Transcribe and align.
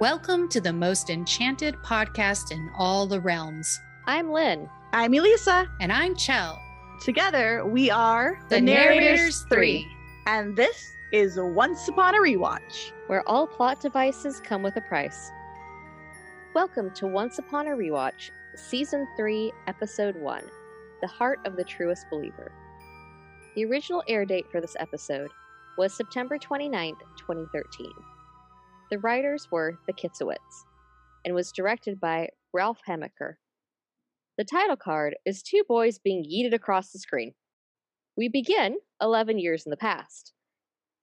Welcome 0.00 0.48
to 0.50 0.60
the 0.60 0.72
most 0.72 1.10
enchanted 1.10 1.74
podcast 1.76 2.52
in 2.52 2.70
all 2.76 3.06
the 3.06 3.20
realms. 3.20 3.80
I'm 4.06 4.30
Lynn. 4.30 4.68
I'm 4.92 5.12
Elisa. 5.12 5.66
And 5.80 5.92
I'm 5.92 6.14
Chell. 6.14 6.60
Together, 7.04 7.64
we 7.66 7.90
are 7.90 8.38
The, 8.48 8.60
Narrators, 8.60 9.44
Three. 9.50 9.86
And 10.26 10.56
this 10.56 10.92
is 11.12 11.36
Once 11.40 11.88
Upon 11.88 12.14
a 12.14 12.18
Rewatch. 12.18 12.92
where 13.08 13.28
all 13.28 13.46
plot 13.46 13.80
devices 13.80 14.40
come 14.40 14.62
with 14.62 14.76
a 14.76 14.82
price. 14.82 15.30
Welcome 16.54 16.90
to 16.94 17.06
Once 17.06 17.38
Upon 17.38 17.66
a 17.66 17.70
Rewatch, 17.70 18.30
Season 18.54 19.06
3, 19.16 19.52
Episode 19.66 20.16
1 20.16 20.44
The 21.02 21.08
Heart 21.08 21.40
of 21.44 21.56
the 21.56 21.64
Truest 21.64 22.06
Believer. 22.10 22.52
The 23.56 23.64
original 23.64 24.04
air 24.06 24.24
date 24.24 24.46
for 24.50 24.60
this 24.60 24.76
episode 24.78 25.30
was 25.76 25.92
September 25.92 26.38
29th, 26.38 27.00
2013. 27.16 27.90
The 28.90 28.98
writers 28.98 29.48
were 29.50 29.78
the 29.86 29.92
Kitsowitz 29.92 30.64
and 31.24 31.34
was 31.34 31.52
directed 31.52 32.00
by 32.00 32.28
Ralph 32.54 32.80
Hemecker. 32.88 33.34
The 34.38 34.44
title 34.44 34.76
card 34.76 35.16
is 35.26 35.42
two 35.42 35.62
boys 35.68 35.98
being 35.98 36.24
yeeted 36.24 36.54
across 36.54 36.90
the 36.90 36.98
screen. 36.98 37.34
We 38.16 38.28
begin 38.28 38.78
11 39.00 39.38
years 39.38 39.66
in 39.66 39.70
the 39.70 39.76
past 39.76 40.32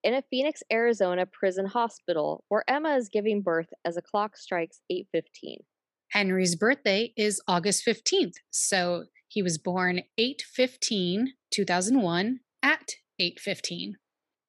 in 0.06 0.14
a 0.14 0.24
Phoenix, 0.30 0.62
Arizona 0.72 1.26
prison 1.26 1.66
hospital 1.66 2.44
where 2.48 2.64
Emma 2.68 2.96
is 2.96 3.10
giving 3.10 3.42
birth 3.42 3.70
as 3.84 3.98
a 3.98 4.02
clock 4.04 4.38
strikes 4.38 4.82
8:15. 4.92 5.66
Henry's 6.12 6.56
birthday 6.56 7.12
is 7.18 7.42
August 7.48 7.84
15th. 7.84 8.36
So 8.52 9.06
he 9.28 9.42
was 9.42 9.58
born 9.58 10.04
8 10.18 10.44
15, 10.44 11.34
2001 11.52 12.40
at 12.62 12.92
8:15. 13.20 13.94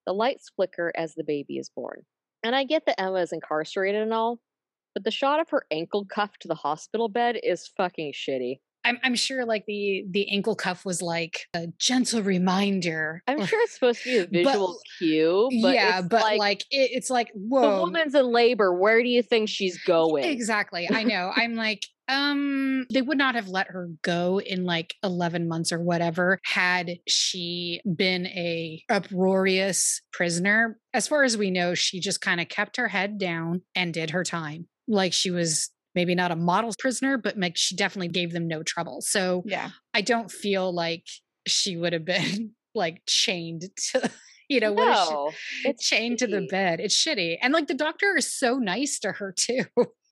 The 0.07 0.12
lights 0.12 0.51
flicker 0.55 0.93
as 0.95 1.15
the 1.15 1.25
baby 1.25 1.57
is 1.57 1.71
born. 1.71 2.05
And 2.46 2.55
I 2.55 2.62
get 2.62 2.86
that 2.86 3.00
Emma 3.00 3.16
is 3.16 3.32
incarcerated 3.32 4.02
and 4.02 4.14
all, 4.14 4.39
but 4.94 5.02
the 5.02 5.11
shot 5.11 5.41
of 5.41 5.50
her 5.50 5.66
ankle 5.72 6.05
cuffed 6.05 6.42
to 6.42 6.48
the 6.48 6.55
hospital 6.55 7.08
bed 7.08 7.41
is 7.42 7.66
fucking 7.77 8.12
shitty. 8.12 8.61
I'm, 8.84 8.98
I'm 9.03 9.16
sure 9.16 9.44
like 9.44 9.64
the 9.66 10.05
the 10.08 10.30
ankle 10.30 10.55
cuff 10.55 10.84
was 10.84 11.03
like 11.03 11.47
a 11.55 11.66
gentle 11.80 12.22
reminder. 12.22 13.20
I'm 13.27 13.44
sure 13.44 13.61
it's 13.62 13.75
supposed 13.75 14.05
to 14.05 14.28
be 14.28 14.42
a 14.42 14.42
But- 14.44 14.50
visual 14.53 14.78
cue, 14.98 15.48
but 15.61 15.75
yeah, 15.75 15.98
it's 15.98 16.08
but 16.08 16.20
like, 16.22 16.38
like, 16.38 16.61
it, 16.70 16.91
it's 16.92 17.11
like 17.11 17.33
whoa, 17.34 17.62
the 17.78 17.80
woman's 17.80 18.14
in 18.14 18.27
labor. 18.30 18.72
Where 18.72 19.03
do 19.03 19.08
you 19.08 19.25
think 19.25 19.48
she's 19.48 19.83
going? 19.83 20.22
Exactly. 20.22 20.88
I 20.88 21.03
know. 21.03 21.33
I'm 21.34 21.56
like, 21.56 21.83
um, 22.09 22.87
they 22.93 23.03
would 23.03 23.19
not 23.19 23.35
have 23.35 23.49
let 23.49 23.69
her 23.69 23.89
go 24.03 24.41
in 24.41 24.65
like 24.65 24.95
11 25.03 25.49
months 25.49 25.73
or 25.73 25.81
whatever 25.81 26.39
had 26.45 26.99
she 27.09 27.81
been 27.97 28.27
a 28.27 28.83
uproarious 28.89 30.01
prisoner. 30.12 30.79
As 30.95 31.09
far 31.09 31.25
as 31.25 31.37
we 31.37 31.51
know, 31.51 31.75
she 31.75 32.01
just 32.01 32.21
kind 32.21 32.41
of 32.41 32.49
kept 32.49 32.77
her 32.77 32.89
head 32.89 33.19
down 33.19 33.62
and 33.75 33.93
did 33.93 34.11
her 34.11 34.25
time. 34.25 34.67
Like 34.89 35.12
she 35.12 35.31
was 35.31 35.71
maybe 35.95 36.15
not 36.15 36.31
a 36.31 36.37
model 36.37 36.73
prisoner, 36.79 37.19
but 37.19 37.39
like 37.39 37.57
she 37.57 37.75
definitely 37.75 38.09
gave 38.09 38.33
them 38.33 38.47
no 38.47 38.62
trouble. 38.62 39.01
So 39.01 39.43
Yeah. 39.47 39.71
I 39.95 40.03
don't 40.03 40.31
feel 40.31 40.73
like 40.73 41.05
she 41.47 41.77
would 41.77 41.93
have 41.93 42.05
been 42.05 42.53
like 42.75 43.03
chained 43.07 43.65
to, 43.93 44.11
you 44.49 44.61
know, 44.61 44.73
what 44.73 44.89
is 44.89 45.09
she? 45.09 45.69
it's 45.71 45.89
chained 45.89 46.19
to 46.19 46.27
the 46.27 46.47
bed. 46.51 46.79
It's 46.81 46.95
shitty. 46.97 47.39
And 47.43 47.53
like 47.53 47.67
the 47.67 47.75
doctor 47.75 48.17
is 48.17 48.33
so 48.33 48.59
nice 48.59 48.99
to 49.01 49.12
her 49.12 49.34
too. 49.37 49.65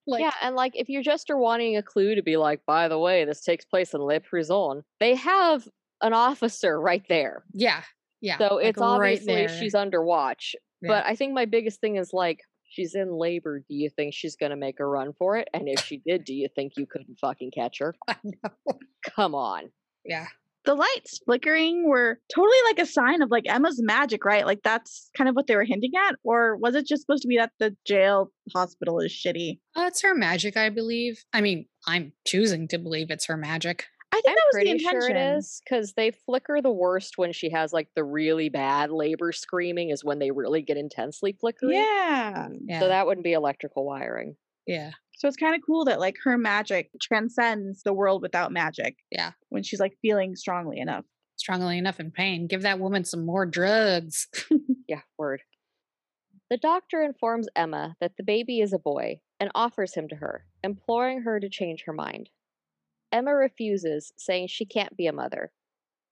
Like 0.06 0.20
yeah, 0.20 0.32
and 0.42 0.54
like 0.54 0.72
if 0.74 0.88
you're 0.88 1.02
just 1.02 1.30
are 1.30 1.38
wanting 1.38 1.76
a 1.76 1.82
clue 1.82 2.14
to 2.14 2.22
be 2.22 2.36
like, 2.36 2.60
by 2.66 2.88
the 2.88 2.98
way, 2.98 3.24
this 3.24 3.42
takes 3.42 3.64
place 3.64 3.94
in 3.94 4.00
Le 4.00 4.20
Prison, 4.20 4.82
they 5.00 5.14
have 5.14 5.66
an 6.02 6.12
officer 6.12 6.80
right 6.80 7.04
there. 7.08 7.44
yeah. 7.52 7.82
Yeah. 8.20 8.38
So 8.38 8.54
like, 8.54 8.66
it's 8.66 8.78
right 8.80 8.86
obviously 8.86 9.34
there. 9.34 9.48
she's 9.50 9.74
under 9.74 10.02
watch. 10.02 10.56
Yeah. 10.80 10.88
But 10.88 11.04
I 11.04 11.14
think 11.14 11.34
my 11.34 11.44
biggest 11.44 11.78
thing 11.80 11.96
is 11.96 12.14
like, 12.14 12.40
she's 12.64 12.94
in 12.94 13.12
labor. 13.12 13.58
Do 13.58 13.74
you 13.74 13.90
think 13.90 14.14
she's 14.14 14.34
gonna 14.34 14.56
make 14.56 14.80
a 14.80 14.86
run 14.86 15.12
for 15.12 15.36
it? 15.36 15.48
And 15.52 15.68
if 15.68 15.80
she 15.84 15.98
did, 15.98 16.24
do 16.24 16.32
you 16.32 16.48
think 16.54 16.72
you 16.76 16.86
couldn't 16.86 17.18
fucking 17.20 17.50
catch 17.50 17.80
her? 17.80 17.94
I 18.08 18.16
know. 18.24 18.78
Come 19.14 19.34
on. 19.34 19.70
Yeah. 20.06 20.26
The 20.64 20.74
lights 20.74 21.20
flickering 21.26 21.86
were 21.88 22.18
totally 22.34 22.56
like 22.68 22.78
a 22.78 22.86
sign 22.86 23.20
of 23.22 23.30
like 23.30 23.44
Emma's 23.46 23.82
magic, 23.82 24.24
right? 24.24 24.46
Like 24.46 24.60
that's 24.64 25.10
kind 25.16 25.28
of 25.28 25.36
what 25.36 25.46
they 25.46 25.56
were 25.56 25.64
hinting 25.64 25.92
at. 26.08 26.16
Or 26.24 26.56
was 26.56 26.74
it 26.74 26.86
just 26.86 27.02
supposed 27.02 27.22
to 27.22 27.28
be 27.28 27.36
that 27.36 27.52
the 27.58 27.76
jail 27.86 28.30
hospital 28.54 28.98
is 29.00 29.12
shitty? 29.12 29.58
Uh, 29.76 29.84
it's 29.88 30.02
her 30.02 30.14
magic, 30.14 30.56
I 30.56 30.70
believe. 30.70 31.22
I 31.32 31.40
mean, 31.42 31.66
I'm 31.86 32.12
choosing 32.26 32.66
to 32.68 32.78
believe 32.78 33.10
it's 33.10 33.26
her 33.26 33.36
magic. 33.36 33.86
I 34.12 34.20
think 34.20 34.28
I'm 34.28 34.34
that 34.36 34.42
was 34.46 34.54
pretty 34.54 34.72
the 34.74 34.78
sure 34.78 35.00
intention. 35.00 35.16
it 35.16 35.36
is 35.38 35.62
because 35.64 35.92
they 35.94 36.12
flicker 36.12 36.62
the 36.62 36.70
worst 36.70 37.18
when 37.18 37.32
she 37.32 37.50
has 37.50 37.72
like 37.72 37.88
the 37.96 38.04
really 38.04 38.48
bad 38.48 38.90
labor 38.90 39.32
screaming 39.32 39.90
is 39.90 40.04
when 40.04 40.20
they 40.20 40.30
really 40.30 40.62
get 40.62 40.76
intensely 40.76 41.36
flickering. 41.38 41.74
Yeah. 41.78 42.48
Yeah. 42.64 42.78
So 42.80 42.88
that 42.88 43.06
wouldn't 43.06 43.24
be 43.24 43.32
electrical 43.32 43.84
wiring. 43.84 44.36
yeah. 44.66 44.92
So 45.16 45.28
it's 45.28 45.36
kind 45.36 45.54
of 45.54 45.62
cool 45.64 45.84
that 45.86 46.00
like 46.00 46.16
her 46.24 46.36
magic 46.36 46.90
transcends 47.00 47.82
the 47.82 47.92
world 47.92 48.22
without 48.22 48.52
magic. 48.52 48.96
Yeah. 49.10 49.32
When 49.48 49.62
she's 49.62 49.80
like 49.80 49.96
feeling 50.02 50.34
strongly 50.36 50.78
enough. 50.78 51.04
Strongly 51.36 51.78
enough 51.78 52.00
in 52.00 52.10
pain. 52.10 52.46
Give 52.46 52.62
that 52.62 52.80
woman 52.80 53.04
some 53.04 53.24
more 53.24 53.46
drugs. 53.46 54.28
Yeah, 54.86 55.00
word. 55.16 55.40
The 56.50 56.58
doctor 56.58 57.02
informs 57.02 57.48
Emma 57.56 57.96
that 58.02 58.12
the 58.18 58.22
baby 58.22 58.60
is 58.60 58.74
a 58.74 58.78
boy 58.78 59.20
and 59.40 59.50
offers 59.54 59.94
him 59.94 60.08
to 60.08 60.16
her, 60.16 60.44
imploring 60.62 61.22
her 61.22 61.40
to 61.40 61.48
change 61.48 61.84
her 61.86 61.92
mind. 61.94 62.28
Emma 63.10 63.34
refuses, 63.34 64.12
saying 64.18 64.48
she 64.48 64.66
can't 64.66 64.96
be 64.96 65.06
a 65.06 65.12
mother. 65.12 65.52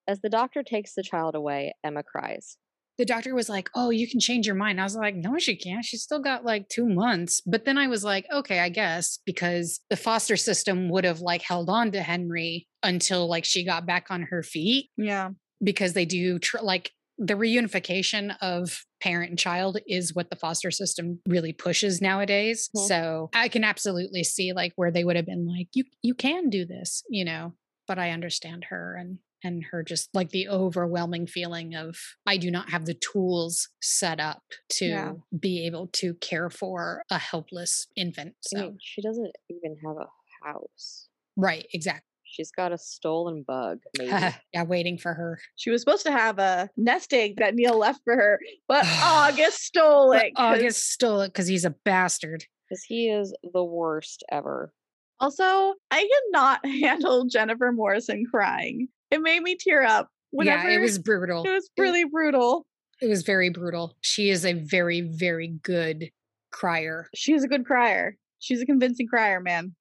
As 0.08 0.20
the 0.20 0.30
doctor 0.30 0.62
takes 0.62 0.94
the 0.94 1.02
child 1.02 1.34
away, 1.34 1.74
Emma 1.84 2.02
cries. 2.02 2.56
The 2.98 3.04
doctor 3.04 3.34
was 3.34 3.48
like, 3.48 3.68
"Oh, 3.74 3.90
you 3.90 4.08
can 4.08 4.20
change 4.20 4.46
your 4.46 4.54
mind." 4.56 4.80
I 4.80 4.84
was 4.84 4.96
like, 4.96 5.14
"No, 5.14 5.38
she 5.38 5.56
can't. 5.56 5.84
She's 5.84 6.02
still 6.02 6.20
got 6.20 6.44
like 6.44 6.68
2 6.68 6.88
months." 6.88 7.40
But 7.46 7.64
then 7.64 7.78
I 7.78 7.86
was 7.88 8.04
like, 8.04 8.26
"Okay, 8.32 8.58
I 8.60 8.68
guess 8.68 9.18
because 9.26 9.80
the 9.90 9.96
foster 9.96 10.36
system 10.36 10.88
would 10.90 11.04
have 11.04 11.20
like 11.20 11.42
held 11.42 11.68
on 11.70 11.92
to 11.92 12.02
Henry 12.02 12.68
until 12.82 13.28
like 13.28 13.44
she 13.44 13.64
got 13.64 13.86
back 13.86 14.06
on 14.10 14.22
her 14.22 14.42
feet 14.42 14.90
Yeah. 14.96 15.30
because 15.62 15.92
they 15.94 16.04
do 16.04 16.38
tr- 16.38 16.58
like 16.62 16.90
the 17.18 17.34
reunification 17.34 18.34
of 18.40 18.84
parent 19.00 19.30
and 19.30 19.38
child 19.38 19.78
is 19.86 20.14
what 20.14 20.30
the 20.30 20.36
foster 20.36 20.70
system 20.70 21.20
really 21.28 21.52
pushes 21.52 22.00
nowadays. 22.00 22.68
Mhm. 22.76 22.88
So 22.88 23.30
I 23.34 23.48
can 23.48 23.62
absolutely 23.64 24.24
see 24.24 24.52
like 24.52 24.72
where 24.76 24.90
they 24.90 25.04
would 25.04 25.16
have 25.16 25.26
been 25.26 25.46
like, 25.46 25.68
you 25.74 25.84
you 26.02 26.14
can 26.14 26.50
do 26.50 26.64
this, 26.64 27.02
you 27.08 27.24
know. 27.24 27.54
But 27.86 27.98
I 27.98 28.10
understand 28.10 28.64
her 28.70 28.96
and 28.96 29.18
and 29.44 29.64
her 29.70 29.82
just 29.82 30.08
like 30.14 30.30
the 30.30 30.48
overwhelming 30.48 31.26
feeling 31.26 31.74
of 31.74 31.96
I 32.26 32.36
do 32.36 32.50
not 32.50 32.70
have 32.70 32.86
the 32.86 32.94
tools 32.94 33.68
set 33.80 34.20
up 34.20 34.42
to 34.78 34.86
Yeah. 34.86 35.12
be 35.38 35.66
able 35.66 35.88
to 35.94 36.14
care 36.14 36.50
for 36.50 37.02
a 37.10 37.18
helpless 37.18 37.86
infant. 37.96 38.30
I 38.30 38.34
So 38.42 38.60
mean, 38.60 38.78
she 38.80 39.02
doesn't 39.02 39.32
even 39.48 39.76
have 39.86 39.96
a 39.96 40.46
house. 40.46 41.08
right, 41.36 41.66
exactly. 41.72 42.06
She's 42.24 42.50
got 42.50 42.72
a 42.72 42.78
stolen 42.78 43.42
bug, 43.46 43.80
maybe. 43.98 44.10
yeah, 44.54 44.62
waiting 44.64 44.96
for 44.96 45.12
her. 45.12 45.38
She 45.56 45.70
was 45.70 45.82
supposed 45.82 46.06
to 46.06 46.12
have 46.12 46.38
a 46.38 46.70
nest 46.78 47.12
egg 47.12 47.36
that 47.38 47.54
Neal 47.54 47.76
left 47.76 48.00
for 48.04 48.16
her, 48.16 48.40
but 48.68 48.84
August 49.04 49.58
stole 49.62 50.12
But 50.12 50.26
it. 50.26 50.34
'cause- 50.34 50.58
August 50.58 50.90
stole 50.92 51.20
it 51.20 51.28
because 51.28 51.46
he's 51.46 51.66
a 51.66 51.70
bastard. 51.84 52.44
Because 52.68 52.84
he 52.84 53.10
is 53.10 53.34
the 53.52 53.62
worst 53.62 54.24
ever. 54.30 54.72
Also, 55.20 55.74
I 55.90 56.08
cannot 56.32 56.64
handle 56.66 57.26
Jennifer 57.26 57.70
Morrison 57.70 58.24
crying. 58.30 58.88
It 59.12 59.20
made 59.20 59.42
me 59.42 59.56
tear 59.60 59.82
up. 59.82 60.08
Whenever 60.30 60.70
yeah, 60.70 60.78
it 60.78 60.80
was 60.80 60.98
brutal. 60.98 61.44
it 61.44 61.50
was 61.50 61.68
really 61.78 62.04
brutal. 62.04 62.66
It 63.02 63.08
was 63.08 63.22
very 63.22 63.50
brutal. 63.50 63.94
She 64.00 64.30
is 64.30 64.46
a 64.46 64.54
very, 64.54 65.02
very 65.02 65.48
good 65.62 66.08
crier. 66.50 67.08
She's 67.14 67.44
a 67.44 67.48
good 67.48 67.66
crier. 67.66 68.16
She's 68.38 68.62
a 68.62 68.66
convincing 68.66 69.06
crier, 69.06 69.38
man. 69.38 69.74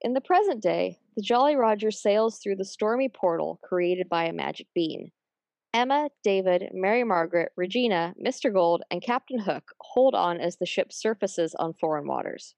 In 0.00 0.14
the 0.14 0.22
present 0.22 0.62
day, 0.62 0.98
the 1.14 1.22
Jolly 1.22 1.56
Roger 1.56 1.90
sails 1.90 2.38
through 2.38 2.56
the 2.56 2.64
stormy 2.64 3.10
portal 3.10 3.60
created 3.62 4.08
by 4.08 4.24
a 4.24 4.32
magic 4.32 4.66
bean. 4.74 5.12
Emma, 5.74 6.08
David, 6.22 6.70
Mary 6.72 7.04
Margaret, 7.04 7.52
Regina, 7.56 8.14
Mr. 8.24 8.50
Gold, 8.50 8.82
and 8.90 9.02
Captain 9.02 9.40
Hook 9.40 9.72
hold 9.80 10.14
on 10.14 10.40
as 10.40 10.56
the 10.56 10.66
ship 10.66 10.90
surfaces 10.90 11.54
on 11.58 11.74
foreign 11.74 12.06
waters. 12.06 12.54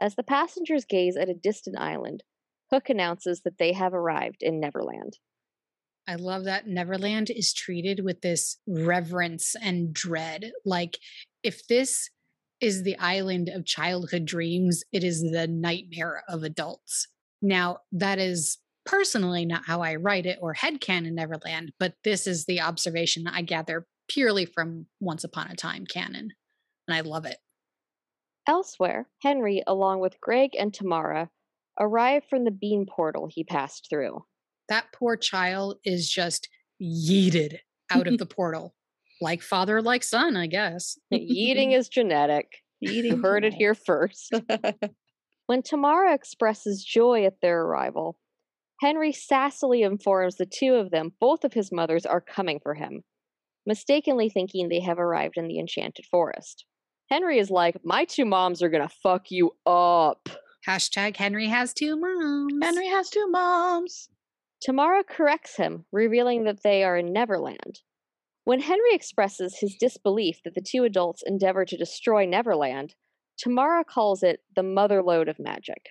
As 0.00 0.14
the 0.14 0.22
passengers 0.22 0.86
gaze 0.86 1.16
at 1.16 1.28
a 1.28 1.34
distant 1.34 1.76
island, 1.78 2.22
Hook 2.72 2.88
announces 2.88 3.42
that 3.42 3.58
they 3.58 3.72
have 3.72 3.92
arrived 3.92 4.38
in 4.40 4.58
Neverland. 4.58 5.18
I 6.08 6.14
love 6.14 6.44
that 6.44 6.66
Neverland 6.66 7.30
is 7.30 7.52
treated 7.52 8.02
with 8.02 8.22
this 8.22 8.58
reverence 8.66 9.54
and 9.60 9.92
dread. 9.92 10.52
Like, 10.64 10.98
if 11.42 11.66
this 11.68 12.08
is 12.60 12.82
the 12.82 12.98
island 12.98 13.48
of 13.48 13.66
childhood 13.66 14.24
dreams, 14.24 14.84
it 14.90 15.04
is 15.04 15.20
the 15.20 15.46
nightmare 15.46 16.22
of 16.28 16.42
adults. 16.42 17.08
Now, 17.42 17.78
that 17.92 18.18
is 18.18 18.58
personally 18.86 19.44
not 19.44 19.66
how 19.66 19.82
I 19.82 19.96
write 19.96 20.26
it 20.26 20.38
or 20.40 20.54
headcanon 20.54 21.12
Neverland, 21.12 21.72
but 21.78 21.94
this 22.04 22.26
is 22.26 22.46
the 22.46 22.60
observation 22.60 23.26
I 23.26 23.42
gather 23.42 23.86
purely 24.08 24.46
from 24.46 24.86
Once 24.98 25.24
Upon 25.24 25.50
a 25.50 25.56
Time 25.56 25.84
canon. 25.84 26.30
And 26.88 26.96
I 26.96 27.00
love 27.00 27.26
it. 27.26 27.38
Elsewhere, 28.46 29.08
Henry, 29.20 29.62
along 29.66 30.00
with 30.00 30.20
Greg 30.20 30.50
and 30.58 30.72
Tamara, 30.72 31.30
arrive 31.78 32.22
from 32.28 32.44
the 32.44 32.50
bean 32.50 32.86
portal 32.86 33.28
he 33.30 33.44
passed 33.44 33.88
through. 33.90 34.24
That 34.68 34.86
poor 34.94 35.16
child 35.16 35.78
is 35.84 36.08
just 36.10 36.48
yeeted 36.80 37.58
out 37.90 38.06
of 38.06 38.18
the 38.18 38.26
portal. 38.26 38.74
Like 39.20 39.42
father, 39.42 39.80
like 39.80 40.02
son, 40.02 40.36
I 40.36 40.46
guess. 40.46 40.98
Yeeting 41.12 41.72
is 41.76 41.88
genetic. 41.88 42.46
Eating 42.80 43.12
You 43.12 43.22
heard 43.22 43.44
it 43.44 43.54
here 43.54 43.74
first. 43.74 44.32
When 45.46 45.62
Tamara 45.62 46.14
expresses 46.14 46.84
joy 46.84 47.26
at 47.26 47.40
their 47.42 47.62
arrival, 47.62 48.16
Henry 48.80 49.12
sassily 49.12 49.84
informs 49.84 50.36
the 50.36 50.46
two 50.46 50.76
of 50.76 50.90
them 50.90 51.12
both 51.20 51.44
of 51.44 51.52
his 51.52 51.70
mothers 51.72 52.06
are 52.06 52.20
coming 52.20 52.60
for 52.62 52.74
him, 52.74 53.02
mistakenly 53.66 54.30
thinking 54.30 54.68
they 54.68 54.80
have 54.80 54.98
arrived 54.98 55.36
in 55.36 55.48
the 55.48 55.58
enchanted 55.58 56.06
forest. 56.10 56.64
Henry 57.10 57.38
is 57.38 57.50
like, 57.50 57.76
My 57.84 58.04
two 58.04 58.24
moms 58.24 58.62
are 58.62 58.70
gonna 58.70 58.88
fuck 59.02 59.30
you 59.30 59.50
up. 59.66 60.28
Hashtag 60.66 61.16
Henry 61.16 61.48
has 61.48 61.74
two 61.74 61.96
moms. 61.96 62.52
Henry 62.62 62.86
has 62.86 63.10
two 63.10 63.26
moms. 63.28 64.08
Tamara 64.60 65.02
corrects 65.02 65.56
him, 65.56 65.86
revealing 65.90 66.44
that 66.44 66.62
they 66.62 66.84
are 66.84 66.96
in 66.96 67.12
Neverland. 67.12 67.80
When 68.44 68.60
Henry 68.60 68.94
expresses 68.94 69.58
his 69.58 69.74
disbelief 69.74 70.40
that 70.44 70.54
the 70.54 70.60
two 70.60 70.84
adults 70.84 71.22
endeavor 71.26 71.64
to 71.64 71.76
destroy 71.76 72.26
Neverland, 72.26 72.94
Tamara 73.36 73.84
calls 73.84 74.22
it 74.22 74.40
the 74.54 74.62
motherlode 74.62 75.28
of 75.28 75.40
magic. 75.40 75.90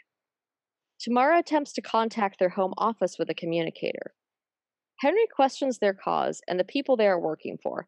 Tamara 1.01 1.39
attempts 1.39 1.73
to 1.73 1.81
contact 1.81 2.39
their 2.39 2.49
home 2.49 2.73
office 2.77 3.17
with 3.19 3.29
a 3.29 3.35
communicator. 3.35 4.13
Henry 4.99 5.27
questions 5.33 5.79
their 5.79 5.93
cause 5.93 6.41
and 6.47 6.57
the 6.57 6.63
people 6.63 6.95
they 6.95 7.07
are 7.07 7.19
working 7.19 7.57
for, 7.61 7.87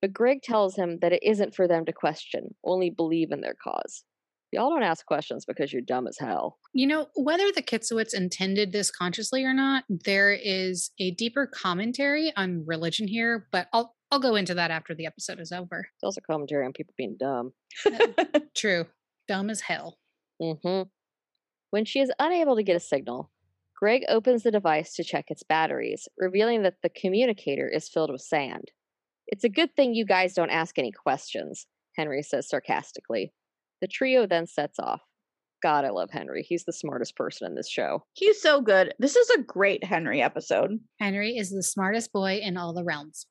but 0.00 0.12
Greg 0.12 0.42
tells 0.42 0.74
him 0.74 0.98
that 1.00 1.12
it 1.12 1.22
isn't 1.22 1.54
for 1.54 1.68
them 1.68 1.84
to 1.84 1.92
question, 1.92 2.54
only 2.64 2.90
believe 2.90 3.30
in 3.30 3.40
their 3.40 3.54
cause. 3.54 4.04
Y'all 4.54 4.70
don't 4.70 4.84
ask 4.84 5.04
questions 5.04 5.44
because 5.44 5.72
you're 5.72 5.82
dumb 5.82 6.06
as 6.06 6.16
hell. 6.16 6.58
You 6.72 6.86
know, 6.86 7.08
whether 7.16 7.50
the 7.50 7.60
Kitsowitz 7.62 8.14
intended 8.14 8.70
this 8.70 8.88
consciously 8.88 9.44
or 9.44 9.52
not, 9.52 9.82
there 9.88 10.32
is 10.32 10.92
a 11.00 11.10
deeper 11.10 11.48
commentary 11.52 12.32
on 12.36 12.62
religion 12.64 13.08
here, 13.08 13.48
but 13.50 13.66
I'll 13.72 13.96
I'll 14.12 14.20
go 14.20 14.36
into 14.36 14.54
that 14.54 14.70
after 14.70 14.94
the 14.94 15.06
episode 15.06 15.40
is 15.40 15.50
over. 15.50 15.88
It's 15.92 16.04
also 16.04 16.20
commentary 16.20 16.64
on 16.64 16.72
people 16.72 16.94
being 16.96 17.16
dumb. 17.18 17.52
True. 18.56 18.86
Dumb 19.26 19.50
as 19.50 19.60
hell. 19.60 19.98
hmm 20.40 20.82
When 21.70 21.84
she 21.84 21.98
is 21.98 22.12
unable 22.20 22.54
to 22.54 22.62
get 22.62 22.76
a 22.76 22.80
signal, 22.80 23.32
Greg 23.76 24.04
opens 24.08 24.44
the 24.44 24.52
device 24.52 24.94
to 24.94 25.02
check 25.02 25.26
its 25.30 25.42
batteries, 25.42 26.06
revealing 26.16 26.62
that 26.62 26.76
the 26.84 26.90
communicator 26.90 27.68
is 27.68 27.88
filled 27.88 28.12
with 28.12 28.20
sand. 28.20 28.70
It's 29.26 29.42
a 29.42 29.48
good 29.48 29.74
thing 29.74 29.94
you 29.94 30.06
guys 30.06 30.34
don't 30.34 30.50
ask 30.50 30.78
any 30.78 30.92
questions, 30.92 31.66
Henry 31.96 32.22
says 32.22 32.48
sarcastically. 32.48 33.32
The 33.80 33.88
trio 33.88 34.26
then 34.26 34.46
sets 34.46 34.78
off. 34.78 35.02
God, 35.62 35.84
I 35.84 35.90
love 35.90 36.10
Henry. 36.10 36.42
He's 36.42 36.64
the 36.64 36.72
smartest 36.72 37.16
person 37.16 37.46
in 37.46 37.54
this 37.54 37.70
show. 37.70 38.04
He's 38.12 38.40
so 38.40 38.60
good. 38.60 38.92
This 38.98 39.16
is 39.16 39.30
a 39.30 39.42
great 39.42 39.82
Henry 39.82 40.20
episode. 40.20 40.78
Henry 41.00 41.36
is 41.36 41.50
the 41.50 41.62
smartest 41.62 42.12
boy 42.12 42.40
in 42.42 42.56
all 42.56 42.74
the 42.74 42.84
realms. 42.84 43.26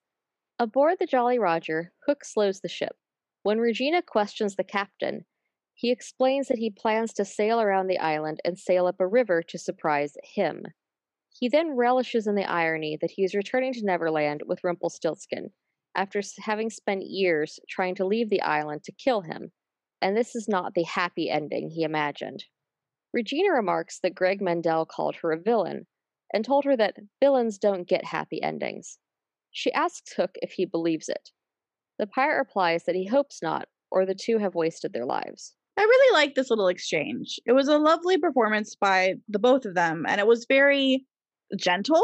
Aboard 0.57 0.98
the 1.00 1.06
Jolly 1.06 1.38
Roger, 1.38 1.94
Hook 2.07 2.25
slows 2.25 2.62
the 2.62 2.69
ship. 2.69 2.95
When 3.44 3.60
Regina 3.60 4.01
questions 4.01 4.56
the 4.56 4.63
captain, 4.63 5.25
he 5.75 5.92
explains 5.92 6.48
that 6.48 6.60
he 6.60 6.69
plans 6.69 7.13
to 7.13 7.25
sail 7.25 7.60
around 7.60 7.88
the 7.88 8.00
island 8.00 8.40
and 8.45 8.57
sail 8.57 8.88
up 8.88 9.00
a 9.00 9.07
river 9.07 9.44
to 9.44 9.57
surprise 9.57 10.13
him. 10.24 10.63
He 11.30 11.50
then 11.50 11.75
relishes 11.75 12.28
in 12.28 12.36
the 12.36 12.50
irony 12.50 12.98
that 13.01 13.12
he 13.12 13.24
is 13.24 13.36
returning 13.36 13.74
to 13.74 13.84
Neverland 13.86 14.42
with 14.45 14.63
Rumpelstiltskin 14.63 15.50
after 15.95 16.22
having 16.40 16.69
spent 16.69 17.04
years 17.06 17.60
trying 17.69 17.95
to 17.95 18.06
leave 18.06 18.30
the 18.30 18.42
island 18.42 18.84
to 18.84 18.92
kill 18.92 19.22
him, 19.22 19.51
and 20.03 20.17
this 20.17 20.35
is 20.35 20.47
not 20.50 20.73
the 20.73 20.83
happy 20.83 21.29
ending 21.29 21.69
he 21.69 21.83
imagined. 21.83 22.44
Regina 23.13 23.51
remarks 23.51 24.00
that 24.03 24.13
Greg 24.13 24.41
Mendel 24.41 24.85
called 24.85 25.15
her 25.15 25.31
a 25.31 25.39
villain 25.39 25.88
and 26.33 26.44
told 26.44 26.65
her 26.65 26.75
that 26.75 26.97
villains 27.21 27.57
don't 27.57 27.88
get 27.88 28.03
happy 28.03 28.41
endings. 28.44 28.97
She 29.51 29.71
asks 29.71 30.13
Hook 30.13 30.31
if 30.41 30.51
he 30.51 30.65
believes 30.65 31.07
it. 31.07 31.29
The 32.00 32.07
pirate 32.07 32.39
replies 32.39 32.83
that 32.83 32.95
he 32.95 33.05
hopes 33.05 33.41
not, 33.41 33.67
or 33.91 34.05
the 34.05 34.15
two 34.15 34.39
have 34.39 34.55
wasted 34.55 34.91
their 34.91 35.05
lives. 35.05 35.53
I 35.77 35.83
really 35.83 36.13
like 36.13 36.35
this 36.35 36.49
little 36.49 36.67
exchange. 36.67 37.39
It 37.45 37.53
was 37.53 37.67
a 37.67 37.77
lovely 37.77 38.17
performance 38.17 38.75
by 38.75 39.15
the 39.29 39.39
both 39.39 39.65
of 39.65 39.75
them, 39.75 40.06
and 40.07 40.19
it 40.19 40.27
was 40.27 40.45
very 40.49 41.06
gentle. 41.57 42.03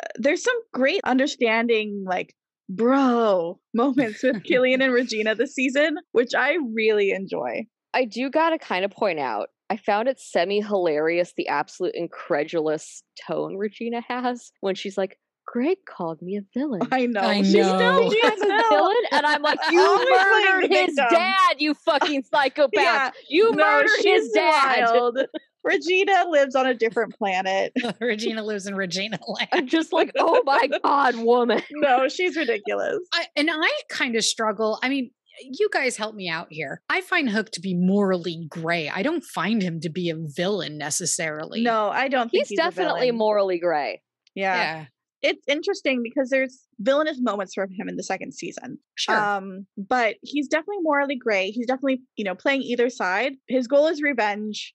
Uh, 0.00 0.06
there's 0.16 0.42
some 0.42 0.58
great 0.72 1.00
understanding, 1.04 2.04
like, 2.06 2.34
bro 2.68 3.58
moments 3.74 4.22
with 4.22 4.42
Killian 4.44 4.82
and 4.82 4.92
Regina 4.92 5.34
this 5.34 5.54
season, 5.54 5.96
which 6.12 6.34
I 6.36 6.58
really 6.74 7.10
enjoy. 7.10 7.66
I 7.94 8.04
do 8.04 8.30
gotta 8.30 8.58
kind 8.58 8.84
of 8.84 8.90
point 8.90 9.18
out, 9.18 9.48
I 9.70 9.76
found 9.76 10.08
it 10.08 10.20
semi 10.20 10.60
hilarious 10.60 11.32
the 11.36 11.48
absolute 11.48 11.94
incredulous 11.94 13.02
tone 13.26 13.56
Regina 13.56 14.02
has 14.08 14.50
when 14.60 14.74
she's 14.74 14.96
like, 14.98 15.18
Greg 15.46 15.78
called 15.88 16.20
me 16.20 16.36
a 16.36 16.42
villain. 16.58 16.82
I 16.92 17.06
know. 17.06 17.20
I 17.22 17.40
She's 17.42 17.54
know. 17.54 17.76
still, 17.78 18.10
she's 18.10 18.22
I'm 18.42 18.50
a 18.50 18.62
villain, 18.70 18.96
and 19.12 19.24
I'm 19.24 19.40
like, 19.40 19.58
you 19.70 19.80
Always 19.80 20.06
playing 20.06 20.18
the 20.18 20.50
murdered 20.52 20.70
his 20.70 20.86
victim. 20.94 21.06
dad, 21.10 21.54
you 21.58 21.72
fucking 21.74 22.22
psychopath. 22.24 22.70
Yeah, 22.74 23.10
you 23.30 23.52
no, 23.52 23.64
murdered 23.64 23.90
his 24.04 24.30
dad. 24.32 24.84
wild. 24.92 25.18
Regina 25.64 26.24
lives 26.28 26.54
on 26.54 26.66
a 26.66 26.74
different 26.74 27.14
planet. 27.16 27.72
Regina 28.00 28.42
lives 28.42 28.66
in 28.66 28.74
Regina 28.74 29.18
land. 29.28 29.48
I'm 29.52 29.66
just 29.66 29.92
like, 29.92 30.10
oh 30.18 30.42
my 30.44 30.68
god, 30.82 31.16
woman. 31.16 31.62
No, 31.72 32.08
she's 32.08 32.36
ridiculous. 32.36 32.98
I, 33.12 33.26
and 33.36 33.50
I 33.52 33.70
kind 33.90 34.16
of 34.16 34.24
struggle. 34.24 34.78
I 34.82 34.88
mean, 34.88 35.10
you 35.40 35.68
guys 35.72 35.96
help 35.96 36.14
me 36.14 36.28
out 36.28 36.48
here. 36.50 36.82
I 36.88 37.00
find 37.00 37.28
Hook 37.30 37.50
to 37.52 37.60
be 37.60 37.74
morally 37.74 38.46
gray. 38.48 38.88
I 38.88 39.02
don't 39.02 39.22
find 39.24 39.62
him 39.62 39.80
to 39.80 39.88
be 39.88 40.10
a 40.10 40.16
villain 40.16 40.78
necessarily. 40.78 41.62
No, 41.62 41.90
I 41.90 42.08
don't 42.08 42.30
think 42.30 42.42
He's, 42.42 42.48
he's, 42.50 42.58
a 42.58 42.62
definitely 42.62 43.10
morally 43.12 43.58
gray. 43.58 44.02
Yeah. 44.34 44.56
Yeah. 44.56 44.84
it's 45.22 45.44
interesting 45.46 46.02
because 46.02 46.30
there's 46.30 46.64
villainous 46.80 47.18
moments 47.20 47.54
from 47.54 47.70
him 47.70 47.88
in 47.88 47.96
the 47.96 48.02
second 48.02 48.32
season. 48.34 48.78
Sure. 48.96 49.16
Um, 49.16 49.66
but 49.76 50.16
he's 50.22 50.48
definitely 50.48 50.82
morally 50.82 51.16
gray. 51.16 51.50
He's 51.50 51.66
definitely, 51.66 52.02
you 52.16 52.24
know, 52.24 52.34
playing 52.34 52.62
either 52.62 52.90
side. 52.90 53.34
His 53.48 53.68
goal 53.68 53.86
is 53.86 54.02
revenge, 54.02 54.74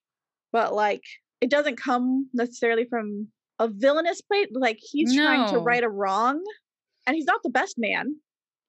but 0.54 0.74
like 0.74 1.02
it 1.42 1.50
doesn't 1.50 1.76
come 1.76 2.30
necessarily 2.34 2.86
from 2.90 3.28
a 3.60 3.68
villainous 3.68 4.22
place. 4.22 4.48
Like 4.54 4.80
he's 4.80 5.14
trying 5.14 5.50
to 5.52 5.58
right 5.60 5.84
a 5.84 5.90
wrong, 5.90 6.42
and 7.06 7.16
he's 7.16 7.26
not 7.26 7.44
the 7.44 7.50
best 7.50 7.76
man. 7.78 8.16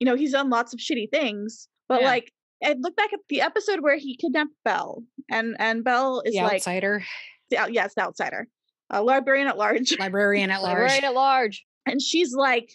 You 0.00 0.06
know, 0.06 0.16
he's 0.16 0.32
done 0.32 0.50
lots 0.50 0.74
of 0.74 0.80
shitty 0.80 1.10
things, 1.12 1.68
but 1.88 2.00
Yeah. 2.00 2.06
like 2.08 2.32
I 2.64 2.74
look 2.78 2.96
back 2.96 3.12
at 3.12 3.20
the 3.28 3.42
episode 3.42 3.80
where 3.80 3.96
he 3.96 4.16
kidnapped 4.16 4.50
Belle, 4.64 5.04
and 5.30 5.54
and 5.60 5.84
Belle 5.84 6.22
is 6.24 6.34
the 6.34 6.40
like, 6.40 6.54
outsider, 6.54 7.04
the, 7.50 7.58
out- 7.58 7.72
yes, 7.72 7.94
the 7.94 8.02
outsider, 8.02 8.48
a 8.90 9.02
librarian 9.02 9.46
at 9.46 9.56
large. 9.56 9.96
librarian 10.00 10.50
at 10.50 10.62
large. 10.62 10.72
librarian 10.78 11.04
at 11.04 11.14
large. 11.14 11.64
and 11.86 12.02
she's 12.02 12.32
like 12.34 12.72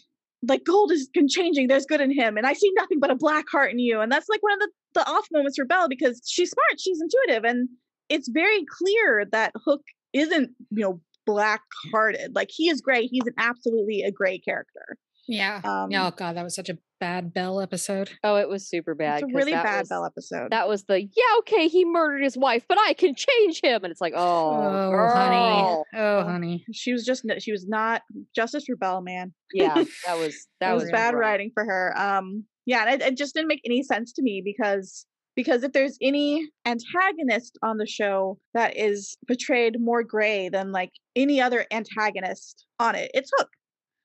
like 0.48 0.64
gold 0.64 0.90
has 0.92 1.08
been 1.14 1.28
changing 1.28 1.68
there's 1.68 1.86
good 1.86 2.00
in 2.00 2.12
him 2.18 2.38
and 2.38 2.48
i 2.48 2.54
see 2.54 2.72
nothing 2.78 2.98
but 2.98 3.12
a 3.12 3.16
black 3.16 3.44
heart 3.52 3.74
in 3.74 3.78
you 3.80 4.00
and 4.00 4.10
that's 4.10 4.30
like 4.30 4.42
one 4.42 4.54
of 4.54 4.60
the, 4.60 4.70
the 4.94 5.06
off 5.10 5.28
moments 5.34 5.58
for 5.58 5.66
belle 5.66 5.90
because 5.90 6.22
she's 6.26 6.50
smart 6.50 6.80
she's 6.80 7.02
intuitive 7.02 7.44
and 7.44 7.68
it's 8.10 8.28
very 8.30 8.66
clear 8.78 9.26
that 9.32 9.52
hook 9.66 9.82
isn't 10.14 10.50
you 10.72 10.84
know 10.84 11.02
black 11.26 11.62
hearted 11.92 12.34
like 12.36 12.50
he 12.52 12.70
is 12.70 12.82
great. 12.82 13.10
he's 13.12 13.26
an 13.28 13.34
absolutely 13.38 14.02
a 14.02 14.12
great 14.12 14.44
character 14.44 14.98
Yeah. 15.28 15.62
um 15.64 15.90
oh 15.94 16.12
god, 16.16 16.36
that 16.36 16.44
was 16.44 16.56
such 16.56 16.70
a 16.70 16.78
bad 17.00 17.34
Bell 17.34 17.62
episode. 17.62 18.10
Oh, 18.26 18.36
it 18.36 18.50
was 18.50 18.68
super 18.68 18.94
bad. 18.94 19.22
it's 19.22 19.24
a 19.24 19.26
'cause 19.28 19.36
really 19.36 19.52
bad 19.54 19.80
was- 19.82 19.90
belle 19.90 20.06
episode 20.06 20.52
That 20.52 20.68
was 20.68 20.84
the 20.86 21.00
yeah, 21.02 21.38
okay, 21.40 21.68
he 21.70 21.86
murdered 21.86 22.24
his 22.24 22.36
wife, 22.38 22.66
but 22.68 22.78
I 22.78 22.94
can 22.94 23.14
change 23.16 23.62
him, 23.64 23.84
and 23.86 23.92
it's 23.92 24.02
like, 24.02 24.14
oh, 24.18 24.50
oh, 24.52 25.08
honey. 25.14 25.62
girl. 25.62 25.86
Oh, 25.96 26.24
honey. 26.24 26.66
she 26.74 26.92
was 26.92 27.06
just 27.06 27.24
n- 27.30 27.40
she 27.40 27.52
was 27.54 27.66
not 27.68 28.02
justice 28.36 28.66
for 28.66 28.76
belle 28.76 29.02
man 29.02 29.34
yeah, 29.54 29.76
that 30.06 30.18
was 30.18 30.34
that 30.60 30.68
that 30.68 30.74
was, 30.74 30.84
was 30.84 30.92
bad 30.92 31.14
rough. 31.14 31.22
writing 31.22 31.52
for 31.54 31.64
her. 31.64 31.94
Um, 31.98 32.46
yeah, 32.66 32.86
and 32.88 33.02
it, 33.02 33.06
it 33.08 33.18
just 33.18 33.34
didn't 33.34 33.48
make 33.48 33.62
any 33.66 33.82
sense 33.84 34.12
to 34.14 34.22
me 34.22 34.42
because 34.44 35.06
because 35.40 35.64
if 35.64 35.72
there's 35.72 35.98
any 36.02 36.50
antagonist 36.66 37.58
on 37.64 37.78
the 37.78 37.88
show 37.88 38.38
that 38.54 38.76
is 38.76 39.16
portrayed 39.26 39.80
more 39.80 40.04
gray 40.04 40.50
than 40.50 40.74
like 40.74 40.92
any 41.16 41.40
other 41.40 41.66
antagonist 41.72 42.66
on 42.78 42.94
it, 42.94 43.10
it's 43.14 43.32
Hook. 43.38 43.48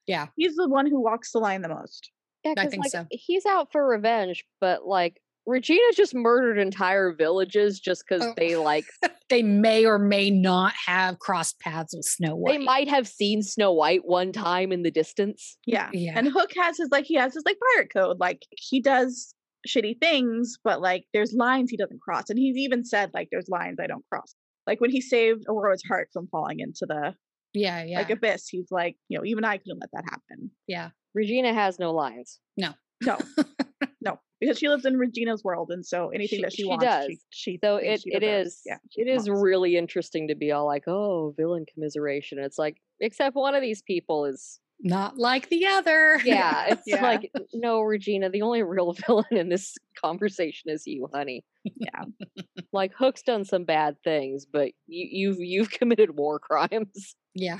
Yeah. 0.06 0.28
He's 0.36 0.54
the 0.54 0.68
one 0.68 0.86
who 0.86 1.00
walks 1.02 1.32
the 1.32 1.40
line 1.40 1.62
the 1.62 1.68
most. 1.68 2.08
Yeah, 2.44 2.52
I 2.56 2.62
'cause, 2.62 2.70
think 2.70 2.84
like, 2.84 2.92
so. 2.92 3.06
He's 3.10 3.44
out 3.46 3.72
for 3.72 3.84
revenge, 3.84 4.44
but 4.60 4.86
like 4.86 5.20
Regina 5.44 5.80
just 5.96 6.14
murdered 6.14 6.56
entire 6.58 7.12
villages 7.12 7.80
just 7.80 8.04
because 8.08 8.22
Oh. 8.24 8.32
they 8.36 8.54
like 8.54 8.84
They 9.30 9.42
may 9.42 9.84
or 9.86 9.98
may 9.98 10.30
not 10.30 10.74
have 10.86 11.18
crossed 11.18 11.58
paths 11.58 11.94
with 11.96 12.04
Snow 12.04 12.36
White. 12.36 12.52
they 12.52 12.64
might 12.64 12.88
have 12.88 13.08
seen 13.08 13.42
Snow 13.42 13.72
White 13.72 14.02
one 14.04 14.30
time 14.32 14.70
in 14.70 14.82
the 14.84 14.90
distance. 14.92 15.56
Yeah. 15.66 15.88
Yeah. 15.92 16.12
And 16.16 16.28
Hook 16.28 16.52
has 16.60 16.76
his 16.78 16.90
like 16.92 17.06
he 17.06 17.14
has 17.14 17.34
his 17.34 17.42
like 17.44 17.56
pirate 17.74 17.92
code. 17.92 18.20
Like 18.20 18.42
he 18.50 18.80
does 18.80 19.33
shitty 19.68 19.98
things, 20.00 20.58
but 20.64 20.80
like 20.80 21.04
there's 21.12 21.32
lines 21.32 21.70
he 21.70 21.76
doesn't 21.76 22.00
cross. 22.00 22.24
And 22.30 22.38
he's 22.38 22.56
even 22.56 22.84
said 22.84 23.10
like 23.14 23.28
there's 23.30 23.48
lines 23.48 23.78
I 23.80 23.86
don't 23.86 24.04
cross. 24.10 24.34
Like 24.66 24.80
when 24.80 24.90
he 24.90 25.00
saved 25.00 25.44
Aurora's 25.48 25.82
heart 25.86 26.08
from 26.12 26.28
falling 26.28 26.60
into 26.60 26.86
the 26.86 27.14
yeah, 27.52 27.84
yeah. 27.84 27.98
like 27.98 28.10
abyss, 28.10 28.48
he's 28.48 28.68
like, 28.70 28.96
you 29.08 29.18
know, 29.18 29.24
even 29.24 29.44
I 29.44 29.58
couldn't 29.58 29.78
let 29.80 29.90
that 29.92 30.04
happen. 30.10 30.50
yeah. 30.66 30.90
Regina 31.14 31.54
has 31.54 31.78
no 31.78 31.92
lines. 31.92 32.40
No, 32.56 32.70
no, 33.00 33.18
no. 34.00 34.18
because 34.40 34.58
she 34.58 34.68
lives 34.68 34.84
in 34.84 34.96
Regina's 34.96 35.44
world, 35.44 35.70
and 35.70 35.86
so 35.86 36.08
anything 36.08 36.38
She- 36.38 36.42
that 36.42 36.52
she, 36.52 36.62
she 36.62 36.68
wants, 36.68 36.84
does. 36.84 37.06
she, 37.06 37.18
she 37.30 37.58
So 37.62 37.78
thinks 37.78 38.02
it, 38.04 38.10
she 38.10 38.16
it 38.16 38.20
deserves. 38.20 38.48
is 38.48 38.60
Yeah, 38.66 38.74
it 38.96 39.06
she 39.06 39.10
is 39.10 39.30
really 39.30 39.76
interesting 39.76 40.26
to 40.28 40.34
be 40.34 40.50
all 40.50 40.66
like, 40.66 40.88
oh, 40.88 41.32
villain 41.36 41.64
commiseration. 41.72 42.38
It's 42.40 42.58
like, 42.58 42.78
except 43.00 43.36
one 43.36 43.54
of 43.54 43.62
these 43.62 43.82
people 43.82 44.24
is 44.24 44.58
Not 44.86 45.16
like 45.16 45.48
the 45.48 45.64
other. 45.66 46.20
Yeah, 46.24 46.66
it's 46.68 46.82
Yeah. 46.86 47.02
like 47.02 47.32
no, 47.54 47.80
Regina. 47.80 48.28
The 48.28 48.42
only 48.42 48.62
real 48.62 48.92
villain 49.06 49.24
in 49.30 49.48
this 49.48 49.74
conversation 50.02 50.70
is 50.70 50.86
you, 50.86 51.08
honey. 51.12 51.42
Yeah. 51.64 52.04
Like 52.72 52.92
Hook's 52.98 53.22
done 53.22 53.44
some 53.44 53.64
bad 53.64 53.96
things, 54.02 54.46
but 54.52 54.72
you, 54.88 55.08
you've 55.30 55.38
you've 55.38 55.70
committed 55.70 56.16
war 56.16 56.40
crimes. 56.40 57.14
yeah. 57.34 57.58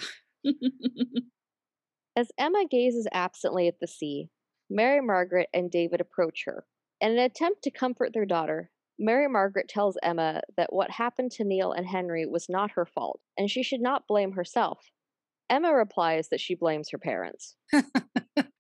As 2.17 2.29
Emma 2.39 2.65
gazes 2.71 3.07
absently 3.13 3.69
at 3.69 3.79
the 3.81 3.87
sea, 3.87 4.29
Mary 4.69 5.01
Margaret 5.01 5.49
and 5.55 5.71
David 5.71 6.01
approach 6.01 6.43
her. 6.47 6.65
In 7.01 7.13
an 7.13 7.19
attempt 7.19 7.63
to 7.63 7.71
comfort 7.71 8.11
their 8.13 8.27
daughter, 8.27 8.71
Mary 8.99 9.29
Margaret 9.29 9.69
tells 9.69 9.97
Emma 10.03 10.41
that 10.57 10.73
what 10.73 10.91
happened 10.91 11.31
to 11.33 11.45
Neal 11.45 11.73
and 11.73 11.87
Henry 11.87 12.27
was 12.27 12.47
not 12.49 12.73
her 12.73 12.87
fault, 12.87 13.21
and 13.37 13.49
she 13.51 13.63
should 13.63 13.81
not 13.81 14.07
blame 14.09 14.33
herself. 14.33 14.79
Emma 15.51 15.75
replies 15.75 16.29
that 16.31 16.41
she 16.41 16.55
blames 16.55 16.89
her 16.91 16.99
parents. 16.99 17.55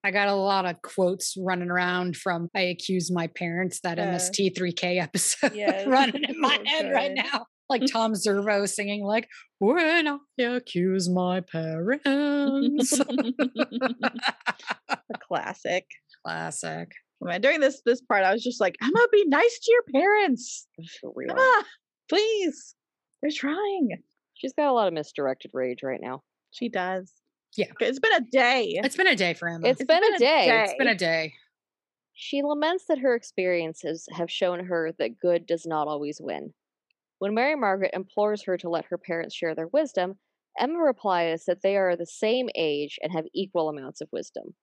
I 0.04 0.10
got 0.10 0.28
a 0.28 0.34
lot 0.34 0.66
of 0.66 0.82
quotes 0.82 1.34
running 1.38 1.70
around 1.70 2.16
from 2.16 2.48
I 2.54 2.60
accuse 2.60 3.10
my 3.10 3.26
parents 3.26 3.80
that 3.82 3.98
Uh, 3.98 4.02
MST3K 4.02 5.00
episode 5.00 5.52
yes, 5.54 5.86
running 5.86 6.24
in 6.24 6.40
my 6.40 6.58
head 6.66 6.92
right 6.92 7.12
now. 7.14 7.46
Like 7.70 7.82
Tom 7.90 8.14
Servo 8.14 8.66
singing 8.66 9.02
like 9.04 9.26
when 9.58 10.06
I 10.06 10.18
accuse 10.42 11.08
my 11.08 11.40
parents. 11.40 12.92
a 13.00 13.06
classic. 15.26 15.86
Classic. 16.24 16.88
Man, 17.22 17.40
during 17.40 17.60
this 17.60 17.80
this 17.86 18.02
part, 18.02 18.24
I 18.24 18.32
was 18.34 18.44
just 18.44 18.60
like, 18.60 18.76
Emma, 18.82 19.06
be 19.10 19.24
nice 19.26 19.58
to 19.62 19.72
your 19.72 19.82
parents. 20.02 20.66
For 21.00 21.10
real. 21.14 21.30
Emma, 21.30 21.64
please. 22.10 22.74
They're 23.22 23.30
trying. 23.34 23.88
She's 24.34 24.52
got 24.52 24.68
a 24.68 24.72
lot 24.72 24.88
of 24.88 24.92
misdirected 24.92 25.52
rage 25.54 25.82
right 25.82 26.00
now. 26.02 26.22
She 26.54 26.68
does. 26.68 27.12
Yeah. 27.56 27.66
It's 27.80 27.98
been 27.98 28.12
a 28.14 28.20
day. 28.20 28.80
It's 28.82 28.96
been 28.96 29.08
a 29.08 29.16
day 29.16 29.34
for 29.34 29.48
Emma. 29.48 29.66
It's 29.66 29.84
been 29.84 30.04
a 30.04 30.18
day. 30.18 30.64
it's 30.64 30.74
been 30.78 30.88
a 30.88 30.94
day. 30.94 31.34
She 32.14 32.42
laments 32.42 32.84
that 32.88 32.98
her 32.98 33.16
experiences 33.16 34.06
have 34.12 34.30
shown 34.30 34.64
her 34.66 34.92
that 34.98 35.18
good 35.20 35.46
does 35.46 35.66
not 35.66 35.88
always 35.88 36.20
win. 36.20 36.54
When 37.18 37.34
Mary 37.34 37.56
Margaret 37.56 37.90
implores 37.92 38.44
her 38.44 38.56
to 38.58 38.68
let 38.68 38.84
her 38.86 38.98
parents 38.98 39.34
share 39.34 39.54
their 39.56 39.66
wisdom, 39.66 40.14
Emma 40.56 40.78
replies 40.78 41.44
that 41.46 41.62
they 41.62 41.76
are 41.76 41.96
the 41.96 42.06
same 42.06 42.48
age 42.54 43.00
and 43.02 43.12
have 43.12 43.24
equal 43.34 43.68
amounts 43.68 44.00
of 44.00 44.08
wisdom. 44.12 44.54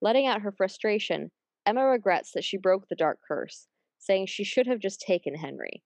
Letting 0.00 0.28
out 0.28 0.42
her 0.42 0.52
frustration, 0.52 1.32
Emma 1.66 1.84
regrets 1.84 2.30
that 2.32 2.44
she 2.44 2.56
broke 2.56 2.88
the 2.88 2.94
dark 2.94 3.18
curse, 3.26 3.66
saying 3.98 4.26
she 4.26 4.44
should 4.44 4.68
have 4.68 4.78
just 4.78 5.00
taken 5.00 5.34
Henry. 5.34 5.82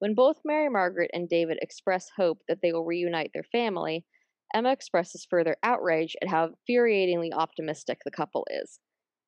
When 0.00 0.14
both 0.14 0.40
Mary 0.44 0.68
Margaret 0.68 1.10
and 1.14 1.28
David 1.28 1.58
express 1.62 2.10
hope 2.16 2.40
that 2.48 2.58
they 2.60 2.72
will 2.72 2.84
reunite 2.84 3.30
their 3.32 3.44
family, 3.44 4.04
Emma 4.54 4.72
expresses 4.72 5.24
further 5.28 5.56
outrage 5.62 6.16
at 6.22 6.28
how 6.28 6.48
infuriatingly 6.48 7.32
optimistic 7.32 8.00
the 8.04 8.10
couple 8.10 8.46
is 8.50 8.80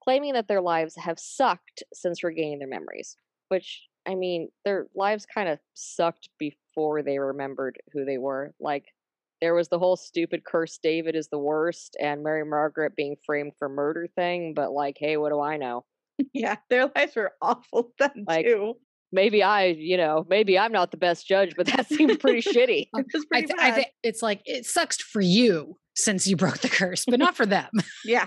claiming 0.03 0.33
that 0.33 0.49
their 0.49 0.63
lives 0.63 0.97
have 0.97 1.19
sucked 1.19 1.83
since 1.93 2.25
regaining 2.25 2.59
their 2.59 2.69
memories. 2.69 3.17
Which, 3.49 3.89
I 4.07 4.15
mean, 4.15 4.51
their 4.65 4.89
lives 4.95 5.27
kind 5.27 5.49
of 5.49 5.59
sucked 5.75 6.31
before 6.39 7.03
they 7.03 7.19
remembered 7.19 7.79
who 7.93 8.05
they 8.05 8.17
were. 8.19 8.55
Like, 8.61 8.95
there 9.41 9.55
was 9.55 9.69
the 9.69 9.79
whole 9.79 9.97
stupid 9.97 10.45
curse 10.45 10.79
David 10.79 11.17
is 11.17 11.29
the 11.29 11.39
worst 11.39 11.97
and 12.01 12.23
Mary 12.23 12.45
Margaret 12.45 12.95
being 12.97 13.17
framed 13.27 13.53
for 13.59 13.69
murder 13.69 14.07
thing, 14.07 14.55
but 14.55 14.73
like, 14.73 14.97
hey, 14.99 15.17
what 15.17 15.31
do 15.31 15.41
I 15.41 15.57
know? 15.57 15.85
yeah, 16.33 16.57
their 16.69 16.87
lives 16.95 17.17
were 17.17 17.33
awful 17.43 17.93
then 17.99 18.27
Like, 18.27 18.45
too. 18.45 18.81
Maybe 19.13 19.43
I, 19.43 19.67
you 19.67 19.97
know, 19.97 20.25
maybe 20.29 20.59
I'm 20.59 20.71
not 20.73 20.91
the 20.93 20.97
best 20.97 21.27
judge, 21.27 21.55
but 21.57 21.67
that 21.67 21.89
seems 21.89 22.17
pretty 22.19 22.41
shitty. 22.49 22.89
It 22.97 23.07
was 23.13 23.27
I, 23.33 23.41
th- 23.43 23.59
I 23.59 23.71
think 23.73 23.89
it's 24.03 24.23
like 24.23 24.41
it 24.45 24.67
sucks 24.67 24.97
for 25.03 25.21
you 25.21 25.77
since 25.97 26.27
you 26.27 26.37
broke 26.37 26.59
the 26.59 26.69
curse, 26.69 27.05
but 27.09 27.19
not 27.19 27.37
for 27.37 27.45
them. 27.47 27.69
yeah, 28.05 28.27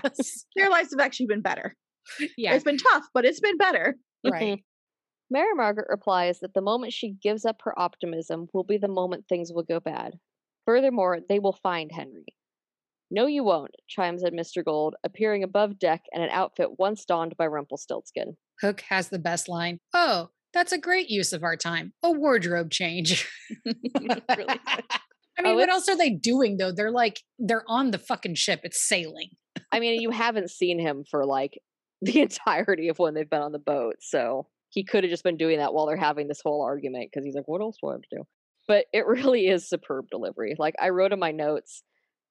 their 0.56 0.68
lives 0.70 0.90
have 0.90 1.00
actually 1.04 1.26
been 1.26 1.40
better. 1.40 1.74
yeah, 2.36 2.54
It's 2.54 2.64
been 2.64 2.76
tough, 2.76 3.04
but 3.14 3.24
it's 3.24 3.40
been 3.40 3.56
better. 3.56 3.96
right. 4.30 4.42
Mm-hmm. 4.42 4.60
Mary 5.30 5.54
Margaret 5.54 5.86
replies 5.88 6.40
that 6.40 6.52
the 6.54 6.60
moment 6.60 6.92
she 6.92 7.16
gives 7.22 7.46
up 7.46 7.56
her 7.64 7.76
optimism 7.78 8.46
will 8.52 8.62
be 8.62 8.76
the 8.76 8.88
moment 8.88 9.24
things 9.26 9.50
will 9.52 9.62
go 9.62 9.80
bad. 9.80 10.12
Furthermore, 10.66 11.18
they 11.28 11.38
will 11.38 11.54
find 11.62 11.90
Henry. 11.90 12.26
No, 13.10 13.26
you 13.26 13.42
won't, 13.42 13.70
chimes 13.88 14.22
in 14.22 14.34
Mr. 14.34 14.64
Gold, 14.64 14.94
appearing 15.02 15.42
above 15.42 15.78
deck 15.78 16.02
in 16.12 16.20
an 16.22 16.30
outfit 16.30 16.78
once 16.78 17.04
donned 17.06 17.36
by 17.38 17.46
Rumpelstiltskin. 17.46 18.36
Hook 18.60 18.82
has 18.90 19.08
the 19.08 19.18
best 19.18 19.48
line. 19.48 19.78
Oh, 19.94 20.28
that's 20.54 20.72
a 20.72 20.78
great 20.78 21.10
use 21.10 21.32
of 21.32 21.42
our 21.42 21.56
time. 21.56 21.92
A 22.02 22.10
wardrobe 22.10 22.70
change. 22.70 23.28
Really. 24.36 24.60
I 25.36 25.42
mean, 25.42 25.52
Oh, 25.52 25.54
what 25.56 25.68
else 25.68 25.88
are 25.88 25.96
they 25.96 26.10
doing 26.10 26.56
though? 26.58 26.70
They're 26.70 26.92
like 26.92 27.20
they're 27.38 27.64
on 27.66 27.90
the 27.90 27.98
fucking 27.98 28.36
ship. 28.36 28.60
It's 28.62 28.80
sailing. 28.80 29.30
I 29.72 29.80
mean, 29.80 30.00
you 30.00 30.10
haven't 30.10 30.50
seen 30.50 30.78
him 30.78 31.04
for 31.10 31.26
like 31.26 31.58
the 32.02 32.20
entirety 32.20 32.88
of 32.88 32.98
when 32.98 33.14
they've 33.14 33.28
been 33.28 33.42
on 33.42 33.52
the 33.52 33.58
boat, 33.58 33.96
so 34.00 34.46
he 34.70 34.84
could 34.84 35.04
have 35.04 35.10
just 35.10 35.24
been 35.24 35.36
doing 35.36 35.58
that 35.58 35.74
while 35.74 35.86
they're 35.86 35.96
having 35.96 36.28
this 36.28 36.40
whole 36.42 36.62
argument 36.62 37.10
because 37.10 37.24
he's 37.24 37.34
like, 37.34 37.48
what 37.48 37.60
else 37.60 37.76
do 37.82 37.88
I 37.88 37.92
have 37.92 38.02
to 38.02 38.16
do? 38.18 38.22
But 38.68 38.86
it 38.92 39.06
really 39.06 39.46
is 39.48 39.68
superb 39.68 40.06
delivery. 40.10 40.54
Like 40.58 40.74
I 40.80 40.90
wrote 40.90 41.12
in 41.12 41.18
my 41.18 41.32
notes, 41.32 41.82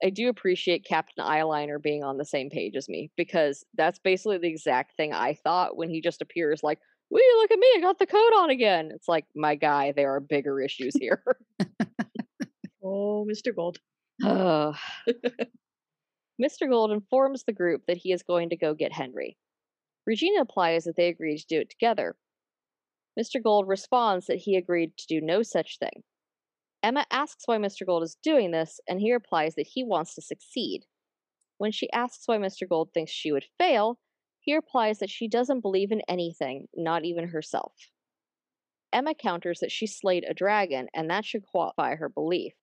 I 0.04 0.10
do 0.10 0.30
appreciate 0.30 0.86
Captain 0.88 1.24
Eyeliner 1.24 1.82
being 1.82 2.04
on 2.04 2.18
the 2.18 2.26
same 2.26 2.50
page 2.50 2.76
as 2.76 2.90
me 2.90 3.12
because 3.16 3.64
that's 3.78 4.00
basically 4.00 4.38
the 4.38 4.50
exact 4.50 4.96
thing 4.98 5.14
I 5.14 5.36
thought 5.44 5.78
when 5.78 5.90
he 5.90 6.02
just 6.02 6.22
appears 6.22 6.62
like, 6.64 6.80
Wee, 7.14 7.34
look 7.38 7.52
at 7.52 7.60
me, 7.60 7.68
I 7.78 7.80
got 7.80 8.00
the 8.00 8.08
coat 8.08 8.34
on 8.38 8.50
again. 8.50 8.90
It's 8.92 9.08
like, 9.08 9.26
my 9.36 9.54
guy, 9.54 9.92
there 9.92 10.16
are 10.16 10.20
bigger 10.20 10.60
issues 10.60 10.96
here. 11.00 11.24
Oh, 12.86 13.26
Mr. 13.26 13.56
Gold. 13.56 13.78
Ugh. 14.26 14.76
Mr. 16.42 16.70
Gold 16.70 16.92
informs 16.92 17.44
the 17.44 17.54
group 17.54 17.84
that 17.88 17.96
he 17.96 18.12
is 18.12 18.24
going 18.24 18.50
to 18.50 18.58
go 18.58 18.74
get 18.74 18.92
Henry. 18.92 19.38
Regina 20.06 20.42
implies 20.42 20.84
that 20.84 20.98
they 20.98 21.08
agreed 21.08 21.38
to 21.38 21.48
do 21.48 21.62
it 21.62 21.70
together. 21.70 22.18
Mr. 23.18 23.42
Gold 23.42 23.70
responds 23.70 24.26
that 24.26 24.40
he 24.40 24.58
agreed 24.58 24.98
to 24.98 25.08
do 25.08 25.22
no 25.22 25.44
such 25.44 25.80
thing. 25.80 26.04
Emma 26.82 27.06
asks 27.10 27.44
why 27.48 27.58
Mr. 27.58 27.86
Gold 27.86 28.04
is 28.04 28.18
doing 28.22 28.52
this, 28.52 28.82
and 28.86 29.00
he 29.00 29.14
replies 29.14 29.56
that 29.56 29.68
he 29.68 29.84
wants 29.84 30.14
to 30.16 30.22
succeed. 30.22 30.84
When 31.58 31.72
she 31.72 31.90
asks 31.94 32.28
why 32.28 32.38
Mr. 32.38 32.68
Gold 32.68 32.90
thinks 32.94 33.14
she 33.14 33.32
would 33.32 33.46
fail, 33.58 33.98
he 34.44 34.54
replies 34.54 35.00
that 35.00 35.10
she 35.10 35.30
doesn't 35.30 35.62
believe 35.62 35.92
in 35.92 36.02
anything, 36.08 36.68
not 36.76 37.06
even 37.06 37.30
herself. 37.30 37.74
Emma 38.92 39.16
counters 39.16 39.60
that 39.62 39.72
she 39.72 39.88
slayed 39.88 40.26
a 40.28 40.34
dragon, 40.34 40.88
and 40.94 41.10
that 41.10 41.24
should 41.24 41.46
qualify 41.46 41.96
her 41.96 42.10
belief. 42.10 42.54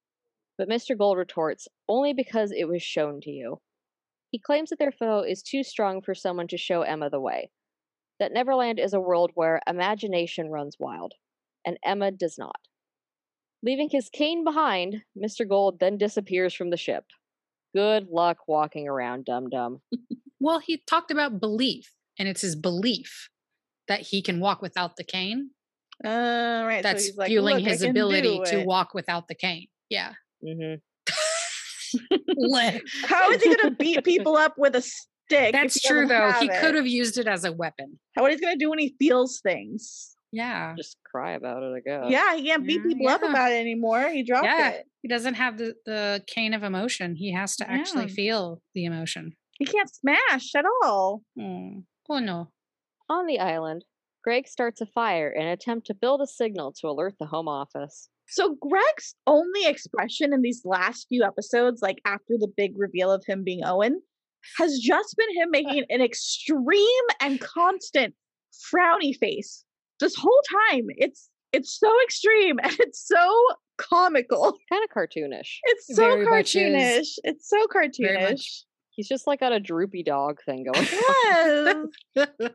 But 0.58 0.68
Mr. 0.68 0.96
Gold 0.96 1.16
retorts, 1.16 1.68
only 1.88 2.12
because 2.12 2.52
it 2.52 2.68
was 2.68 2.82
shown 2.82 3.22
to 3.22 3.30
you. 3.30 3.62
He 4.30 4.38
claims 4.38 4.68
that 4.68 4.78
their 4.78 4.92
foe 4.92 5.22
is 5.22 5.42
too 5.42 5.64
strong 5.64 6.02
for 6.02 6.14
someone 6.14 6.48
to 6.48 6.58
show 6.58 6.82
Emma 6.82 7.08
the 7.08 7.18
way. 7.18 7.50
That 8.18 8.32
Neverland 8.32 8.78
is 8.78 8.92
a 8.92 9.00
world 9.00 9.30
where 9.32 9.62
imagination 9.66 10.50
runs 10.50 10.76
wild, 10.78 11.14
and 11.64 11.78
Emma 11.82 12.10
does 12.10 12.36
not. 12.36 12.60
Leaving 13.62 13.88
his 13.90 14.10
cane 14.10 14.44
behind, 14.44 15.02
Mr. 15.16 15.48
Gold 15.48 15.80
then 15.80 15.96
disappears 15.96 16.52
from 16.52 16.68
the 16.68 16.76
ship. 16.76 17.06
Good 17.74 18.08
luck 18.08 18.36
walking 18.46 18.86
around, 18.86 19.24
dum 19.24 19.48
dum. 19.48 19.80
Well, 20.40 20.58
he 20.58 20.82
talked 20.86 21.10
about 21.10 21.38
belief, 21.40 21.92
and 22.18 22.28
it's 22.28 22.40
his 22.40 22.56
belief 22.56 23.28
that 23.88 24.00
he 24.00 24.22
can 24.22 24.40
walk 24.40 24.62
without 24.62 24.96
the 24.96 25.04
cane. 25.04 25.50
Uh, 26.04 26.08
right. 26.66 26.82
That's 26.82 27.04
so 27.04 27.08
he's 27.10 27.16
like, 27.16 27.28
fueling 27.28 27.58
his 27.60 27.82
ability 27.82 28.40
to 28.46 28.64
walk 28.64 28.94
without 28.94 29.28
the 29.28 29.34
cane. 29.34 29.66
Yeah. 29.90 30.12
hmm 30.42 30.74
How 33.04 33.30
is 33.32 33.42
he 33.42 33.48
going 33.54 33.70
to 33.70 33.76
beat 33.78 34.04
people 34.04 34.36
up 34.36 34.54
with 34.56 34.76
a 34.76 34.80
stick? 34.82 35.52
That's 35.52 35.80
true, 35.80 36.06
though. 36.06 36.32
He 36.32 36.48
could 36.48 36.74
have 36.76 36.86
used 36.86 37.18
it 37.18 37.26
as 37.26 37.44
a 37.44 37.52
weapon. 37.52 37.98
How 38.16 38.22
what 38.22 38.30
he's 38.30 38.40
going 38.40 38.56
to 38.56 38.64
do 38.64 38.70
when 38.70 38.78
he 38.78 38.94
feels 38.98 39.40
things? 39.40 40.14
Yeah. 40.32 40.74
Just 40.76 40.96
cry 41.04 41.32
about 41.32 41.62
it, 41.64 41.72
I 41.76 41.80
guess. 41.80 42.04
yeah, 42.10 42.36
he 42.36 42.44
can't 42.46 42.64
beat 42.64 42.80
Yeah, 42.84 42.92
people 42.94 43.08
up 43.08 43.22
about 43.24 43.50
it 43.50 43.56
anymore. 43.56 44.08
He 44.08 44.22
dropped 44.22 44.46
Yeah. 44.46 44.70
it. 44.70 44.84
He 45.02 45.08
doesn't 45.08 45.34
have 45.34 45.58
the, 45.58 45.74
the 45.84 46.22
cane 46.28 46.54
of 46.54 46.62
emotion. 46.62 47.16
He 47.16 47.32
has 47.34 47.56
to 47.56 47.68
actually 47.68 48.06
Yeah. 48.06 48.14
feel 48.14 48.62
the 48.74 48.84
emotion. 48.84 49.32
He 49.60 49.66
can't 49.66 49.94
smash 49.94 50.54
at 50.56 50.64
all. 50.82 51.22
Oh, 51.38 51.84
oh 52.08 52.18
no. 52.18 52.48
On 53.10 53.26
the 53.26 53.38
island, 53.38 53.84
Greg 54.24 54.48
starts 54.48 54.80
a 54.80 54.86
fire 54.86 55.30
in 55.30 55.42
an 55.42 55.52
attempt 55.52 55.86
to 55.88 55.94
build 55.94 56.22
a 56.22 56.26
signal 56.26 56.72
to 56.80 56.88
alert 56.88 57.14
the 57.20 57.26
home 57.26 57.46
office. 57.46 58.08
So 58.26 58.56
Greg's 58.60 59.14
only 59.26 59.66
expression 59.66 60.32
in 60.32 60.40
these 60.40 60.62
last 60.64 61.08
few 61.08 61.24
episodes, 61.24 61.82
like 61.82 61.98
after 62.06 62.38
the 62.38 62.50
big 62.56 62.72
reveal 62.76 63.12
of 63.12 63.22
him 63.26 63.44
being 63.44 63.60
Owen, 63.64 64.00
has 64.56 64.78
just 64.78 65.14
been 65.18 65.36
him 65.36 65.50
making 65.50 65.84
an 65.90 66.00
extreme 66.00 67.06
and 67.20 67.38
constant 67.38 68.14
frowny 68.72 69.14
face 69.14 69.64
this 70.00 70.16
whole 70.16 70.40
time. 70.70 70.86
It's 70.96 71.28
it's 71.52 71.78
so 71.78 71.92
extreme 72.02 72.58
and 72.62 72.72
it's 72.80 73.06
so 73.06 73.44
comical. 73.76 74.56
Kind 74.70 74.84
of 74.84 74.90
cartoonish. 74.96 75.58
It's 75.64 75.94
so 75.94 76.02
Very 76.02 76.26
cartoonish. 76.26 77.18
It's 77.24 77.48
so 77.48 77.66
Very 77.70 77.90
cartoonish. 77.90 78.62
He's 79.00 79.08
just 79.08 79.26
like 79.26 79.40
got 79.40 79.54
a 79.54 79.58
droopy 79.58 80.02
dog 80.02 80.42
thing 80.44 80.66
going. 80.70 80.86
Yes. 80.92 81.86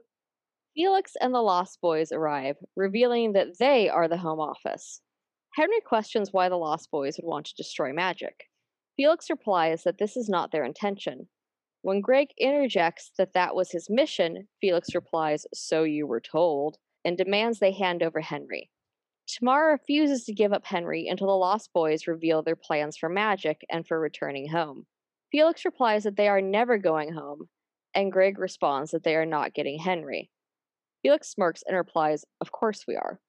Felix 0.75 1.13
and 1.19 1.33
the 1.33 1.41
Lost 1.41 1.81
Boys 1.81 2.11
arrive, 2.11 2.55
revealing 2.75 3.33
that 3.33 3.57
they 3.57 3.89
are 3.89 4.07
the 4.07 4.17
home 4.17 4.39
office. 4.39 5.01
Henry 5.55 5.81
questions 5.83 6.29
why 6.31 6.47
the 6.47 6.55
Lost 6.55 6.91
Boys 6.91 7.17
would 7.17 7.27
want 7.27 7.47
to 7.47 7.55
destroy 7.55 7.91
magic. 7.93 8.43
Felix 8.95 9.27
replies 9.31 9.81
that 9.85 9.97
this 9.97 10.15
is 10.15 10.29
not 10.29 10.51
their 10.51 10.63
intention. 10.63 11.27
When 11.81 11.99
Greg 11.99 12.27
interjects 12.37 13.09
that 13.17 13.33
that 13.33 13.55
was 13.55 13.71
his 13.71 13.89
mission, 13.89 14.47
Felix 14.61 14.93
replies, 14.93 15.47
So 15.51 15.81
you 15.81 16.05
were 16.05 16.21
told, 16.21 16.77
and 17.03 17.17
demands 17.17 17.57
they 17.57 17.71
hand 17.71 18.03
over 18.03 18.21
Henry. 18.21 18.69
Tamara 19.27 19.71
refuses 19.71 20.25
to 20.25 20.33
give 20.35 20.53
up 20.53 20.67
Henry 20.67 21.07
until 21.07 21.25
the 21.25 21.33
Lost 21.33 21.73
Boys 21.73 22.05
reveal 22.05 22.43
their 22.43 22.55
plans 22.55 22.97
for 22.97 23.09
magic 23.09 23.65
and 23.67 23.87
for 23.87 23.99
returning 23.99 24.49
home. 24.49 24.85
Felix 25.35 25.65
replies 25.65 26.05
that 26.05 26.15
they 26.15 26.29
are 26.29 26.39
never 26.39 26.77
going 26.77 27.11
home, 27.11 27.49
and 27.93 28.09
Greg 28.09 28.39
responds 28.39 28.91
that 28.91 29.03
they 29.03 29.17
are 29.17 29.25
not 29.25 29.53
getting 29.53 29.77
Henry. 29.77 30.29
Felix 31.01 31.27
smirks 31.27 31.61
and 31.67 31.75
replies, 31.75 32.23
Of 32.39 32.53
course 32.53 32.85
we 32.87 32.95
are. 32.95 33.19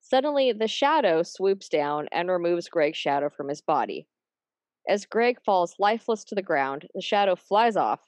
Suddenly, 0.00 0.52
the 0.52 0.66
shadow 0.66 1.22
swoops 1.22 1.68
down 1.68 2.08
and 2.12 2.30
removes 2.30 2.70
Greg's 2.70 2.96
shadow 2.96 3.28
from 3.28 3.50
his 3.50 3.60
body. 3.60 4.08
As 4.88 5.04
Greg 5.04 5.36
falls 5.44 5.74
lifeless 5.78 6.24
to 6.24 6.34
the 6.34 6.40
ground, 6.40 6.88
the 6.94 7.02
shadow 7.02 7.36
flies 7.36 7.76
off. 7.76 8.00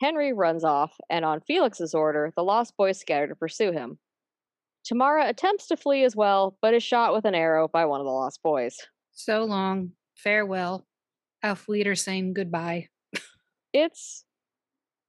Henry 0.00 0.32
runs 0.32 0.64
off, 0.64 0.96
and 1.08 1.24
on 1.24 1.42
Felix's 1.42 1.94
order, 1.94 2.32
the 2.34 2.42
Lost 2.42 2.76
Boys 2.76 2.98
scatter 2.98 3.28
to 3.28 3.36
pursue 3.36 3.70
him. 3.70 4.00
Tamara 4.84 5.28
attempts 5.28 5.68
to 5.68 5.76
flee 5.76 6.02
as 6.02 6.16
well, 6.16 6.58
but 6.60 6.74
is 6.74 6.82
shot 6.82 7.14
with 7.14 7.26
an 7.26 7.36
arrow 7.36 7.68
by 7.68 7.84
one 7.84 8.00
of 8.00 8.06
the 8.06 8.10
Lost 8.10 8.42
Boys. 8.42 8.76
So 9.12 9.44
long. 9.44 9.92
Farewell. 10.16 10.84
Auf 11.46 11.66
Wiedersehen. 11.68 12.34
Goodbye. 12.34 12.88
It's 13.72 14.24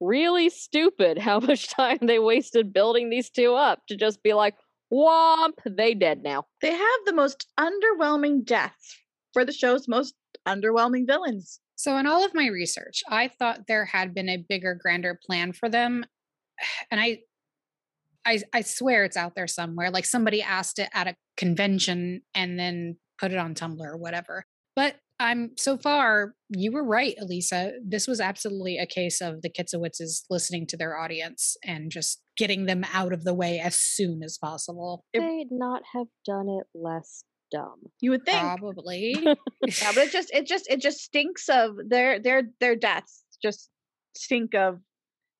really 0.00 0.50
stupid 0.50 1.18
how 1.18 1.40
much 1.48 1.68
time 1.68 1.98
they 2.02 2.18
wasted 2.18 2.72
building 2.72 3.10
these 3.10 3.30
two 3.30 3.54
up 3.54 3.80
to 3.88 3.96
just 3.96 4.22
be 4.22 4.34
like, 4.34 4.54
womp, 4.92 5.54
they 5.66 5.94
dead 5.94 6.22
now. 6.22 6.44
They 6.62 6.72
have 6.72 7.00
the 7.04 7.12
most 7.12 7.46
underwhelming 7.58 8.44
deaths 8.44 8.96
for 9.32 9.44
the 9.44 9.52
show's 9.52 9.88
most 9.88 10.14
underwhelming 10.46 11.06
villains. 11.06 11.60
So, 11.76 11.96
in 11.96 12.06
all 12.06 12.24
of 12.24 12.34
my 12.34 12.46
research, 12.46 13.02
I 13.08 13.28
thought 13.28 13.66
there 13.68 13.84
had 13.84 14.14
been 14.14 14.28
a 14.28 14.44
bigger, 14.48 14.74
grander 14.74 15.18
plan 15.24 15.52
for 15.52 15.68
them. 15.68 16.04
And 16.90 17.00
I 17.00 17.20
I, 18.26 18.40
I 18.52 18.60
swear 18.60 19.04
it's 19.04 19.16
out 19.16 19.34
there 19.34 19.46
somewhere. 19.46 19.90
Like 19.90 20.04
somebody 20.04 20.42
asked 20.42 20.78
it 20.78 20.90
at 20.92 21.06
a 21.06 21.16
convention 21.38 22.20
and 22.34 22.58
then 22.58 22.96
put 23.18 23.32
it 23.32 23.38
on 23.38 23.54
Tumblr 23.54 23.80
or 23.80 23.96
whatever. 23.96 24.44
But 24.78 24.94
I'm 25.18 25.54
so 25.56 25.76
far, 25.76 26.34
you 26.50 26.70
were 26.70 26.84
right, 26.84 27.16
Elisa. 27.20 27.72
This 27.84 28.06
was 28.06 28.20
absolutely 28.20 28.78
a 28.78 28.86
case 28.86 29.20
of 29.20 29.42
the 29.42 29.50
Kitsowitzes 29.50 30.22
listening 30.30 30.68
to 30.68 30.76
their 30.76 30.96
audience 30.96 31.56
and 31.64 31.90
just 31.90 32.22
getting 32.36 32.66
them 32.66 32.84
out 32.92 33.12
of 33.12 33.24
the 33.24 33.34
way 33.34 33.58
as 33.58 33.76
soon 33.76 34.22
as 34.22 34.38
possible. 34.38 35.02
They'd 35.12 35.50
not 35.50 35.82
have 35.94 36.06
done 36.24 36.48
it 36.48 36.68
less 36.76 37.24
dumb. 37.50 37.80
You 38.00 38.12
would 38.12 38.24
think. 38.24 38.38
Probably. 38.38 39.16
yeah, 39.66 39.92
but 39.92 40.06
it 40.06 40.12
just 40.12 40.30
it 40.32 40.46
just 40.46 40.70
it 40.70 40.80
just 40.80 41.00
stinks 41.00 41.48
of 41.48 41.72
their 41.88 42.20
their 42.20 42.44
their 42.60 42.76
deaths. 42.76 43.24
Just 43.42 43.70
stink 44.16 44.54
of 44.54 44.78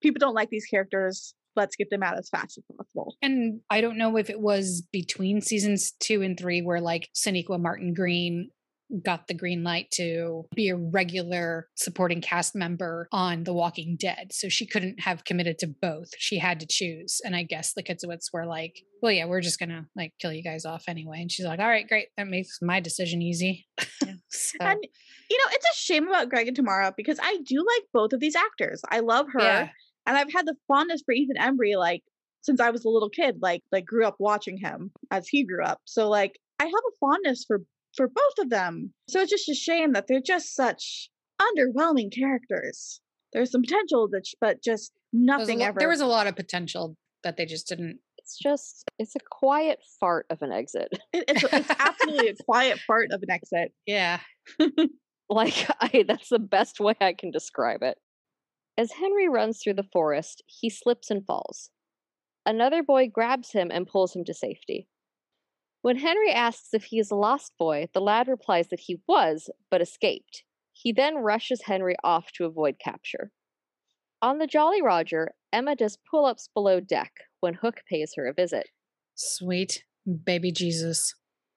people 0.02 0.18
don't 0.18 0.34
like 0.34 0.50
these 0.50 0.66
characters 0.66 1.32
let's 1.54 1.76
get 1.76 1.90
them 1.90 2.04
out 2.04 2.16
as 2.16 2.28
fast 2.28 2.56
as 2.56 2.64
possible. 2.76 3.16
And 3.20 3.60
I 3.68 3.80
don't 3.80 3.98
know 3.98 4.16
if 4.16 4.30
it 4.30 4.40
was 4.40 4.86
between 4.92 5.40
seasons 5.40 5.92
two 5.98 6.22
and 6.22 6.38
three 6.38 6.62
where 6.62 6.80
like 6.80 7.08
Sonequa 7.16 7.60
Martin 7.60 7.94
Green 7.94 8.50
got 9.04 9.26
the 9.26 9.34
green 9.34 9.62
light 9.62 9.90
to 9.92 10.46
be 10.54 10.68
a 10.68 10.76
regular 10.76 11.68
supporting 11.76 12.20
cast 12.20 12.54
member 12.54 13.08
on 13.12 13.44
The 13.44 13.52
Walking 13.52 13.96
Dead. 13.98 14.32
So 14.32 14.48
she 14.48 14.66
couldn't 14.66 15.00
have 15.00 15.24
committed 15.24 15.58
to 15.58 15.66
both. 15.66 16.08
She 16.18 16.38
had 16.38 16.60
to 16.60 16.66
choose. 16.68 17.20
And 17.24 17.36
I 17.36 17.42
guess 17.42 17.74
the 17.74 17.82
Kitsowitz 17.82 18.32
were 18.32 18.46
like, 18.46 18.80
well, 19.02 19.12
yeah, 19.12 19.26
we're 19.26 19.40
just 19.40 19.58
going 19.58 19.68
to 19.70 19.84
like 19.96 20.12
kill 20.20 20.32
you 20.32 20.42
guys 20.42 20.64
off 20.64 20.84
anyway. 20.88 21.20
And 21.20 21.30
she's 21.30 21.46
like, 21.46 21.60
all 21.60 21.68
right, 21.68 21.86
great. 21.86 22.08
That 22.16 22.28
makes 22.28 22.58
my 22.62 22.80
decision 22.80 23.22
easy. 23.22 23.66
Yeah. 24.04 24.12
so. 24.30 24.58
And, 24.60 24.86
you 25.30 25.38
know, 25.38 25.50
it's 25.52 25.66
a 25.66 25.76
shame 25.76 26.08
about 26.08 26.30
Greg 26.30 26.48
and 26.48 26.56
Tamara 26.56 26.94
because 26.96 27.18
I 27.22 27.38
do 27.46 27.58
like 27.58 27.84
both 27.92 28.12
of 28.12 28.20
these 28.20 28.36
actors. 28.36 28.80
I 28.90 29.00
love 29.00 29.26
her. 29.32 29.40
Yeah. 29.40 29.68
And 30.06 30.16
I've 30.16 30.32
had 30.32 30.46
the 30.46 30.56
fondness 30.66 31.02
for 31.04 31.12
Ethan 31.12 31.36
Embry 31.36 31.76
like 31.76 32.02
since 32.42 32.60
I 32.60 32.70
was 32.70 32.84
a 32.84 32.88
little 32.88 33.10
kid, 33.10 33.36
like 33.42 33.62
like 33.72 33.84
grew 33.84 34.06
up 34.06 34.16
watching 34.18 34.56
him 34.56 34.90
as 35.10 35.28
he 35.28 35.44
grew 35.44 35.62
up. 35.62 35.80
So 35.84 36.08
like 36.08 36.38
I 36.58 36.64
have 36.64 36.72
a 36.72 36.96
fondness 36.98 37.44
for 37.46 37.62
for 37.98 38.06
both 38.06 38.38
of 38.38 38.48
them. 38.48 38.94
So 39.10 39.20
it's 39.20 39.30
just 39.30 39.48
a 39.48 39.54
shame 39.54 39.92
that 39.92 40.04
they're 40.06 40.22
just 40.24 40.54
such 40.54 41.10
underwhelming 41.42 42.14
characters. 42.14 43.00
There's 43.32 43.50
some 43.50 43.62
potential, 43.62 44.08
that, 44.12 44.22
but 44.40 44.62
just 44.62 44.92
nothing 45.12 45.58
lo- 45.58 45.66
ever. 45.66 45.80
There 45.80 45.88
was 45.88 46.00
a 46.00 46.06
lot 46.06 46.28
of 46.28 46.36
potential 46.36 46.96
that 47.24 47.36
they 47.36 47.44
just 47.44 47.66
didn't. 47.66 47.98
It's 48.18 48.38
just 48.38 48.84
it's 49.00 49.16
a 49.16 49.20
quiet 49.30 49.80
fart 49.98 50.26
of 50.30 50.42
an 50.42 50.52
exit. 50.52 50.88
It, 51.12 51.24
it's, 51.26 51.44
it's 51.52 51.70
absolutely 51.76 52.28
a 52.28 52.34
quiet 52.44 52.78
fart 52.86 53.08
of 53.10 53.20
an 53.22 53.30
exit. 53.30 53.72
Yeah. 53.86 54.20
like 55.28 55.68
I, 55.80 56.04
that's 56.06 56.28
the 56.28 56.38
best 56.38 56.78
way 56.78 56.94
I 57.00 57.14
can 57.14 57.32
describe 57.32 57.82
it. 57.82 57.98
As 58.78 58.92
Henry 58.92 59.28
runs 59.28 59.60
through 59.60 59.74
the 59.74 59.88
forest, 59.92 60.44
he 60.46 60.70
slips 60.70 61.10
and 61.10 61.26
falls. 61.26 61.70
Another 62.46 62.84
boy 62.84 63.08
grabs 63.08 63.50
him 63.50 63.70
and 63.72 63.88
pulls 63.88 64.14
him 64.14 64.24
to 64.24 64.32
safety. 64.32 64.86
When 65.82 65.98
Henry 65.98 66.30
asks 66.30 66.74
if 66.74 66.84
he 66.84 66.98
is 66.98 67.10
a 67.10 67.16
lost 67.16 67.52
boy, 67.58 67.88
the 67.94 68.00
lad 68.00 68.28
replies 68.28 68.68
that 68.68 68.80
he 68.80 69.00
was, 69.06 69.48
but 69.70 69.80
escaped. 69.80 70.44
He 70.72 70.92
then 70.92 71.16
rushes 71.16 71.62
Henry 71.64 71.96
off 72.02 72.32
to 72.32 72.44
avoid 72.44 72.76
capture. 72.82 73.30
On 74.20 74.38
the 74.38 74.46
Jolly 74.46 74.82
Roger, 74.82 75.30
Emma 75.52 75.76
does 75.76 75.98
pull 76.10 76.24
ups 76.24 76.48
below 76.52 76.80
deck 76.80 77.12
when 77.40 77.54
Hook 77.54 77.82
pays 77.88 78.12
her 78.16 78.26
a 78.26 78.34
visit. 78.34 78.68
Sweet 79.14 79.84
baby 80.24 80.50
Jesus. 80.50 81.14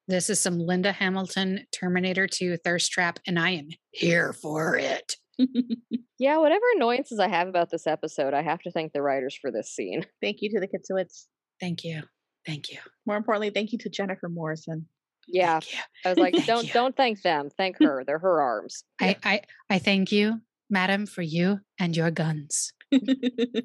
This 0.08 0.30
is 0.30 0.40
some 0.40 0.58
Linda 0.58 0.92
Hamilton 0.92 1.66
Terminator 1.72 2.26
2 2.26 2.58
thirst 2.58 2.90
trap, 2.92 3.18
and 3.26 3.38
I 3.38 3.50
am 3.50 3.68
here 3.90 4.32
for 4.32 4.76
it. 4.76 5.16
yeah, 6.18 6.38
whatever 6.38 6.64
annoyances 6.76 7.18
I 7.18 7.28
have 7.28 7.48
about 7.48 7.70
this 7.70 7.86
episode, 7.86 8.34
I 8.34 8.42
have 8.42 8.60
to 8.62 8.70
thank 8.70 8.92
the 8.92 9.02
writers 9.02 9.36
for 9.40 9.50
this 9.50 9.70
scene. 9.70 10.06
Thank 10.20 10.38
you 10.40 10.50
to 10.50 10.60
the 10.60 10.68
Kitsowitz. 10.68 11.26
Thank 11.60 11.84
you. 11.84 12.02
Thank 12.46 12.70
you. 12.70 12.78
More 13.06 13.16
importantly, 13.16 13.50
thank 13.50 13.72
you 13.72 13.78
to 13.78 13.88
Jennifer 13.88 14.28
Morrison. 14.28 14.86
Yeah. 15.28 15.60
I 16.04 16.08
was 16.08 16.18
like, 16.18 16.34
don't 16.46 16.66
you. 16.66 16.72
don't 16.72 16.96
thank 16.96 17.22
them. 17.22 17.50
Thank 17.56 17.78
her. 17.82 18.04
They're 18.04 18.18
her 18.18 18.40
arms. 18.42 18.84
I, 19.00 19.16
I, 19.24 19.40
I 19.70 19.78
thank 19.78 20.12
you, 20.12 20.40
madam, 20.68 21.06
for 21.06 21.22
you 21.22 21.60
and 21.78 21.96
your 21.96 22.10
guns. 22.10 22.72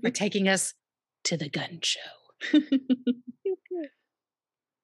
for 0.03 0.09
taking 0.13 0.47
us 0.47 0.73
to 1.25 1.37
the 1.37 1.49
gun 1.49 1.79
show. 1.81 1.99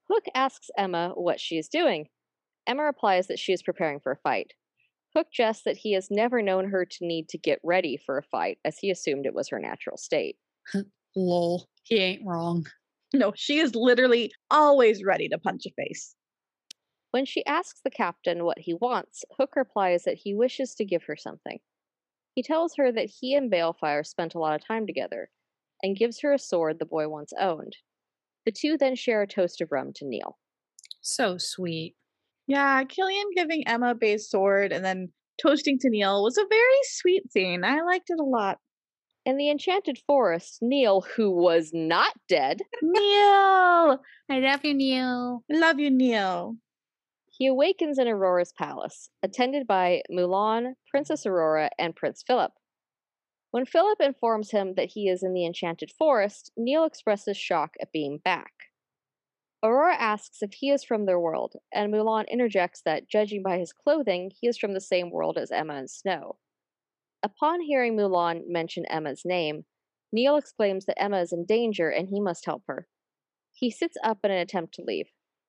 Hook 0.09 0.25
asks 0.35 0.69
Emma 0.77 1.11
what 1.15 1.39
she 1.39 1.57
is 1.57 1.69
doing. 1.69 2.07
Emma 2.67 2.83
replies 2.83 3.27
that 3.27 3.39
she 3.39 3.53
is 3.53 3.63
preparing 3.63 3.99
for 3.99 4.11
a 4.11 4.17
fight. 4.17 4.53
Hook 5.15 5.27
jests 5.31 5.63
that 5.65 5.77
he 5.77 5.93
has 5.93 6.09
never 6.09 6.41
known 6.41 6.69
her 6.69 6.85
to 6.85 6.97
need 7.05 7.29
to 7.29 7.37
get 7.37 7.59
ready 7.63 7.97
for 8.03 8.17
a 8.17 8.23
fight, 8.23 8.57
as 8.65 8.79
he 8.79 8.89
assumed 8.89 9.25
it 9.25 9.33
was 9.33 9.49
her 9.49 9.59
natural 9.59 9.97
state. 9.97 10.37
Lol, 11.15 11.67
he 11.83 11.97
ain't 11.97 12.25
wrong. 12.25 12.65
No, 13.13 13.31
she 13.35 13.59
is 13.59 13.75
literally 13.75 14.31
always 14.49 15.03
ready 15.03 15.29
to 15.29 15.37
punch 15.37 15.65
a 15.65 15.71
face. 15.71 16.15
When 17.11 17.25
she 17.25 17.45
asks 17.45 17.79
the 17.83 17.91
captain 17.91 18.43
what 18.43 18.59
he 18.59 18.73
wants, 18.73 19.23
Hook 19.37 19.55
replies 19.55 20.03
that 20.03 20.17
he 20.17 20.33
wishes 20.33 20.73
to 20.75 20.85
give 20.85 21.03
her 21.03 21.15
something. 21.15 21.59
He 22.33 22.41
tells 22.41 22.75
her 22.77 22.91
that 22.91 23.11
he 23.19 23.35
and 23.35 23.51
Baelfire 23.51 24.03
spent 24.03 24.33
a 24.33 24.39
lot 24.39 24.55
of 24.55 24.65
time 24.65 24.87
together, 24.87 25.29
and 25.83 25.97
gives 25.97 26.21
her 26.21 26.33
a 26.33 26.39
sword 26.39 26.79
the 26.79 26.85
boy 26.85 27.07
once 27.09 27.33
owned. 27.39 27.77
The 28.45 28.51
two 28.51 28.77
then 28.77 28.95
share 28.95 29.21
a 29.21 29.27
toast 29.27 29.61
of 29.61 29.71
rum 29.71 29.91
to 29.95 30.05
Neal. 30.05 30.39
So 31.01 31.37
sweet. 31.37 31.95
Yeah, 32.47 32.83
Killian 32.85 33.27
giving 33.35 33.67
Emma 33.67 33.93
Bae's 33.93 34.29
sword 34.29 34.71
and 34.71 34.83
then 34.83 35.09
toasting 35.41 35.77
to 35.79 35.89
Neal 35.89 36.23
was 36.23 36.37
a 36.37 36.45
very 36.49 36.79
sweet 36.83 37.31
scene. 37.31 37.63
I 37.63 37.81
liked 37.81 38.09
it 38.09 38.19
a 38.19 38.23
lot. 38.23 38.57
In 39.25 39.37
the 39.37 39.49
Enchanted 39.49 39.99
Forest, 40.05 40.59
Neal, 40.61 41.01
who 41.15 41.31
was 41.31 41.71
not 41.73 42.13
dead, 42.27 42.61
Neal, 42.81 44.01
I 44.29 44.39
love 44.39 44.65
you, 44.65 44.73
Neal. 44.73 45.43
Love 45.49 45.79
you, 45.79 45.89
Neal. 45.89 46.57
He 47.31 47.47
awakens 47.47 47.97
in 47.97 48.07
Aurora's 48.07 48.51
palace, 48.51 49.09
attended 49.23 49.65
by 49.65 50.01
Mulan, 50.11 50.73
Princess 50.89 51.25
Aurora, 51.25 51.69
and 51.79 51.95
Prince 51.95 52.21
Philip. 52.27 52.51
When 53.51 53.65
Philip 53.65 54.01
informs 54.01 54.51
him 54.51 54.73
that 54.75 54.91
he 54.93 55.07
is 55.07 55.23
in 55.23 55.33
the 55.33 55.45
Enchanted 55.45 55.91
Forest, 55.97 56.51
Neal 56.57 56.83
expresses 56.83 57.37
shock 57.37 57.75
at 57.81 57.93
being 57.93 58.17
back. 58.17 58.51
Aurora 59.63 59.95
asks 59.95 60.41
if 60.41 60.51
he 60.53 60.69
is 60.69 60.83
from 60.83 61.05
their 61.05 61.19
world, 61.19 61.55
and 61.73 61.93
Mulan 61.93 62.25
interjects 62.29 62.81
that, 62.83 63.07
judging 63.07 63.41
by 63.41 63.57
his 63.57 63.71
clothing, 63.71 64.31
he 64.41 64.47
is 64.47 64.57
from 64.57 64.73
the 64.73 64.81
same 64.81 65.09
world 65.09 65.37
as 65.37 65.49
Emma 65.49 65.75
and 65.75 65.89
Snow. 65.89 66.35
Upon 67.23 67.61
hearing 67.61 67.95
Mulan 67.95 68.41
mention 68.47 68.85
Emma's 68.89 69.21
name, 69.23 69.63
Neal 70.11 70.35
exclaims 70.35 70.85
that 70.85 71.01
Emma 71.01 71.21
is 71.21 71.31
in 71.31 71.45
danger 71.45 71.89
and 71.89 72.09
he 72.09 72.19
must 72.19 72.45
help 72.45 72.63
her. 72.67 72.87
He 73.53 73.71
sits 73.71 73.95
up 74.03 74.19
in 74.23 74.31
an 74.31 74.37
attempt 74.37 74.73
to 74.75 74.83
leave. 74.85 75.07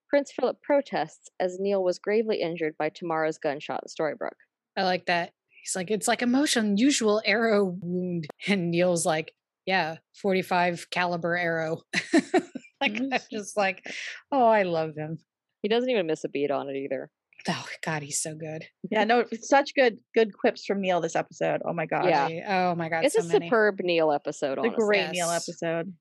Prince 0.08 0.30
Philip 0.30 0.62
protests 0.62 1.28
as 1.40 1.58
Neal 1.58 1.82
was 1.82 1.98
gravely 1.98 2.40
injured 2.40 2.74
by 2.78 2.90
Tamara's 2.90 3.38
gunshot 3.38 3.82
in 3.82 3.88
Storybrooke. 3.88 4.38
I 4.76 4.84
like 4.84 5.06
that. 5.06 5.32
He's 5.48 5.74
like, 5.74 5.90
it's 5.90 6.06
like 6.06 6.22
a 6.22 6.26
most 6.26 6.54
unusual 6.54 7.20
arrow 7.24 7.76
wound. 7.80 8.28
And 8.46 8.70
Neal's 8.70 9.04
like, 9.04 9.32
yeah, 9.66 9.96
45 10.22 10.90
caliber 10.90 11.36
arrow. 11.36 11.80
like, 12.12 12.96
I'm 12.96 13.10
mm-hmm. 13.10 13.16
just 13.32 13.56
like, 13.56 13.82
oh, 14.30 14.46
I 14.46 14.62
love 14.62 14.94
him. 14.96 15.18
He 15.62 15.68
doesn't 15.68 15.90
even 15.90 16.06
miss 16.06 16.22
a 16.22 16.28
beat 16.28 16.50
on 16.50 16.68
it 16.68 16.76
either. 16.76 17.10
Oh 17.48 17.66
God, 17.84 18.02
he's 18.02 18.20
so 18.20 18.34
good. 18.34 18.64
Yeah, 18.90 19.04
no, 19.04 19.24
such 19.40 19.74
good 19.74 19.98
good 20.14 20.32
quips 20.36 20.64
from 20.64 20.80
Neal 20.80 21.00
this 21.00 21.16
episode. 21.16 21.60
Oh 21.66 21.72
my 21.72 21.86
god. 21.86 22.06
Yeah. 22.06 22.70
Oh 22.70 22.74
my 22.74 22.88
God. 22.88 23.04
it's 23.04 23.14
so 23.14 23.22
a 23.22 23.24
many. 23.26 23.46
superb 23.46 23.80
Neal 23.80 24.12
episode. 24.12 24.56
The 24.56 24.62
Honestly. 24.62 24.84
great 24.84 25.10
Neal 25.10 25.30
episode. 25.30 25.92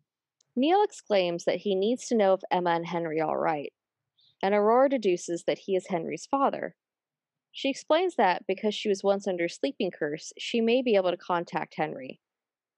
Neal 0.56 0.84
exclaims 0.84 1.46
that 1.46 1.58
he 1.58 1.76
needs 1.76 2.08
to 2.08 2.16
know 2.16 2.34
if 2.34 2.42
Emma 2.52 2.72
and 2.72 2.86
Henry 2.86 3.20
are 3.20 3.40
right, 3.40 3.74
and 4.42 4.54
Aurora 4.54 4.90
deduces 4.90 5.44
that 5.48 5.60
he 5.60 5.76
is 5.76 5.88
Henry's 5.88 6.28
father. 6.30 6.76
She 7.52 7.70
explains 7.70 8.16
that 8.16 8.46
because 8.48 8.74
she 8.74 8.90
was 8.90 9.04
once 9.04 9.28
under 9.28 9.46
a 9.46 9.50
sleeping 9.50 9.92
curse, 9.92 10.34
she 10.40 10.62
may 10.62 10.82
be 10.82 10.96
able 10.96 11.12
to 11.12 11.18
contact 11.18 11.76
Henry. 11.78 12.20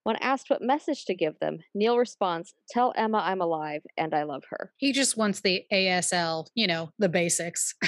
When 0.05 0.17
asked 0.17 0.51
what 0.51 0.61
message 0.61 1.05
to 1.05 1.15
give 1.15 1.39
them, 1.39 1.57
Neal 1.73 1.97
responds, 1.97 2.53
Tell 2.69 2.93
Emma 2.95 3.23
I'm 3.25 3.41
alive 3.41 3.81
and 3.97 4.13
I 4.13 4.21
love 4.21 4.43
her. 4.51 4.71
He 4.77 4.91
just 4.91 5.17
wants 5.17 5.41
the 5.41 5.63
ASL, 5.73 6.45
you 6.53 6.67
know, 6.67 6.91
the 6.99 7.09
basics. 7.09 7.73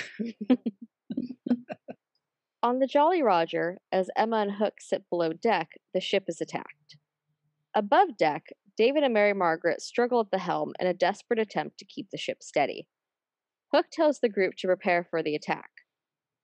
On 2.64 2.80
the 2.80 2.88
Jolly 2.88 3.22
Roger, 3.22 3.78
as 3.92 4.10
Emma 4.18 4.38
and 4.38 4.54
Hook 4.54 4.74
sit 4.80 5.04
below 5.12 5.32
deck, 5.32 5.70
the 5.94 6.02
ship 6.02 6.24
is 6.28 6.42
attacked. 6.42 6.98
Above 7.76 8.18
deck, 8.18 8.48
David 8.76 9.04
and 9.04 9.14
Mary 9.14 9.34
Margaret 9.34 9.80
struggle 9.80 10.20
at 10.20 10.32
the 10.32 10.40
helm 10.40 10.74
in 10.80 10.88
a 10.88 10.96
desperate 10.96 11.38
attempt 11.38 11.78
to 11.78 11.86
keep 11.86 12.10
the 12.10 12.18
ship 12.18 12.42
steady. 12.42 12.88
Hook 13.72 13.86
tells 13.92 14.22
the 14.22 14.30
group 14.30 14.56
to 14.58 14.68
prepare 14.68 15.06
for 15.08 15.22
the 15.22 15.36
attack. 15.36 15.70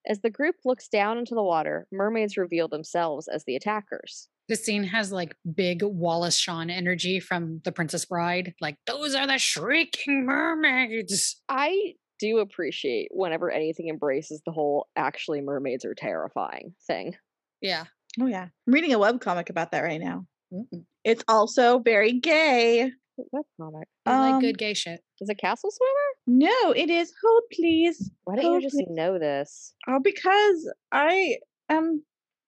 As 0.08 0.22
the 0.22 0.30
group 0.30 0.58
looks 0.66 0.88
down 0.88 1.18
into 1.18 1.34
the 1.34 1.42
water, 1.42 1.88
mermaids 1.92 2.38
reveal 2.38 2.68
themselves 2.68 3.28
as 3.28 3.46
the 3.46 3.56
attackers. 3.56 4.30
This 4.50 4.66
scene 4.66 4.84
has 4.84 5.12
like 5.12 5.36
big 5.56 5.82
Wallace 5.84 6.38
Shawn 6.38 6.70
energy 6.70 7.20
from 7.20 7.62
The 7.64 7.72
Princess 7.72 8.06
Bride. 8.06 8.54
Like, 8.60 8.78
those 8.86 9.16
are 9.16 9.26
the 9.26 9.38
shrieking 9.38 10.26
mermaids. 10.26 11.42
I 11.48 11.94
do 12.20 12.40
appreciate 12.40 13.10
whenever 13.12 13.52
anything 13.52 13.90
embraces 13.90 14.42
the 14.46 14.52
whole 14.52 14.88
actually 14.96 15.42
mermaids 15.42 15.86
are 15.86 15.96
terrifying 15.96 16.74
thing. 16.88 17.16
Yeah. 17.62 17.86
Oh 18.22 18.28
yeah. 18.28 18.48
I'm 18.68 18.74
reading 18.74 18.94
a 18.94 19.00
webcomic 19.00 19.50
about 19.50 19.72
that 19.72 19.82
right 19.82 20.00
now. 20.00 20.26
Mm. 20.54 20.86
It's 21.04 21.24
also 21.28 21.80
very 21.80 22.20
gay. 22.20 22.92
What 23.16 23.46
comic? 23.60 23.88
I 24.06 24.20
like 24.20 24.34
Um, 24.36 24.42
good 24.42 24.58
gay 24.58 24.74
shit. 24.74 25.02
Is 25.20 25.30
it 25.30 25.38
Castle 25.38 25.72
Swimmer? 25.72 26.50
No, 26.50 26.72
it 26.72 26.90
is 26.90 27.14
hold 27.24 27.44
please. 27.52 28.12
Why 28.24 28.36
don't 28.36 28.56
you 28.56 28.62
just 28.62 28.76
please. 28.76 28.88
know 28.90 29.20
this? 29.20 29.74
Oh, 29.88 30.00
because 30.00 30.72
I 30.92 31.38
am 31.70 32.04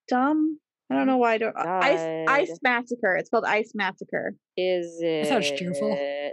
dumb. 0.07 0.59
I 0.89 0.95
don't 0.95 1.07
know 1.07 1.17
why 1.17 1.33
I 1.33 1.37
don't. 1.39 1.55
uh, 1.57 1.63
Ice 1.81 2.49
Ice 2.49 2.59
Massacre. 2.61 3.15
It's 3.15 3.29
called 3.29 3.45
Ice 3.45 3.71
Massacre. 3.73 4.35
Is 4.55 4.99
it 5.01 5.27
sounds 5.27 5.49
cheerful. 5.51 5.89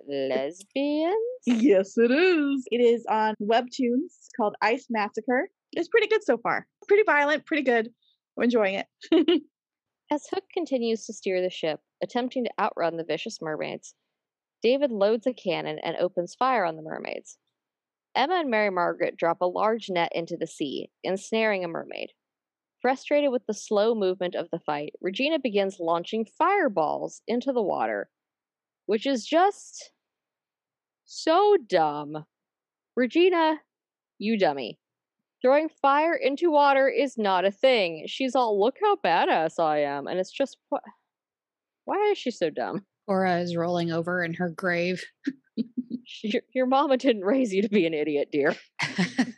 lesbians? 0.08 1.16
Yes, 1.46 1.94
it 1.96 2.10
is. 2.10 2.64
It 2.70 2.80
is 2.80 3.04
on 3.08 3.34
Webtoons. 3.42 4.04
It's 4.18 4.28
called 4.36 4.54
Ice 4.62 4.86
Massacre. 4.90 5.48
It's 5.72 5.88
pretty 5.88 6.06
good 6.08 6.22
so 6.22 6.36
far. 6.36 6.66
Pretty 6.86 7.02
violent, 7.04 7.46
pretty 7.46 7.62
good. 7.62 7.88
I'm 8.36 8.44
enjoying 8.44 8.74
it. 9.10 9.42
As 10.10 10.26
Hook 10.30 10.44
continues 10.52 11.06
to 11.06 11.14
steer 11.14 11.40
the 11.40 11.48
ship, 11.50 11.80
attempting 12.02 12.44
to 12.44 12.50
outrun 12.60 12.96
the 12.98 13.04
vicious 13.04 13.38
mermaids, 13.40 13.94
David 14.62 14.92
loads 14.92 15.26
a 15.26 15.32
cannon 15.32 15.78
and 15.82 15.96
opens 15.96 16.34
fire 16.34 16.64
on 16.66 16.76
the 16.76 16.82
mermaids. 16.82 17.38
Emma 18.14 18.34
and 18.40 18.50
Mary 18.50 18.68
Margaret 18.70 19.16
drop 19.16 19.38
a 19.40 19.46
large 19.46 19.88
net 19.88 20.12
into 20.14 20.36
the 20.38 20.46
sea, 20.46 20.90
ensnaring 21.02 21.64
a 21.64 21.68
mermaid. 21.68 22.10
Frustrated 22.82 23.30
with 23.30 23.46
the 23.46 23.54
slow 23.54 23.94
movement 23.94 24.34
of 24.34 24.50
the 24.50 24.58
fight, 24.58 24.92
Regina 25.00 25.38
begins 25.38 25.76
launching 25.78 26.26
fireballs 26.26 27.22
into 27.28 27.52
the 27.52 27.62
water, 27.62 28.10
which 28.86 29.06
is 29.06 29.24
just 29.24 29.92
so 31.04 31.56
dumb. 31.68 32.24
Regina, 32.96 33.60
you 34.18 34.36
dummy. 34.36 34.80
Throwing 35.40 35.68
fire 35.68 36.14
into 36.14 36.50
water 36.50 36.88
is 36.88 37.16
not 37.16 37.44
a 37.44 37.52
thing. 37.52 38.04
She's 38.08 38.34
all, 38.34 38.60
look 38.60 38.76
how 38.82 38.96
badass 38.96 39.62
I 39.62 39.78
am. 39.84 40.08
And 40.08 40.18
it's 40.18 40.32
just, 40.32 40.56
what? 40.68 40.82
Why 41.84 42.10
is 42.10 42.18
she 42.18 42.32
so 42.32 42.50
dumb? 42.50 42.84
Cora 43.06 43.40
is 43.40 43.56
rolling 43.56 43.92
over 43.92 44.24
in 44.24 44.34
her 44.34 44.50
grave. 44.50 45.04
Your, 46.22 46.42
your 46.54 46.66
mama 46.66 46.96
didn't 46.96 47.24
raise 47.24 47.52
you 47.52 47.62
to 47.62 47.68
be 47.68 47.86
an 47.86 47.94
idiot, 47.94 48.28
dear. 48.30 48.56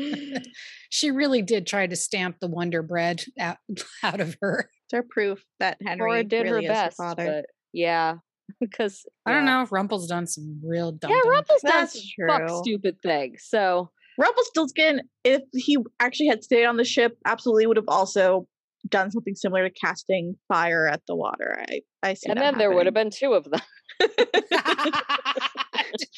she 0.90 1.10
really 1.10 1.42
did 1.42 1.66
try 1.66 1.86
to 1.86 1.96
stamp 1.96 2.36
the 2.40 2.48
Wonder 2.48 2.82
Bread 2.82 3.22
out, 3.38 3.58
out 4.02 4.20
of 4.20 4.36
her. 4.40 4.70
They're 4.90 5.04
proof 5.08 5.44
that 5.60 5.78
Henry 5.84 5.98
Cora 5.98 6.24
did 6.24 6.42
really 6.44 6.66
her 6.66 6.72
best, 6.72 6.96
her 6.98 7.04
father. 7.04 7.24
but 7.26 7.44
yeah, 7.72 8.16
because 8.60 9.04
I 9.26 9.32
don't 9.32 9.44
know. 9.44 9.62
If 9.62 9.72
Rumple's 9.72 10.06
done 10.06 10.26
some 10.26 10.60
real 10.64 10.92
dumb. 10.92 11.10
Yeah, 11.10 11.20
dumb 11.22 11.32
Rumple's 11.32 11.62
done 11.62 11.72
That's 11.72 11.92
some 11.94 12.28
fuck 12.28 12.64
stupid 12.64 12.96
things. 13.02 13.44
So 13.46 13.90
Rumpelstiltskin, 14.18 15.02
if 15.24 15.42
he 15.54 15.78
actually 16.00 16.28
had 16.28 16.42
stayed 16.42 16.66
on 16.66 16.76
the 16.76 16.84
ship, 16.84 17.16
absolutely 17.24 17.66
would 17.66 17.76
have 17.76 17.88
also 17.88 18.46
done 18.88 19.10
something 19.10 19.34
similar 19.34 19.68
to 19.68 19.74
casting 19.74 20.36
fire 20.48 20.86
at 20.86 21.02
the 21.06 21.14
water. 21.14 21.62
I, 21.68 21.80
I 22.02 22.14
see. 22.14 22.30
and 22.30 22.38
that 22.38 22.52
then 22.52 22.58
there 22.58 22.72
would 22.72 22.86
have 22.86 22.94
been 22.94 23.10
two 23.10 23.34
of 23.34 23.44
them. 23.44 23.60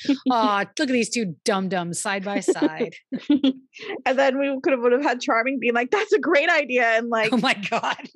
oh, 0.31 0.65
look 0.79 0.89
at 0.89 0.93
these 0.93 1.11
two 1.11 1.37
dum 1.45 1.69
dums 1.69 2.01
side 2.01 2.25
by 2.25 2.41
side. 2.41 2.95
and 3.31 4.19
then 4.19 4.39
we 4.39 4.59
could 4.63 4.73
have 4.73 4.81
would 4.81 4.93
have 4.93 5.03
had 5.03 5.21
Charming 5.21 5.59
being 5.59 5.75
like, 5.75 5.91
"That's 5.91 6.13
a 6.13 6.19
great 6.19 6.49
idea," 6.49 6.85
and 6.85 7.09
like, 7.11 7.33
oh 7.33 7.39
my 7.39 7.55
god. 7.71 8.09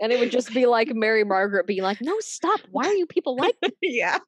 And 0.00 0.12
it 0.12 0.18
would 0.18 0.30
just 0.30 0.52
be 0.52 0.66
like 0.66 0.92
Mary 0.94 1.24
Margaret 1.24 1.66
being 1.66 1.82
like, 1.82 2.00
"No, 2.00 2.14
stop! 2.20 2.60
Why 2.70 2.86
are 2.86 2.94
you 2.94 3.06
people 3.06 3.36
like?" 3.36 3.54
this?" 3.62 3.72
yeah. 3.82 4.18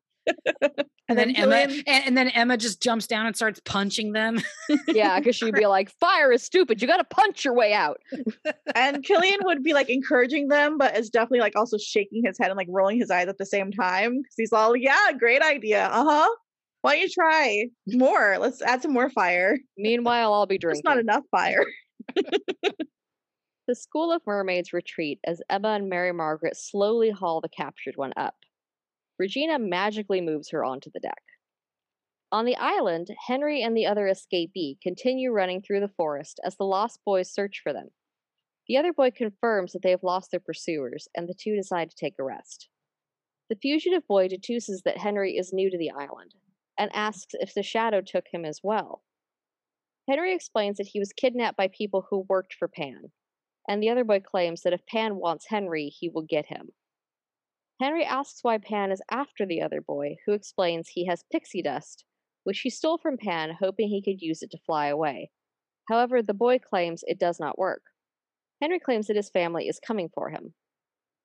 And 1.06 1.18
then 1.18 1.36
Emma 1.36 1.56
and, 1.56 1.84
and 1.86 2.16
then 2.16 2.28
Emma 2.28 2.56
just 2.56 2.82
jumps 2.82 3.06
down 3.06 3.26
and 3.26 3.36
starts 3.36 3.60
punching 3.64 4.12
them. 4.12 4.40
yeah, 4.88 5.18
because 5.18 5.36
she'd 5.36 5.54
be 5.54 5.66
like, 5.66 5.90
"Fire 6.00 6.32
is 6.32 6.42
stupid. 6.42 6.80
You 6.80 6.88
got 6.88 6.96
to 6.96 7.04
punch 7.04 7.44
your 7.44 7.54
way 7.54 7.74
out." 7.74 8.00
and 8.74 9.04
Killian 9.04 9.40
would 9.42 9.62
be 9.62 9.74
like 9.74 9.90
encouraging 9.90 10.48
them, 10.48 10.78
but 10.78 10.96
is 10.96 11.10
definitely 11.10 11.40
like 11.40 11.56
also 11.56 11.76
shaking 11.76 12.22
his 12.24 12.38
head 12.38 12.48
and 12.48 12.56
like 12.56 12.68
rolling 12.70 12.98
his 12.98 13.10
eyes 13.10 13.28
at 13.28 13.36
the 13.36 13.44
same 13.44 13.70
time 13.70 14.22
because 14.22 14.34
he's 14.36 14.52
all, 14.52 14.74
"Yeah, 14.74 15.12
great 15.18 15.42
idea. 15.42 15.88
Uh 15.88 16.04
huh. 16.04 16.30
Why 16.84 16.96
don't 16.96 17.02
you 17.04 17.08
try 17.08 17.64
more? 17.86 18.36
Let's 18.38 18.60
add 18.60 18.82
some 18.82 18.92
more 18.92 19.08
fire. 19.08 19.56
Meanwhile, 19.78 20.34
I'll 20.34 20.44
be 20.44 20.58
There's 20.60 20.82
drinking. 20.82 20.82
not 20.84 20.98
enough 20.98 21.24
fire." 21.30 21.64
The 23.66 23.74
School 23.74 24.12
of 24.12 24.20
Mermaids 24.26 24.74
retreat 24.74 25.18
as 25.26 25.40
Emma 25.48 25.68
and 25.68 25.88
Mary 25.88 26.12
Margaret 26.12 26.58
slowly 26.58 27.08
haul 27.08 27.40
the 27.40 27.48
captured 27.48 27.96
one 27.96 28.12
up. 28.18 28.34
Regina 29.18 29.58
magically 29.58 30.20
moves 30.20 30.50
her 30.50 30.62
onto 30.62 30.90
the 30.92 31.00
deck. 31.00 31.22
On 32.30 32.44
the 32.44 32.56
island, 32.56 33.08
Henry 33.28 33.62
and 33.62 33.74
the 33.74 33.86
other 33.86 34.04
escapee 34.04 34.78
continue 34.82 35.32
running 35.32 35.62
through 35.62 35.80
the 35.80 35.88
forest 35.96 36.38
as 36.44 36.54
the 36.58 36.64
lost 36.64 37.00
boys 37.06 37.32
search 37.32 37.60
for 37.62 37.72
them. 37.72 37.88
The 38.68 38.76
other 38.76 38.92
boy 38.92 39.10
confirms 39.10 39.72
that 39.72 39.80
they 39.80 39.90
have 39.90 40.02
lost 40.02 40.30
their 40.30 40.40
pursuers, 40.40 41.08
and 41.16 41.26
the 41.26 41.34
two 41.34 41.56
decide 41.56 41.88
to 41.88 41.96
take 41.96 42.16
a 42.18 42.22
rest. 42.22 42.68
The 43.48 43.56
fugitive 43.56 44.06
boy 44.06 44.28
deduces 44.28 44.82
that 44.82 44.98
Henry 44.98 45.38
is 45.38 45.50
new 45.50 45.70
to 45.70 45.78
the 45.78 45.90
island 45.90 46.34
and 46.78 46.90
asks 46.94 47.34
if 47.34 47.54
the 47.54 47.62
shadow 47.62 48.00
took 48.00 48.26
him 48.32 48.44
as 48.44 48.60
well. 48.62 49.02
Henry 50.08 50.34
explains 50.34 50.76
that 50.76 50.88
he 50.88 50.98
was 50.98 51.12
kidnapped 51.12 51.56
by 51.56 51.68
people 51.68 52.06
who 52.10 52.26
worked 52.28 52.54
for 52.54 52.68
Pan, 52.68 53.10
and 53.68 53.82
the 53.82 53.88
other 53.88 54.04
boy 54.04 54.20
claims 54.20 54.62
that 54.62 54.72
if 54.72 54.86
Pan 54.86 55.16
wants 55.16 55.46
Henry, 55.48 55.88
he 55.88 56.08
will 56.08 56.22
get 56.22 56.46
him. 56.46 56.70
Henry 57.80 58.04
asks 58.04 58.44
why 58.44 58.58
Pan 58.58 58.92
is 58.92 59.02
after 59.10 59.46
the 59.46 59.62
other 59.62 59.80
boy, 59.80 60.16
who 60.26 60.32
explains 60.32 60.88
he 60.88 61.06
has 61.06 61.24
pixie 61.32 61.62
dust, 61.62 62.04
which 62.44 62.60
he 62.60 62.70
stole 62.70 62.98
from 62.98 63.16
Pan, 63.16 63.56
hoping 63.58 63.88
he 63.88 64.02
could 64.02 64.20
use 64.20 64.42
it 64.42 64.50
to 64.50 64.58
fly 64.58 64.86
away. 64.86 65.30
However, 65.88 66.22
the 66.22 66.34
boy 66.34 66.58
claims 66.58 67.02
it 67.06 67.18
does 67.18 67.40
not 67.40 67.58
work. 67.58 67.82
Henry 68.60 68.78
claims 68.78 69.06
that 69.06 69.16
his 69.16 69.30
family 69.30 69.68
is 69.68 69.80
coming 69.80 70.08
for 70.14 70.30
him. 70.30 70.54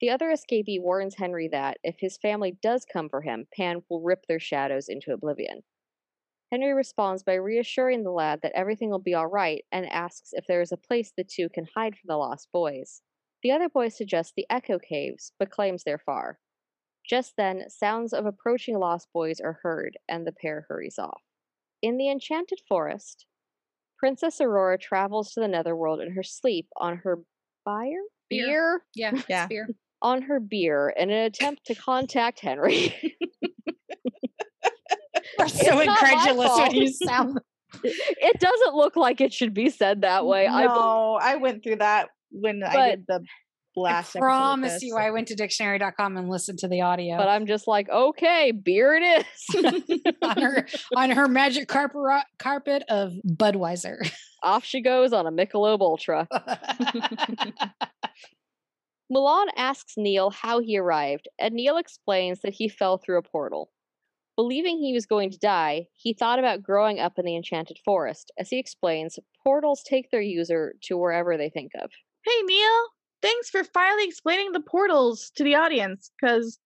The 0.02 0.10
other 0.10 0.28
escapee 0.28 0.82
warns 0.82 1.16
Henry 1.16 1.48
that, 1.50 1.78
if 1.84 1.98
his 2.00 2.18
family 2.18 2.58
does 2.62 2.86
come 2.86 3.10
for 3.10 3.22
him, 3.22 3.48
Pan 3.54 3.84
will 3.90 4.02
rip 4.02 4.26
their 4.28 4.40
shadows 4.40 4.88
into 4.88 5.12
oblivion. 5.12 5.64
Henry 6.52 6.74
responds 6.74 7.22
by 7.24 7.36
reassuring 7.36 8.04
the 8.04 8.12
lad 8.12 8.42
that 8.42 8.54
everything 8.54 8.90
will 8.90 9.00
be 9.00 9.14
all 9.14 9.28
right 9.28 9.66
and 9.72 9.86
asks 9.88 10.34
if 10.34 10.48
there 10.48 10.62
is 10.62 10.72
a 10.72 10.78
place 10.78 11.12
the 11.12 11.24
two 11.24 11.50
can 11.50 11.68
hide 11.76 11.96
from 11.96 12.08
the 12.08 12.18
lost 12.18 12.52
boys. 12.52 13.02
The 13.44 13.52
other 13.52 13.70
boy 13.70 13.90
suggests 13.90 14.34
the 14.36 14.48
Echo 14.50 14.80
Caves, 14.80 15.34
but 15.38 15.52
claims 15.52 15.84
they're 15.84 16.00
far. 16.00 16.40
Just 17.06 17.36
then, 17.38 17.70
sounds 17.70 18.14
of 18.14 18.26
approaching 18.26 18.78
lost 18.80 19.10
boys 19.14 19.40
are 19.40 19.60
heard, 19.64 19.98
and 20.08 20.26
the 20.26 20.32
pair 20.32 20.66
hurries 20.70 21.00
off. 21.00 21.22
In 21.82 21.98
the 21.98 22.10
enchanted 22.10 22.62
forest, 22.68 23.26
Princess 23.98 24.40
Aurora 24.42 24.78
travels 24.78 25.34
to 25.34 25.40
the 25.40 25.48
netherworld 25.48 26.02
in 26.02 26.14
her 26.14 26.24
sleep 26.24 26.68
on 26.78 26.98
her 26.98 27.20
bier? 27.66 28.02
Beer. 28.30 28.84
Yeah, 28.96 29.14
Yeah. 29.28 29.46
spear. 29.46 29.70
On 30.02 30.22
her 30.24 30.40
beer 30.40 30.94
in 30.96 31.10
an 31.10 31.26
attempt 31.26 31.66
to 31.66 31.76
contact 31.76 32.40
Henry. 32.40 32.96
We're 35.38 35.48
so 35.48 35.80
incredulous 35.80 36.52
when 36.58 36.76
you 36.76 36.88
sound. 36.88 37.40
it 37.84 38.40
doesn't 38.40 38.76
look 38.76 38.96
like 38.96 39.22
it 39.22 39.34
should 39.34 39.54
be 39.54 39.70
said 39.70 40.02
that 40.02 40.26
way. 40.26 40.48
I 40.48 40.66
no, 40.66 41.20
I 41.22 41.36
went 41.36 41.64
through 41.64 41.78
that 41.78 42.10
when 42.32 42.64
I 42.64 42.92
did 42.92 43.06
the 43.08 43.24
last. 43.76 44.16
I 44.16 44.20
promise 44.20 44.82
you, 44.82 44.98
I 44.98 45.12
went 45.12 45.28
to 45.30 45.36
dictionary.com 45.36 46.18
and 46.18 46.30
listened 46.30 46.60
to 46.60 46.68
the 46.68 46.82
audio. 46.82 47.18
But 47.18 47.28
I'm 47.28 47.46
just 47.46 47.68
like, 47.68 47.90
okay, 47.90 48.52
beer 48.52 48.96
it 48.96 49.26
is. 49.26 50.14
on 50.22 50.42
her 50.42 50.66
on 50.96 51.12
her 51.12 51.28
magic 51.28 51.68
carpet 51.68 52.02
carpet 52.38 52.84
of 52.90 53.14
Budweiser. 53.26 53.98
Off 54.42 54.64
she 54.64 54.82
goes 54.82 55.14
on 55.14 55.28
a 55.28 55.32
Michelob 55.32 55.82
Ultra. 55.82 56.28
Mulan 59.12 59.48
asks 59.56 59.96
Neal 59.98 60.30
how 60.30 60.60
he 60.60 60.78
arrived, 60.78 61.28
and 61.40 61.56
Neal 61.56 61.78
explains 61.78 62.42
that 62.42 62.54
he 62.54 62.70
fell 62.70 62.98
through 62.98 63.18
a 63.18 63.24
portal. 63.24 63.72
Believing 64.36 64.78
he 64.78 64.94
was 64.94 65.06
going 65.06 65.32
to 65.32 65.40
die, 65.40 65.88
he 65.96 66.14
thought 66.14 66.40
about 66.40 66.64
growing 66.64 67.00
up 67.00 67.18
in 67.18 67.26
the 67.26 67.36
Enchanted 67.36 67.80
Forest. 67.84 68.32
As 68.38 68.50
he 68.50 68.60
explains, 68.60 69.18
portals 69.44 69.84
take 69.84 70.12
their 70.12 70.22
user 70.22 70.76
to 70.84 70.98
wherever 70.98 71.38
they 71.38 71.50
think 71.50 71.72
of. 71.82 71.90
Hey 72.24 72.42
Neal, 72.44 72.88
thanks 73.22 73.50
for 73.50 73.64
finally 73.64 74.06
explaining 74.06 74.52
the 74.52 74.62
portals 74.62 75.32
to 75.36 75.44
the 75.44 75.56
audience 75.56 76.12
because 76.22 76.60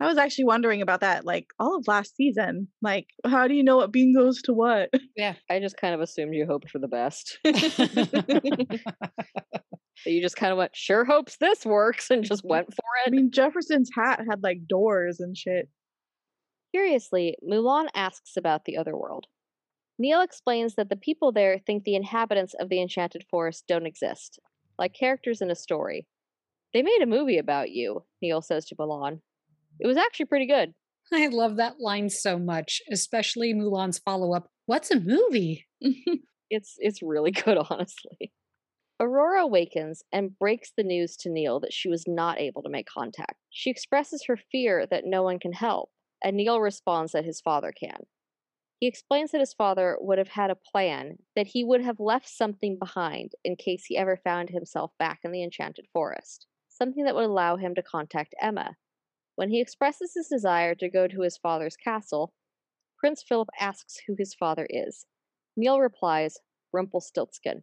I 0.00 0.06
was 0.06 0.18
actually 0.18 0.44
wondering 0.44 0.82
about 0.82 1.00
that 1.00 1.24
like 1.24 1.46
all 1.58 1.76
of 1.76 1.88
last 1.88 2.16
season. 2.16 2.68
Like, 2.82 3.06
how 3.24 3.48
do 3.48 3.54
you 3.54 3.64
know 3.64 3.78
what 3.78 3.92
bean 3.92 4.14
goes 4.14 4.42
to 4.42 4.52
what? 4.52 4.90
Yeah, 5.16 5.34
I 5.50 5.60
just 5.60 5.78
kind 5.78 5.94
of 5.94 6.00
assumed 6.00 6.34
you 6.34 6.46
hoped 6.46 6.70
for 6.70 6.78
the 6.78 6.88
best. 6.88 7.38
You 10.04 10.20
just 10.20 10.36
kind 10.36 10.52
of 10.52 10.58
went, 10.58 10.76
sure 10.76 11.04
hopes 11.04 11.36
this 11.38 11.64
works, 11.64 12.10
and 12.10 12.24
just 12.24 12.42
mm-hmm. 12.42 12.50
went 12.50 12.66
for 12.66 12.84
it. 13.04 13.08
I 13.08 13.10
mean, 13.10 13.30
Jefferson's 13.30 13.90
hat 13.94 14.20
had 14.28 14.42
like 14.42 14.66
doors 14.68 15.20
and 15.20 15.36
shit. 15.36 15.68
Curiously, 16.74 17.36
Mulan 17.48 17.86
asks 17.94 18.36
about 18.36 18.64
the 18.64 18.76
other 18.76 18.96
world. 18.96 19.26
Neal 19.98 20.20
explains 20.20 20.74
that 20.74 20.90
the 20.90 20.96
people 20.96 21.32
there 21.32 21.58
think 21.58 21.84
the 21.84 21.94
inhabitants 21.94 22.54
of 22.60 22.68
the 22.68 22.82
Enchanted 22.82 23.24
Forest 23.30 23.64
don't 23.66 23.86
exist, 23.86 24.38
like 24.78 24.92
characters 24.92 25.40
in 25.40 25.50
a 25.50 25.54
story. 25.54 26.06
They 26.74 26.82
made 26.82 27.00
a 27.02 27.06
movie 27.06 27.38
about 27.38 27.70
you, 27.70 28.04
Neal 28.20 28.42
says 28.42 28.66
to 28.66 28.76
Mulan. 28.76 29.20
It 29.80 29.86
was 29.86 29.96
actually 29.96 30.26
pretty 30.26 30.46
good. 30.46 30.74
I 31.12 31.28
love 31.28 31.56
that 31.56 31.80
line 31.80 32.10
so 32.10 32.38
much, 32.38 32.80
especially 32.90 33.54
Mulan's 33.54 33.98
follow 33.98 34.34
up. 34.34 34.48
What's 34.66 34.90
a 34.90 35.00
movie? 35.00 35.66
It's 36.50 36.76
it's 36.78 37.02
really 37.02 37.30
good, 37.44 37.58
honestly. 37.58 38.32
Aurora 38.98 39.42
awakens 39.42 40.02
and 40.12 40.38
breaks 40.38 40.72
the 40.76 40.84
news 40.84 41.16
to 41.18 41.28
Neal 41.28 41.60
that 41.60 41.72
she 41.72 41.88
was 41.88 42.04
not 42.06 42.40
able 42.40 42.62
to 42.62 42.70
make 42.70 42.86
contact. 42.86 43.34
She 43.50 43.68
expresses 43.68 44.24
her 44.26 44.38
fear 44.50 44.86
that 44.86 45.04
no 45.04 45.22
one 45.22 45.38
can 45.38 45.52
help, 45.52 45.90
and 46.22 46.36
Neal 46.36 46.60
responds 46.60 47.12
that 47.12 47.24
his 47.24 47.40
father 47.40 47.72
can. 47.72 47.98
He 48.80 48.86
explains 48.86 49.32
that 49.32 49.40
his 49.40 49.54
father 49.54 49.96
would 50.00 50.18
have 50.18 50.28
had 50.28 50.50
a 50.50 50.54
plan, 50.72 51.16
that 51.34 51.48
he 51.48 51.64
would 51.64 51.82
have 51.82 51.98
left 51.98 52.28
something 52.28 52.78
behind 52.78 53.32
in 53.42 53.56
case 53.56 53.84
he 53.86 53.96
ever 53.96 54.16
found 54.16 54.50
himself 54.50 54.92
back 54.98 55.20
in 55.24 55.32
the 55.32 55.42
Enchanted 55.42 55.86
Forest, 55.92 56.46
something 56.68 57.04
that 57.04 57.14
would 57.14 57.24
allow 57.24 57.56
him 57.56 57.74
to 57.74 57.82
contact 57.82 58.34
Emma. 58.40 58.76
When 59.36 59.50
he 59.50 59.60
expresses 59.60 60.14
his 60.14 60.28
desire 60.28 60.74
to 60.74 60.88
go 60.88 61.06
to 61.06 61.20
his 61.20 61.36
father's 61.36 61.76
castle, 61.76 62.32
Prince 62.98 63.22
Philip 63.22 63.50
asks 63.60 63.98
who 64.06 64.16
his 64.18 64.34
father 64.34 64.66
is. 64.68 65.06
Neal 65.56 65.78
replies, 65.78 66.38
Rumpelstiltskin. 66.72 67.62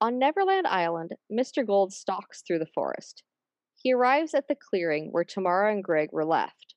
On 0.00 0.18
Neverland 0.18 0.66
Island, 0.66 1.12
Mr. 1.30 1.64
Gold 1.66 1.92
stalks 1.92 2.42
through 2.42 2.58
the 2.58 2.66
forest. 2.74 3.22
He 3.74 3.92
arrives 3.92 4.32
at 4.32 4.48
the 4.48 4.56
clearing 4.56 5.08
where 5.12 5.24
Tamara 5.24 5.72
and 5.72 5.84
Greg 5.84 6.08
were 6.10 6.24
left. 6.24 6.74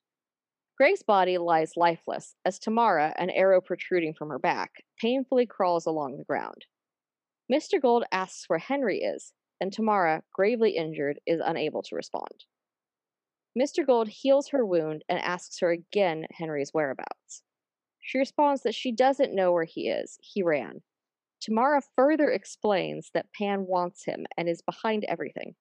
Greg's 0.76 1.02
body 1.02 1.38
lies 1.38 1.72
lifeless 1.74 2.34
as 2.44 2.58
Tamara, 2.58 3.14
an 3.16 3.30
arrow 3.30 3.62
protruding 3.62 4.12
from 4.12 4.28
her 4.28 4.38
back, 4.38 4.84
painfully 5.00 5.46
crawls 5.46 5.86
along 5.86 6.18
the 6.18 6.24
ground. 6.24 6.66
Mr. 7.50 7.80
Gold 7.80 8.04
asks 8.12 8.44
where 8.46 8.58
Henry 8.58 8.98
is, 8.98 9.32
and 9.58 9.72
Tamara, 9.72 10.22
gravely 10.34 10.76
injured, 10.76 11.18
is 11.26 11.40
unable 11.42 11.82
to 11.84 11.96
respond. 11.96 12.44
Mr. 13.56 13.86
Gold 13.86 14.08
heals 14.08 14.48
her 14.48 14.66
wound 14.66 15.02
and 15.08 15.18
asks 15.18 15.58
her 15.60 15.70
again 15.70 16.26
Henry's 16.30 16.74
whereabouts. 16.74 17.42
She 18.00 18.18
responds 18.18 18.62
that 18.62 18.74
she 18.74 18.92
doesn't 18.92 19.34
know 19.34 19.52
where 19.52 19.64
he 19.64 19.88
is. 19.88 20.18
He 20.22 20.42
ran. 20.42 20.82
Tamara 21.40 21.80
further 21.94 22.30
explains 22.30 23.10
that 23.14 23.32
Pan 23.32 23.66
wants 23.66 24.04
him 24.04 24.26
and 24.36 24.48
is 24.48 24.62
behind 24.62 25.04
everything. 25.08 25.54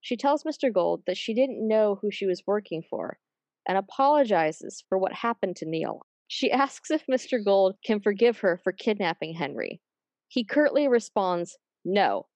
She 0.00 0.16
tells 0.16 0.44
Mr. 0.44 0.72
Gold 0.72 1.04
that 1.06 1.16
she 1.16 1.32
didn't 1.32 1.66
know 1.66 1.98
who 2.00 2.10
she 2.10 2.26
was 2.26 2.42
working 2.46 2.82
for 2.82 3.18
and 3.66 3.78
apologizes 3.78 4.84
for 4.88 4.98
what 4.98 5.12
happened 5.12 5.56
to 5.56 5.66
Neal. 5.66 6.02
She 6.28 6.50
asks 6.52 6.90
if 6.90 7.06
Mr. 7.06 7.42
Gold 7.42 7.76
can 7.84 8.00
forgive 8.00 8.38
her 8.38 8.60
for 8.62 8.72
kidnapping 8.72 9.34
Henry. 9.34 9.80
He 10.28 10.44
curtly 10.44 10.88
responds, 10.88 11.56
no, 11.84 12.26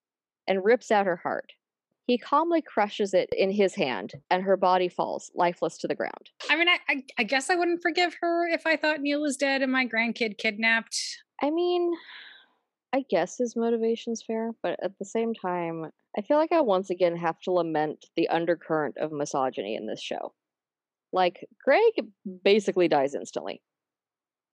and 0.46 0.64
rips 0.64 0.90
out 0.90 1.06
her 1.06 1.16
heart. 1.16 1.52
He 2.06 2.18
calmly 2.18 2.62
crushes 2.62 3.14
it 3.14 3.28
in 3.32 3.50
his 3.50 3.74
hand, 3.74 4.14
and 4.30 4.44
her 4.44 4.56
body 4.56 4.88
falls 4.88 5.32
lifeless 5.34 5.76
to 5.78 5.88
the 5.88 5.94
ground. 5.96 6.30
I 6.48 6.56
mean, 6.56 6.68
I, 6.68 6.78
I, 6.88 7.02
I 7.18 7.22
guess 7.24 7.50
I 7.50 7.56
wouldn't 7.56 7.82
forgive 7.82 8.14
her 8.20 8.46
if 8.48 8.64
I 8.64 8.76
thought 8.76 9.00
Neal 9.00 9.20
was 9.20 9.36
dead 9.36 9.60
and 9.60 9.72
my 9.72 9.86
grandkid 9.86 10.38
kidnapped. 10.38 10.96
I 11.42 11.50
mean, 11.50 11.92
I 12.92 13.04
guess 13.10 13.38
his 13.38 13.56
motivation's 13.56 14.22
fair, 14.24 14.52
but 14.62 14.78
at 14.82 14.92
the 15.00 15.04
same 15.04 15.34
time, 15.34 15.90
I 16.16 16.22
feel 16.22 16.36
like 16.36 16.52
I 16.52 16.60
once 16.60 16.90
again 16.90 17.16
have 17.16 17.40
to 17.40 17.50
lament 17.50 18.06
the 18.16 18.28
undercurrent 18.28 18.96
of 18.98 19.10
misogyny 19.10 19.74
in 19.74 19.86
this 19.86 20.00
show. 20.00 20.32
Like, 21.12 21.44
Greg 21.64 21.92
basically 22.44 22.86
dies 22.86 23.16
instantly. 23.16 23.62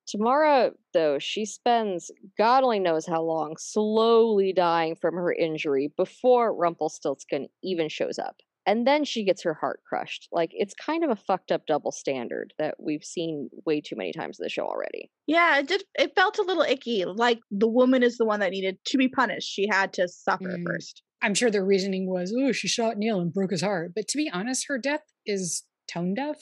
Tamara, 0.07 0.71
though, 0.93 1.17
she 1.19 1.45
spends 1.45 2.11
God 2.37 2.63
only 2.63 2.79
knows 2.79 3.05
how 3.05 3.21
long 3.21 3.55
slowly 3.57 4.53
dying 4.53 4.95
from 4.95 5.15
her 5.15 5.31
injury 5.33 5.91
before 5.97 6.53
Rumpelstiltskin 6.55 7.47
even 7.63 7.89
shows 7.89 8.19
up. 8.19 8.35
And 8.65 8.87
then 8.87 9.03
she 9.03 9.25
gets 9.25 9.43
her 9.43 9.53
heart 9.53 9.81
crushed. 9.87 10.29
Like, 10.31 10.51
it's 10.53 10.73
kind 10.73 11.03
of 11.03 11.09
a 11.09 11.17
fucked 11.17 11.51
up 11.51 11.65
double 11.67 11.91
standard 11.91 12.53
that 12.59 12.75
we've 12.79 13.03
seen 13.03 13.49
way 13.65 13.81
too 13.81 13.97
many 13.97 14.13
times 14.13 14.39
in 14.39 14.43
the 14.43 14.49
show 14.49 14.63
already. 14.63 15.11
Yeah, 15.27 15.59
it 15.59 15.67
did. 15.67 15.83
It 15.99 16.15
felt 16.15 16.37
a 16.37 16.43
little 16.43 16.63
icky. 16.63 17.03
Like 17.03 17.39
the 17.51 17.67
woman 17.67 18.03
is 18.03 18.17
the 18.17 18.25
one 18.25 18.39
that 18.39 18.51
needed 18.51 18.77
to 18.85 18.97
be 18.97 19.09
punished. 19.09 19.49
She 19.51 19.67
had 19.69 19.91
to 19.93 20.07
suffer 20.07 20.45
Mm. 20.57 20.63
first. 20.65 21.01
I'm 21.21 21.33
sure 21.33 21.49
the 21.51 21.63
reasoning 21.63 22.09
was, 22.09 22.33
oh, 22.37 22.51
she 22.53 22.67
shot 22.69 22.97
Neal 22.97 23.19
and 23.19 23.33
broke 23.33 23.51
his 23.51 23.61
heart. 23.61 23.91
But 23.95 24.07
to 24.09 24.17
be 24.17 24.29
honest, 24.31 24.65
her 24.67 24.77
death 24.77 25.03
is 25.25 25.63
tone 25.89 26.13
deaf, 26.13 26.37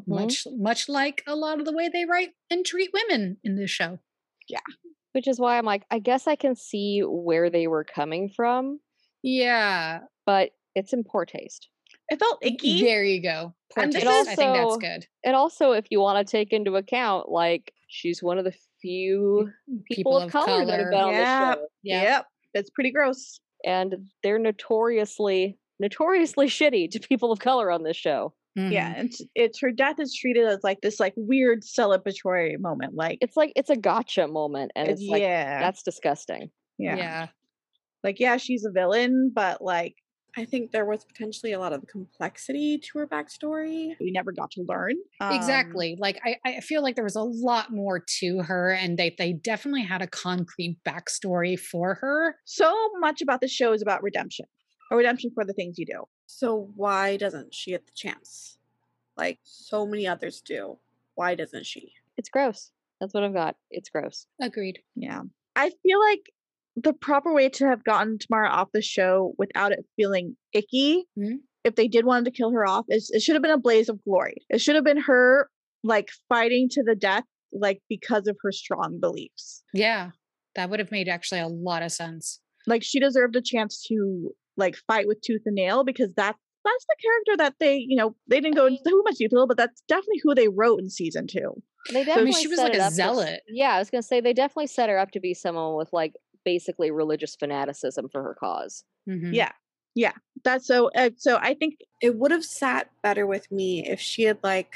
Mhm. 0.00 0.08
much 0.08 0.46
much 0.56 0.88
like 0.88 1.22
a 1.26 1.36
lot 1.36 1.58
of 1.58 1.64
the 1.66 1.72
way 1.72 1.88
they 1.88 2.04
write 2.04 2.30
and 2.50 2.64
treat 2.64 2.90
women 2.92 3.36
in 3.44 3.56
this 3.56 3.70
show. 3.70 3.98
Yeah. 4.48 4.60
Which 5.12 5.28
is 5.28 5.38
why 5.38 5.58
I'm 5.58 5.64
like, 5.66 5.84
I 5.90 5.98
guess 5.98 6.26
I 6.26 6.36
can 6.36 6.54
see 6.56 7.00
where 7.00 7.50
they 7.50 7.66
were 7.66 7.84
coming 7.84 8.30
from, 8.30 8.80
Yeah, 9.22 10.00
but 10.26 10.52
it's 10.74 10.92
in 10.92 11.04
poor 11.04 11.24
taste. 11.26 11.68
It 12.08 12.18
felt 12.18 12.38
icky. 12.42 12.80
there 12.82 13.04
you 13.04 13.22
go. 13.22 13.54
Poor 13.74 13.84
And 13.84 13.92
this 13.92 14.02
taste. 14.02 14.20
is 14.22 14.28
I 14.28 14.34
think 14.34 14.54
that's 14.56 14.76
good. 14.78 15.06
And 15.24 15.36
also, 15.36 15.72
if 15.72 15.86
you 15.90 16.00
want 16.00 16.26
to 16.26 16.30
take 16.30 16.52
into 16.52 16.76
account, 16.76 17.28
like, 17.28 17.72
she's 17.88 18.22
one 18.22 18.38
of 18.38 18.44
the 18.44 18.54
few 18.80 19.50
people, 19.90 20.16
of, 20.16 20.30
color, 20.32 20.64
that 20.66 20.80
have 20.80 20.90
been 20.90 20.98
on 21.00 21.12
the 21.12 21.24
show. 21.56 21.66
Yeah. 21.82 22.02
Yep, 22.02 22.26
it's 22.54 22.70
pretty 22.70 22.90
gross. 22.90 23.38
And 23.64 24.08
they're 24.22 24.38
notoriously, 24.38 25.58
notoriously 25.78 26.46
shitty 26.48 26.90
to 26.90 27.00
people 27.00 27.30
of 27.32 27.38
color 27.38 27.70
on 27.70 27.82
this 27.82 27.96
show. 27.96 28.34
Yeah, 28.54 28.94
Mhm. 28.94 29.04
it's 29.06 29.22
it's 29.34 29.60
her 29.60 29.70
death 29.72 29.96
is 29.98 30.14
treated 30.14 30.46
as 30.46 30.60
like 30.62 30.80
this 30.82 31.00
like 31.00 31.14
weird 31.16 31.62
celebratory 31.62 32.58
moment. 32.58 32.94
Like 32.94 33.18
It's 33.20 33.36
like, 33.36 33.52
it's 33.56 33.70
a 33.70 33.76
gotcha 33.76 34.28
moment. 34.28 34.72
And 34.76 34.88
it's 34.88 35.02
like, 35.08 35.22
yeah, 35.22 35.60
that's 35.60 35.82
disgusting. 35.82 36.50
yeah, 36.78 36.96
yeah. 36.96 37.28
like 38.04 38.20
yeah, 38.20 38.36
she's 38.36 38.64
a 38.64 38.70
villain, 38.70 39.30
but 39.34 39.62
like 39.62 39.94
I 40.36 40.46
think 40.46 40.72
there 40.72 40.86
was 40.86 41.04
potentially 41.04 41.52
a 41.52 41.58
lot 41.58 41.74
of 41.74 41.86
complexity 41.88 42.78
to 42.78 42.98
her 43.00 43.06
backstory. 43.06 43.94
we 44.00 44.10
never 44.10 44.32
got 44.32 44.50
to 44.52 44.62
learn. 44.66 44.94
Um, 45.20 45.32
exactly 45.34 45.96
like 45.98 46.18
I, 46.24 46.36
I 46.44 46.60
feel 46.60 46.82
like 46.82 46.94
there 46.94 47.04
was 47.04 47.16
a 47.16 47.22
lot 47.22 47.70
more 47.70 48.02
to 48.20 48.38
her 48.42 48.70
and 48.72 48.98
they 48.98 49.14
they 49.18 49.32
definitely 49.34 49.82
had 49.82 50.00
a 50.02 50.06
concrete 50.06 50.78
backstory 50.88 51.58
for 51.58 51.94
her 51.96 52.36
So 52.46 52.74
much 53.00 53.20
about 53.22 53.40
the 53.42 53.48
show 53.48 53.72
is 53.72 53.82
about 53.82 54.02
redemption, 54.02 54.46
or 54.90 54.96
redemption 54.98 55.30
for 55.34 55.44
the 55.44 55.52
things 55.52 55.78
you 55.78 55.86
do. 55.86 56.04
So 56.34 56.70
why 56.76 57.16
doesn't 57.18 57.54
she 57.54 57.72
get 57.72 57.86
the 57.86 57.92
chance? 57.94 58.56
Like 59.16 59.38
so 59.42 59.86
many 59.86 60.06
others 60.06 60.40
do. 60.40 60.78
Why 61.14 61.34
doesn't 61.34 61.66
she? 61.66 61.92
It's 62.16 62.30
gross. 62.30 62.70
That's 63.00 63.12
what 63.12 63.22
I've 63.22 63.34
got. 63.34 63.56
It's 63.70 63.90
gross. 63.90 64.26
agreed 64.40 64.78
Yeah. 64.96 65.22
I 65.56 65.70
feel 65.82 66.00
like 66.00 66.32
the 66.76 66.94
proper 66.94 67.32
way 67.34 67.50
to 67.50 67.66
have 67.66 67.84
gotten 67.84 68.18
Tamara 68.18 68.48
off 68.48 68.68
the 68.72 68.80
show 68.80 69.34
without 69.38 69.72
it 69.72 69.84
feeling 69.96 70.36
icky, 70.54 71.04
Mhm. 71.18 71.40
if 71.64 71.74
they 71.74 71.86
did 71.86 72.06
want 72.06 72.24
to 72.24 72.30
kill 72.30 72.50
her 72.52 72.66
off, 72.66 72.86
is 72.88 73.10
it 73.10 73.20
should 73.20 73.34
have 73.34 73.42
been 73.42 73.50
a 73.50 73.58
blaze 73.58 73.90
of 73.90 74.02
glory. 74.02 74.36
It 74.48 74.60
should 74.62 74.74
have 74.76 74.84
been 74.84 75.02
her 75.02 75.50
like 75.84 76.08
fighting 76.28 76.68
to 76.70 76.82
the 76.82 76.94
death, 76.94 77.24
like 77.52 77.82
because 77.90 78.26
of 78.26 78.38
her 78.42 78.52
strong 78.52 78.98
beliefs. 79.00 79.62
yeah 79.74 80.12
that 80.54 80.68
would 80.70 80.80
have 80.80 80.90
made 80.90 81.08
actually 81.08 81.40
a 81.40 81.48
lot 81.48 81.82
of 81.82 81.90
sense 81.92 82.40
Like 82.66 82.82
she 82.82 83.00
deserved 83.00 83.36
a 83.36 83.42
chance 83.42 83.82
to 83.88 84.34
like 84.56 84.76
fight 84.86 85.06
with 85.06 85.20
tooth 85.22 85.42
and 85.46 85.54
nail 85.56 85.84
because 85.84 86.10
that's 86.16 86.38
that's 86.64 86.84
the 86.84 86.96
character 87.02 87.36
that 87.42 87.54
they, 87.58 87.76
you 87.76 87.96
know, 87.96 88.14
they 88.28 88.40
didn't 88.40 88.54
go 88.54 88.66
into 88.66 88.80
too 88.86 89.02
much 89.04 89.16
detail, 89.16 89.46
but 89.48 89.56
that's 89.56 89.82
definitely 89.88 90.20
who 90.22 90.32
they 90.34 90.46
wrote 90.48 90.78
in 90.78 90.88
season 90.90 91.26
two. 91.26 91.60
They 91.92 92.04
definitely 92.04 92.32
she 92.34 92.46
was 92.46 92.58
like 92.58 92.74
a 92.74 92.82
up 92.82 92.90
to 92.90 92.94
zealot. 92.94 93.40
yeah, 93.48 93.74
I 93.74 93.78
was 93.80 93.90
gonna 93.90 94.02
say 94.02 94.20
they 94.20 94.32
definitely 94.32 94.68
set 94.68 94.88
her 94.88 94.98
up 94.98 95.10
to 95.12 95.20
be 95.20 95.34
someone 95.34 95.76
with 95.76 95.88
like 95.92 96.12
basically 96.44 96.90
religious 96.92 97.34
fanaticism 97.34 98.08
for 98.10 98.22
her 98.22 98.36
cause. 98.38 98.84
Mhm. 99.08 99.34
Yeah. 99.94 100.12
That's 100.44 100.66
so. 100.66 100.90
Uh, 100.96 101.10
so 101.16 101.36
I 101.40 101.54
think 101.54 101.74
It 102.00 102.16
would 102.16 102.30
have 102.30 102.44
sat 102.44 102.90
better 103.02 103.26
with 103.26 103.50
me 103.52 103.86
if 103.88 104.00
she 104.00 104.22
had 104.22 104.38
like 104.42 104.72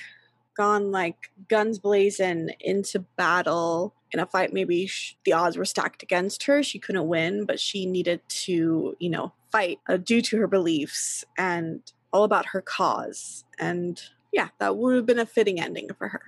gone 0.57 0.91
like 0.91 1.31
guns 1.49 1.79
blazing 1.79 2.51
into 2.61 3.01
battle 3.17 3.95
in 4.13 4.21
a 4.21 4.27
fight. 4.27 4.53
Maybe 4.53 4.87
sh- 4.87 5.17
the 5.25 5.33
odds 5.33 5.57
were 5.57 5.65
stacked 5.65 6.03
against 6.03 6.45
her. 6.45 6.63
She 6.63 6.79
couldn't 6.79 7.09
win, 7.09 7.45
but 7.47 7.59
she 7.61 7.87
needed 7.87 8.21
to, 8.29 8.97
you 8.99 9.11
know, 9.11 9.33
fight 9.53 9.79
uh, 9.89 9.97
due 9.97 10.23
to 10.23 10.39
her 10.39 10.47
beliefs 10.47 11.25
and 11.39 11.81
all 12.13 12.25
about 12.25 12.47
her 12.47 12.61
cause. 12.61 13.45
And 13.59 14.01
yeah, 14.33 14.49
that 14.59 14.77
would 14.77 14.97
have 14.97 15.07
been 15.07 15.19
a 15.19 15.27
fitting 15.27 15.61
ending 15.61 15.89
for 15.97 16.09
her. 16.09 16.23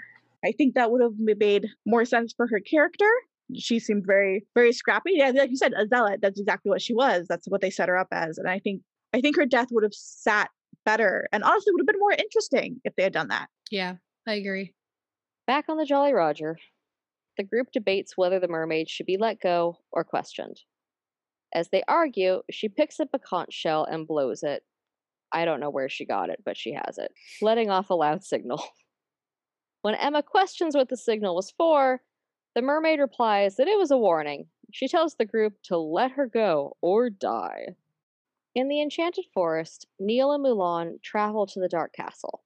I 0.44 0.52
think 0.52 0.74
that 0.74 0.90
would 0.90 1.02
have 1.02 1.18
made 1.18 1.66
more 1.85 2.04
sense 2.04 2.33
for 2.37 2.46
her 2.46 2.61
character. 2.61 3.11
She 3.57 3.78
seemed 3.78 4.04
very, 4.07 4.46
very 4.54 4.72
scrappy. 4.72 5.12
Yeah, 5.14 5.31
like 5.31 5.50
you 5.50 5.57
said, 5.57 5.72
a 5.72 5.87
zealot. 5.87 6.20
That's 6.20 6.38
exactly 6.38 6.70
what 6.70 6.83
she 6.83 6.94
was. 6.94 7.26
That's 7.28 7.48
what 7.48 7.61
they 7.61 7.70
set 7.70 7.88
her 7.88 7.96
up 7.96 8.09
as. 8.12 8.38
And 8.38 8.48
I 8.48 8.59
think, 8.59 8.83
I 9.14 9.20
think 9.20 9.37
her 9.37 9.46
death 9.46 9.68
would 9.70 9.85
have 9.85 9.94
sat 9.94 10.50
better, 10.85 11.28
and 11.33 11.42
honestly, 11.42 11.72
would 11.72 11.81
have 11.81 11.87
been 11.87 11.98
more 11.98 12.12
interesting 12.12 12.81
if 12.85 12.94
they 12.96 13.02
had 13.02 13.12
done 13.12 13.28
that. 13.28 13.48
Yeah, 13.70 13.96
I 14.26 14.35
agree. 14.35 14.74
Back 15.46 15.64
on 15.68 15.76
the 15.76 15.87
Jolly 15.87 16.12
Roger, 16.12 16.59
the 17.37 17.42
group 17.42 17.68
debates 17.72 18.16
whether 18.16 18.38
the 18.38 18.48
mermaid 18.48 18.88
should 18.88 19.07
be 19.07 19.16
let 19.16 19.40
go 19.40 19.78
or 19.92 20.04
questioned. 20.04 20.61
As 21.54 21.68
they 21.70 21.82
argue, 21.88 22.42
she 22.50 22.68
picks 22.68 23.00
up 23.00 23.08
a 23.12 23.18
conch 23.18 23.52
shell 23.52 23.84
and 23.84 24.06
blows 24.06 24.42
it. 24.42 24.62
I 25.32 25.44
don't 25.44 25.61
know 25.61 25.70
where 25.70 25.88
she 25.88 26.04
got 26.04 26.30
it, 26.30 26.42
but 26.44 26.56
she 26.56 26.72
has 26.72 26.98
it, 26.98 27.12
letting 27.42 27.70
off 27.70 27.90
a 27.90 27.94
loud 27.94 28.24
signal. 28.24 28.62
When 29.82 29.94
Emma 29.94 30.24
questions 30.24 30.74
what 30.74 30.88
the 30.88 30.96
signal 30.96 31.37
was 31.37 31.52
for, 31.52 32.02
the 32.54 32.62
mermaid 32.62 32.98
replies 32.98 33.56
that 33.56 33.68
it 33.68 33.78
was 33.78 33.92
a 33.92 33.96
warning. 33.96 34.48
She 34.72 34.88
tells 34.88 35.14
the 35.14 35.24
group 35.24 35.54
to 35.64 35.78
let 35.78 36.11
her 36.11 36.26
go 36.26 36.76
or 36.80 37.08
die. 37.11 37.76
In 38.54 38.66
the 38.68 38.82
Enchanted 38.82 39.26
Forest, 39.32 39.87
Neal 40.00 40.32
and 40.32 40.44
Mulan 40.44 41.00
travel 41.02 41.46
to 41.46 41.61
the 41.61 41.68
Dark 41.68 41.92
Castle. 41.92 42.42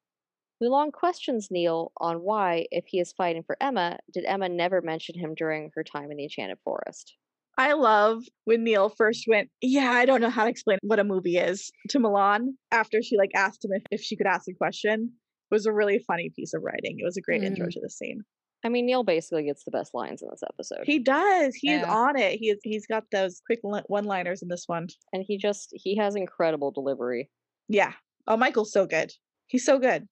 Mulan 0.62 0.92
questions 0.92 1.50
Neal 1.50 1.90
on 1.96 2.20
why, 2.20 2.66
if 2.70 2.86
he 2.86 3.00
is 3.00 3.12
fighting 3.12 3.42
for 3.42 3.56
Emma, 3.60 3.98
did 4.12 4.26
Emma 4.26 4.48
never 4.48 4.82
mention 4.82 5.18
him 5.18 5.34
during 5.34 5.72
her 5.74 5.82
time 5.82 6.10
in 6.10 6.18
the 6.18 6.24
Enchanted 6.24 6.58
Forest. 6.62 7.16
I 7.58 7.74
love 7.74 8.22
when 8.44 8.64
Neal 8.64 8.88
first 8.88 9.24
went, 9.28 9.50
Yeah, 9.60 9.90
I 9.90 10.06
don't 10.06 10.20
know 10.20 10.30
how 10.30 10.44
to 10.44 10.50
explain 10.50 10.78
what 10.82 10.98
a 10.98 11.04
movie 11.04 11.36
is 11.36 11.70
to 11.90 11.98
Mulan 11.98 12.54
after 12.70 13.02
she 13.02 13.16
like 13.16 13.32
asked 13.34 13.64
him 13.64 13.72
if, 13.74 13.82
if 13.90 14.00
she 14.00 14.16
could 14.16 14.26
ask 14.26 14.48
a 14.48 14.54
question. 14.54 15.12
It 15.50 15.54
was 15.54 15.66
a 15.66 15.72
really 15.72 15.98
funny 16.06 16.30
piece 16.34 16.54
of 16.54 16.62
writing. 16.62 16.96
It 16.98 17.04
was 17.04 17.18
a 17.18 17.20
great 17.20 17.42
intro 17.42 17.66
mm-hmm. 17.66 17.72
to 17.72 17.80
the 17.82 17.90
scene. 17.90 18.22
I 18.64 18.68
mean, 18.68 18.86
Neal 18.86 19.02
basically 19.02 19.42
gets 19.42 19.64
the 19.64 19.70
best 19.70 19.92
lines 19.92 20.22
in 20.22 20.28
this 20.30 20.42
episode. 20.48 20.84
He 20.84 20.98
does. 20.98 21.54
He's 21.54 21.80
Yeah. 21.80 21.92
on 21.92 22.16
it. 22.16 22.38
He 22.38 22.50
is, 22.50 22.60
he's 22.62 22.86
got 22.86 23.04
those 23.10 23.42
quick 23.44 23.58
one 23.62 24.04
liners 24.04 24.40
in 24.40 24.48
this 24.48 24.64
one. 24.66 24.86
and 25.12 25.24
he 25.26 25.36
just 25.36 25.70
he 25.74 25.96
has 25.96 26.14
incredible 26.14 26.70
delivery. 26.70 27.28
Yeah. 27.68 27.92
Oh, 28.26 28.36
Michael's 28.36 28.72
so 28.72 28.86
good. 28.86 29.12
He's 29.48 29.64
so 29.64 29.78
good. 29.78 30.06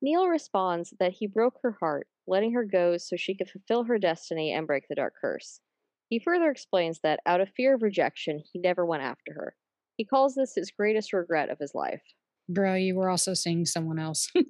Neal 0.00 0.28
responds 0.28 0.94
that 1.00 1.12
he 1.12 1.26
broke 1.26 1.58
her 1.62 1.76
heart, 1.80 2.06
letting 2.26 2.52
her 2.52 2.64
go 2.64 2.98
so 2.98 3.16
she 3.16 3.34
could 3.34 3.48
fulfill 3.48 3.84
her 3.84 3.98
destiny 3.98 4.52
and 4.52 4.66
break 4.66 4.84
the 4.88 4.94
dark 4.94 5.14
curse. 5.20 5.60
He 6.08 6.18
further 6.18 6.50
explains 6.50 7.00
that, 7.02 7.20
out 7.26 7.40
of 7.40 7.50
fear 7.56 7.74
of 7.74 7.82
rejection, 7.82 8.42
he 8.52 8.58
never 8.58 8.84
went 8.84 9.02
after 9.02 9.32
her. 9.34 9.54
He 9.96 10.04
calls 10.04 10.34
this 10.34 10.54
his 10.54 10.70
greatest 10.70 11.12
regret 11.12 11.50
of 11.50 11.58
his 11.58 11.72
life. 11.74 12.02
Bro, 12.48 12.74
you 12.74 12.94
were 12.94 13.10
also 13.10 13.34
seeing 13.34 13.66
someone 13.66 13.98
else. 13.98 14.30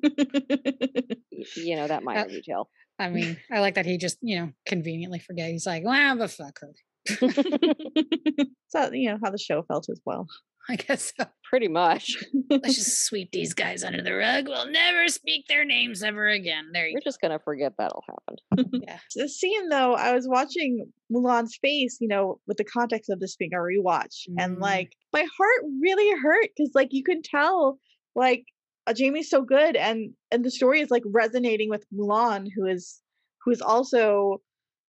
You 1.56 1.76
know, 1.76 1.86
that 1.86 2.02
uh, 2.02 2.04
minor 2.04 2.28
detail. 2.28 2.68
I 2.98 3.10
mean, 3.10 3.36
I 3.52 3.60
like 3.60 3.74
that 3.74 3.86
he 3.86 3.96
just, 3.96 4.18
you 4.20 4.40
know, 4.40 4.52
conveniently 4.66 5.20
forget. 5.20 5.50
He's 5.50 5.66
like, 5.66 5.84
wow, 5.84 6.16
but 6.18 6.30
fuck 6.30 6.58
her. 6.60 6.74
so, 8.68 8.92
you 8.92 9.10
know, 9.10 9.18
how 9.22 9.30
the 9.30 9.38
show 9.38 9.62
felt 9.62 9.88
as 9.88 10.00
well. 10.04 10.26
I 10.70 10.76
guess 10.76 11.12
so. 11.16 11.24
Pretty 11.48 11.68
much. 11.68 12.16
Let's 12.50 12.74
just 12.76 13.06
sweep 13.06 13.30
these 13.32 13.54
guys 13.54 13.82
under 13.82 14.02
the 14.02 14.12
rug. 14.14 14.48
We'll 14.48 14.70
never 14.70 15.08
speak 15.08 15.46
their 15.48 15.64
names 15.64 16.02
ever 16.02 16.28
again. 16.28 16.70
There 16.74 16.86
you 16.86 16.94
We're 16.94 17.00
just 17.08 17.20
gonna 17.22 17.38
forget 17.38 17.72
that'll 17.78 18.04
happened. 18.06 18.70
go. 18.72 18.78
Yeah. 18.86 18.98
This 19.16 19.38
scene, 19.38 19.68
though, 19.70 19.94
I 19.94 20.12
was 20.12 20.28
watching 20.28 20.86
Mulan's 21.10 21.56
face, 21.62 21.96
you 22.00 22.08
know, 22.08 22.38
with 22.46 22.58
the 22.58 22.64
context 22.64 23.08
of 23.08 23.18
this 23.20 23.36
being 23.36 23.54
a 23.54 23.56
rewatch. 23.56 24.26
And 24.38 24.58
Mm. 24.58 24.60
like, 24.60 24.92
my 25.12 25.20
heart 25.38 25.64
really 25.80 26.10
hurt 26.20 26.48
because, 26.56 26.72
like, 26.74 26.88
you 26.90 27.02
can 27.02 27.22
tell, 27.22 27.78
like, 28.14 28.44
uh, 28.86 28.92
Jamie's 28.92 29.30
so 29.30 29.40
good. 29.42 29.74
And, 29.76 30.12
and 30.30 30.44
the 30.44 30.50
story 30.50 30.80
is 30.80 30.90
like 30.90 31.02
resonating 31.06 31.70
with 31.70 31.84
Mulan, 31.94 32.46
who 32.54 32.66
is, 32.66 33.00
who 33.44 33.50
is 33.52 33.60
also, 33.62 34.42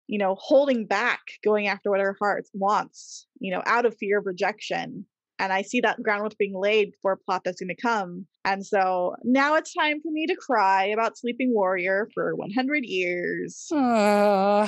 you 0.08 0.18
know, 0.18 0.36
holding 0.40 0.86
back, 0.88 1.20
going 1.44 1.68
after 1.68 1.92
what 1.92 2.00
her 2.00 2.16
heart 2.20 2.46
wants, 2.54 3.28
you 3.40 3.52
know, 3.52 3.62
out 3.68 3.86
of 3.86 3.96
fear 3.98 4.18
of 4.20 4.26
rejection. 4.26 5.06
And 5.40 5.54
I 5.54 5.62
see 5.62 5.82
that 5.82 6.02
groundwork 6.02 6.38
being 6.38 6.60
laid 6.60 6.94
for 7.02 7.12
a 7.12 7.18
plot 7.18 7.44
that's 7.46 7.62
going 7.62 7.76
to 7.76 7.82
come. 7.82 8.26
And 8.44 8.66
so 8.66 9.16
now 9.24 9.56
it's 9.56 9.74
time 9.74 10.02
for 10.02 10.12
me 10.12 10.26
to 10.28 10.36
cry 10.36 10.86
about 10.86 11.18
Sleeping 11.18 11.54
Warrior 11.54 12.10
for 12.14 12.36
100 12.36 12.84
years. 12.84 13.68
Uh, 13.72 14.68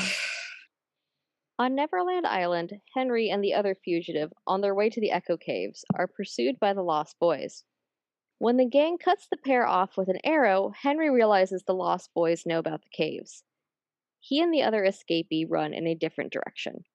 On 1.57 1.75
Neverland 1.75 2.27
Island, 2.27 2.73
Henry 2.95 3.29
and 3.29 3.43
the 3.43 3.53
other 3.53 3.75
fugitive, 3.83 4.31
on 4.45 4.61
their 4.61 4.75
way 4.75 4.89
to 4.89 5.01
the 5.01 5.11
Echo 5.11 5.37
Caves, 5.37 5.83
are 5.95 6.07
pursued 6.07 6.59
by 6.59 6.73
the 6.73 6.83
Lost 6.83 7.17
Boys. 7.19 7.63
When 8.37 8.55
the 8.55 8.65
gang 8.65 8.97
cuts 8.97 9.27
the 9.29 9.37
pair 9.37 9.67
off 9.67 9.97
with 9.97 10.07
an 10.07 10.19
arrow, 10.23 10.71
Henry 10.81 11.09
realizes 11.09 11.63
the 11.63 11.73
Lost 11.73 12.11
Boys 12.13 12.45
know 12.45 12.59
about 12.59 12.83
the 12.83 12.89
caves. 12.89 13.43
He 14.21 14.39
and 14.39 14.53
the 14.53 14.63
other 14.63 14.83
escapee 14.83 15.45
run 15.49 15.73
in 15.73 15.87
a 15.87 15.95
different 15.95 16.31
direction. 16.31 16.85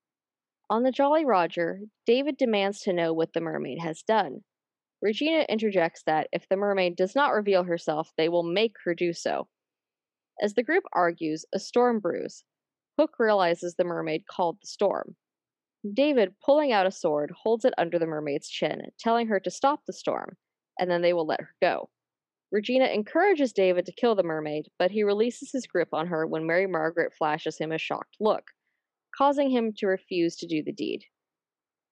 On 0.71 0.83
the 0.83 0.91
Jolly 0.91 1.25
Roger, 1.25 1.81
David 2.07 2.37
demands 2.39 2.81
to 2.81 2.93
know 2.93 3.13
what 3.13 3.35
the 3.35 3.41
mermaid 3.41 3.79
has 3.81 4.03
done. 4.03 4.41
Regina 5.03 5.45
interjects 5.49 6.03
that 6.07 6.29
if 6.33 6.49
the 6.49 6.57
mermaid 6.57 6.97
does 6.97 7.15
not 7.15 7.33
reveal 7.33 7.65
herself, 7.65 8.13
they 8.17 8.31
will 8.31 8.43
make 8.43 8.77
her 8.85 8.95
do 8.95 9.13
so. 9.13 9.49
As 10.41 10.55
the 10.55 10.63
group 10.63 10.85
argues, 10.93 11.45
a 11.55 11.59
storm 11.59 12.01
brews. 12.01 12.45
Hook 12.99 13.17
realizes 13.19 13.75
the 13.75 13.85
mermaid 13.85 14.27
called 14.27 14.57
the 14.63 14.67
storm. 14.67 15.17
David, 15.93 16.33
pulling 16.43 16.73
out 16.73 16.87
a 16.87 16.91
sword, 16.91 17.31
holds 17.43 17.67
it 17.67 17.75
under 17.77 17.99
the 17.99 18.07
mermaid's 18.07 18.49
chin, 18.49 18.91
telling 18.99 19.27
her 19.27 19.39
to 19.41 19.51
stop 19.51 19.81
the 19.87 19.93
storm, 19.93 20.39
and 20.79 20.91
then 20.91 21.03
they 21.03 21.13
will 21.13 21.27
let 21.27 21.43
her 21.43 21.55
go. 21.61 21.91
Regina 22.51 22.87
encourages 22.87 23.53
David 23.53 23.85
to 23.85 23.93
kill 23.93 24.15
the 24.15 24.23
mermaid, 24.23 24.69
but 24.79 24.91
he 24.91 25.03
releases 25.03 25.53
his 25.53 25.67
grip 25.67 25.89
on 25.93 26.07
her 26.07 26.27
when 26.27 26.47
Mary 26.47 26.67
Margaret 26.67 27.13
flashes 27.13 27.59
him 27.59 27.71
a 27.71 27.79
shocked 27.79 28.17
look, 28.19 28.54
causing 29.17 29.51
him 29.51 29.73
to 29.77 29.87
refuse 29.87 30.37
to 30.37 30.47
do 30.47 30.63
the 30.63 30.73
deed. 30.73 31.05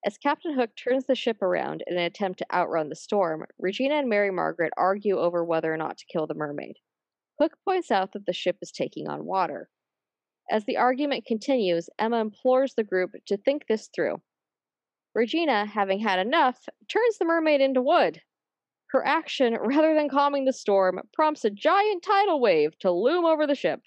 As 0.05 0.19
Captain 0.19 0.55
Hook 0.55 0.71
turns 0.77 1.07
the 1.07 1.15
ship 1.15 1.41
around 1.43 1.85
in 1.87 1.97
an 1.97 2.03
attempt 2.03 2.41
to 2.41 2.55
outrun 2.55 2.89
the 2.89 2.97
storm, 2.97 3.45
Regina 3.59 3.95
and 3.95 4.09
Mary 4.09 4.33
Margaret 4.33 4.73
argue 4.77 5.19
over 5.19 5.45
whether 5.45 5.73
or 5.73 5.77
not 5.77 5.97
to 5.99 6.07
kill 6.07 6.27
the 6.27 6.35
mermaid. 6.35 6.77
Hook 7.41 7.53
points 7.65 7.91
out 7.91 8.13
that 8.13 8.27
the 8.27 8.33
ship 8.33 8.59
is 8.61 8.73
taking 8.73 9.09
on 9.09 9.25
water. 9.25 9.71
As 10.51 10.65
the 10.65 10.77
argument 10.77 11.25
continues, 11.25 11.89
Emma 11.99 12.21
implores 12.21 12.75
the 12.75 12.83
group 12.83 13.13
to 13.27 13.37
think 13.37 13.67
this 13.69 13.89
through. 13.95 14.21
Regina, 15.15 15.67
having 15.67 16.01
had 16.01 16.19
enough, 16.19 16.69
turns 16.89 17.19
the 17.19 17.25
mermaid 17.25 17.61
into 17.61 17.81
wood. 17.81 18.21
Her 18.89 19.07
action, 19.07 19.55
rather 19.61 19.95
than 19.95 20.09
calming 20.09 20.45
the 20.45 20.53
storm, 20.53 21.01
prompts 21.13 21.45
a 21.45 21.51
giant 21.51 22.03
tidal 22.03 22.41
wave 22.41 22.77
to 22.81 22.91
loom 22.91 23.25
over 23.25 23.47
the 23.47 23.55
ship. 23.55 23.81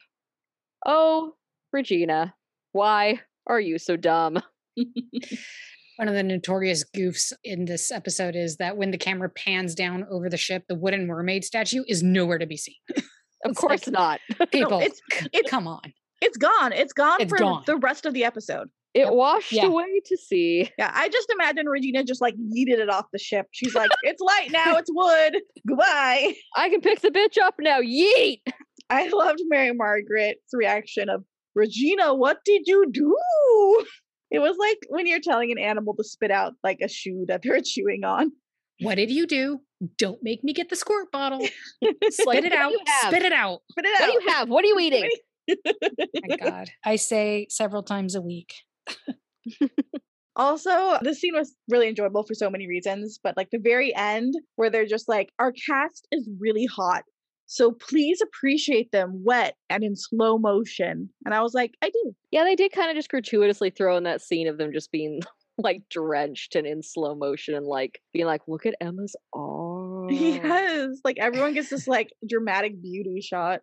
Oh, 0.85 1.35
Regina, 1.73 2.35
why 2.75 3.21
are 3.47 3.59
you 3.59 3.77
so 3.79 3.95
dumb? 3.95 4.41
one 5.95 6.07
of 6.09 6.13
the 6.13 6.23
notorious 6.23 6.83
goofs 6.95 7.31
in 7.43 7.63
this 7.63 7.89
episode 7.89 8.35
is 8.35 8.57
that 8.57 8.75
when 8.75 8.91
the 8.91 8.97
camera 8.97 9.29
pans 9.29 9.75
down 9.75 10.05
over 10.11 10.29
the 10.29 10.35
ship, 10.37 10.63
the 10.67 10.75
wooden 10.75 11.07
mermaid 11.07 11.45
statue 11.45 11.83
is 11.87 12.03
nowhere 12.03 12.37
to 12.37 12.45
be 12.45 12.57
seen. 12.57 12.75
Of 13.45 13.55
course 13.55 13.87
like- 13.87 13.93
not. 13.93 14.19
People, 14.51 14.79
it's- 14.81 14.99
it's- 15.31 15.49
come 15.49 15.67
on. 15.67 15.93
It's 16.21 16.37
gone. 16.37 16.73
It's 16.73 16.91
gone 16.93 17.21
It's 17.21 17.29
for 17.29 17.37
gone. 17.37 17.63
the 17.65 17.77
rest 17.77 18.05
of 18.05 18.13
the 18.13 18.25
episode. 18.25 18.67
It 18.93 18.99
Yep. 19.05 19.13
washed 19.13 19.51
Yeah. 19.53 19.67
away 19.67 20.01
to 20.05 20.17
sea. 20.17 20.69
Yeah, 20.77 20.91
I 20.93 21.07
just 21.09 21.29
imagine 21.31 21.67
Regina 21.67 22.03
just 22.03 22.21
like 22.21 22.33
yeeted 22.35 22.79
it 22.79 22.89
off 22.89 23.05
the 23.13 23.19
ship. 23.19 23.45
She's 23.51 23.75
like, 23.75 23.89
"It's 24.03 24.21
light 24.21 24.51
now. 24.51 24.77
It's 24.77 24.89
wood. 24.93 25.41
Goodbye." 25.67 26.33
I 26.55 26.69
can 26.69 26.79
pick 26.81 27.01
the 27.01 27.09
bitch 27.11 27.37
up 27.41 27.55
now. 27.59 27.79
Yeet! 27.81 28.39
I 28.89 29.07
loved 29.09 29.39
Mary 29.47 29.73
Margaret's 29.73 30.51
reaction 30.53 31.09
of 31.09 31.23
Regina. 31.55 32.13
What 32.13 32.39
did 32.45 32.63
you 32.65 32.85
do? 32.91 33.17
It 34.31 34.39
was 34.39 34.57
like 34.59 34.79
when 34.89 35.07
you're 35.07 35.21
telling 35.21 35.51
an 35.51 35.57
animal 35.57 35.95
to 35.95 36.03
spit 36.03 36.31
out 36.31 36.53
like 36.63 36.79
a 36.83 36.89
shoe 36.89 37.25
that 37.27 37.41
they're 37.43 37.61
chewing 37.63 38.03
on. 38.03 38.31
What 38.81 38.95
did 38.95 39.09
you 39.09 39.25
do? 39.25 39.61
Don't 39.97 40.19
make 40.21 40.43
me 40.43 40.51
get 40.51 40.69
the 40.69 40.75
squirt 40.75 41.11
bottle. 41.11 41.39
Spit 42.09 42.43
it 42.43 42.51
out. 42.51 42.73
Spit 43.03 43.23
it 43.23 43.31
out. 43.31 43.61
Spit 43.71 43.85
it 43.85 44.01
out. 44.01 44.07
What 44.07 44.07
do 44.07 44.11
you 44.11 44.29
have? 44.29 44.49
What 44.49 44.65
are 44.65 44.67
you 44.67 44.79
eating? 44.81 45.09
My 46.27 46.35
God. 46.35 46.69
I 46.83 46.97
say 46.97 47.47
several 47.49 47.83
times 47.83 48.15
a 48.15 48.21
week. 48.21 48.53
Also, 50.35 50.97
this 51.01 51.21
scene 51.21 51.35
was 51.35 51.55
really 51.69 51.87
enjoyable 51.87 52.23
for 52.23 52.33
so 52.33 52.49
many 52.49 52.67
reasons, 52.67 53.19
but 53.23 53.37
like 53.37 53.49
the 53.51 53.59
very 53.59 53.95
end 53.95 54.33
where 54.57 54.69
they're 54.69 54.85
just 54.85 55.07
like, 55.07 55.29
our 55.39 55.53
cast 55.53 56.07
is 56.11 56.29
really 56.39 56.65
hot. 56.65 57.03
So 57.47 57.71
please 57.71 58.21
appreciate 58.21 58.91
them 58.91 59.23
wet 59.23 59.55
and 59.69 59.83
in 59.83 59.95
slow 59.95 60.37
motion. 60.37 61.09
And 61.25 61.33
I 61.33 61.41
was 61.41 61.53
like, 61.53 61.71
I 61.83 61.89
do. 61.89 62.15
Yeah, 62.31 62.43
they 62.43 62.55
did 62.55 62.71
kind 62.71 62.89
of 62.89 62.95
just 62.95 63.09
gratuitously 63.09 63.69
throw 63.71 63.97
in 63.97 64.03
that 64.03 64.21
scene 64.21 64.47
of 64.47 64.57
them 64.57 64.71
just 64.73 64.91
being 64.91 65.21
like 65.57 65.83
drenched 65.89 66.55
and 66.55 66.65
in 66.67 66.81
slow 66.83 67.15
motion 67.15 67.53
and 67.55 67.65
like 67.65 68.01
being 68.13 68.25
like, 68.25 68.41
look 68.47 68.65
at 68.65 68.75
Emma's 68.81 69.15
arm. 69.33 70.09
Yes, 70.09 70.97
like 71.03 71.17
everyone 71.19 71.53
gets 71.53 71.69
this 71.69 71.87
like 71.87 72.09
dramatic 72.27 72.81
beauty 72.81 73.21
shot. 73.21 73.61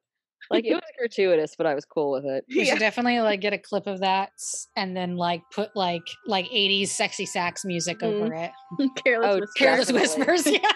Like 0.50 0.64
it 0.64 0.74
was 0.74 0.82
gratuitous, 0.98 1.54
but 1.56 1.66
I 1.66 1.74
was 1.74 1.84
cool 1.84 2.12
with 2.12 2.24
it. 2.24 2.44
We 2.48 2.64
Yeah. 2.66 2.72
should 2.72 2.80
definitely 2.80 3.20
like 3.20 3.40
get 3.40 3.52
a 3.52 3.58
clip 3.58 3.86
of 3.86 4.00
that 4.00 4.30
and 4.76 4.96
then 4.96 5.16
like 5.16 5.42
put 5.52 5.70
like 5.76 6.02
like 6.26 6.46
80s 6.46 6.88
sexy 6.88 7.26
sax 7.26 7.64
music 7.64 7.98
Mhm. 8.00 8.22
over 8.22 8.32
it. 8.34 8.50
Careless 9.04 9.28
Oh, 9.30 9.38
Whisper. 9.40 9.52
Careless 9.56 9.92
whispers, 9.92 10.46
yes. 10.46 10.74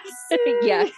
yes. 0.62 0.90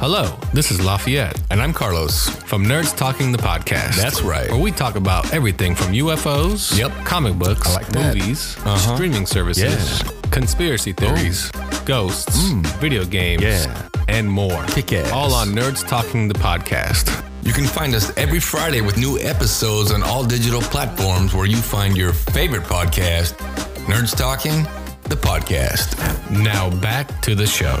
Hello, 0.00 0.36
this 0.52 0.70
is 0.70 0.80
Lafayette 0.84 1.40
And 1.50 1.60
I'm 1.60 1.72
Carlos. 1.72 2.28
from 2.28 2.64
Nerds 2.64 2.96
Talking 2.96 3.32
the 3.32 3.38
Podcast. 3.38 3.96
That's 3.96 4.22
right. 4.22 4.48
Where 4.50 4.60
we 4.60 4.70
talk 4.70 4.94
about 4.96 5.32
everything 5.32 5.74
from 5.74 5.92
UFOs, 5.92 6.76
Yep. 6.78 7.04
comic 7.04 7.34
books, 7.34 7.66
I 7.68 7.72
like 7.74 7.94
movies, 7.94 8.56
Uh-huh. 8.64 8.94
streaming 8.94 9.26
services, 9.26 10.02
conspiracy 10.30 10.92
theories, 10.92 11.50
ghosts, 11.84 12.36
Mm. 12.36 12.66
video 12.80 13.04
games, 13.04 13.42
Yeah. 13.42 13.66
and 14.08 14.30
more. 14.30 14.62
Kick 14.68 14.92
ass. 14.92 15.10
All 15.12 15.34
on 15.34 15.48
Nerds 15.54 15.86
Talking 15.86 16.28
the 16.28 16.38
Podcast. 16.38 17.10
You 17.42 17.52
can 17.52 17.66
find 17.66 17.94
us 17.94 18.12
every 18.16 18.40
Friday 18.40 18.80
with 18.82 18.96
new 18.98 19.18
episodes 19.18 19.90
on 19.90 20.02
all 20.02 20.22
digital 20.24 20.60
platforms 20.60 21.34
where 21.34 21.46
you 21.46 21.56
find 21.56 21.96
your 21.96 22.12
favorite 22.12 22.64
podcast, 22.68 23.34
Nerds 23.88 24.14
Talking, 24.16 24.66
the 25.04 25.16
podcast. 25.16 25.96
Now 26.30 26.70
back 26.70 27.20
to 27.22 27.34
the 27.34 27.46
show. 27.46 27.80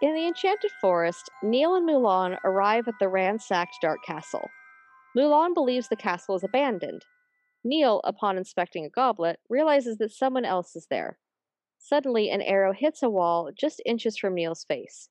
In 0.00 0.14
the 0.14 0.28
Enchanted 0.28 0.70
Forest, 0.80 1.28
Neal 1.42 1.74
and 1.74 1.88
Mulan 1.88 2.38
arrive 2.44 2.86
at 2.86 2.94
the 3.00 3.08
ransacked 3.08 3.74
Dark 3.82 3.98
Castle. 4.06 4.48
Mulan 5.16 5.54
believes 5.54 5.88
the 5.88 5.96
castle 5.96 6.36
is 6.36 6.44
abandoned. 6.44 7.04
Neal, 7.64 8.00
upon 8.04 8.38
inspecting 8.38 8.84
a 8.84 8.90
goblet, 8.90 9.40
realizes 9.48 9.98
that 9.98 10.12
someone 10.12 10.44
else 10.44 10.76
is 10.76 10.86
there. 10.88 11.18
Suddenly, 11.78 12.30
an 12.30 12.42
arrow 12.42 12.72
hits 12.72 13.02
a 13.02 13.10
wall 13.10 13.50
just 13.58 13.82
inches 13.84 14.16
from 14.16 14.34
Neal's 14.36 14.62
face. 14.62 15.08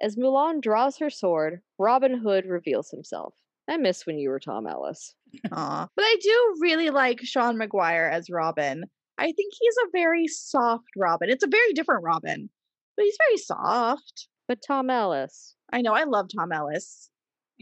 As 0.00 0.16
Mulan 0.16 0.62
draws 0.62 0.96
her 0.98 1.10
sword, 1.10 1.60
Robin 1.78 2.20
Hood 2.20 2.46
reveals 2.46 2.90
himself. 2.90 3.34
I 3.68 3.76
miss 3.76 4.06
when 4.06 4.18
you 4.18 4.30
were 4.30 4.40
Tom 4.40 4.66
Ellis. 4.66 5.14
Aw. 5.52 5.88
But 5.94 6.02
I 6.02 6.16
do 6.22 6.56
really 6.60 6.88
like 6.88 7.20
Sean 7.22 7.58
Maguire 7.58 8.08
as 8.10 8.30
Robin. 8.30 8.84
I 9.18 9.26
think 9.32 9.52
he's 9.60 9.76
a 9.84 9.90
very 9.92 10.26
soft 10.26 10.88
Robin. 10.96 11.28
It's 11.28 11.44
a 11.44 11.48
very 11.48 11.74
different 11.74 12.04
Robin, 12.04 12.48
but 12.96 13.04
he's 13.04 13.18
very 13.28 13.36
soft. 13.36 14.28
But 14.50 14.62
Tom 14.66 14.90
Ellis, 14.90 15.54
I 15.72 15.80
know. 15.80 15.92
I 15.94 16.02
love 16.02 16.26
Tom 16.36 16.50
Ellis. 16.50 17.08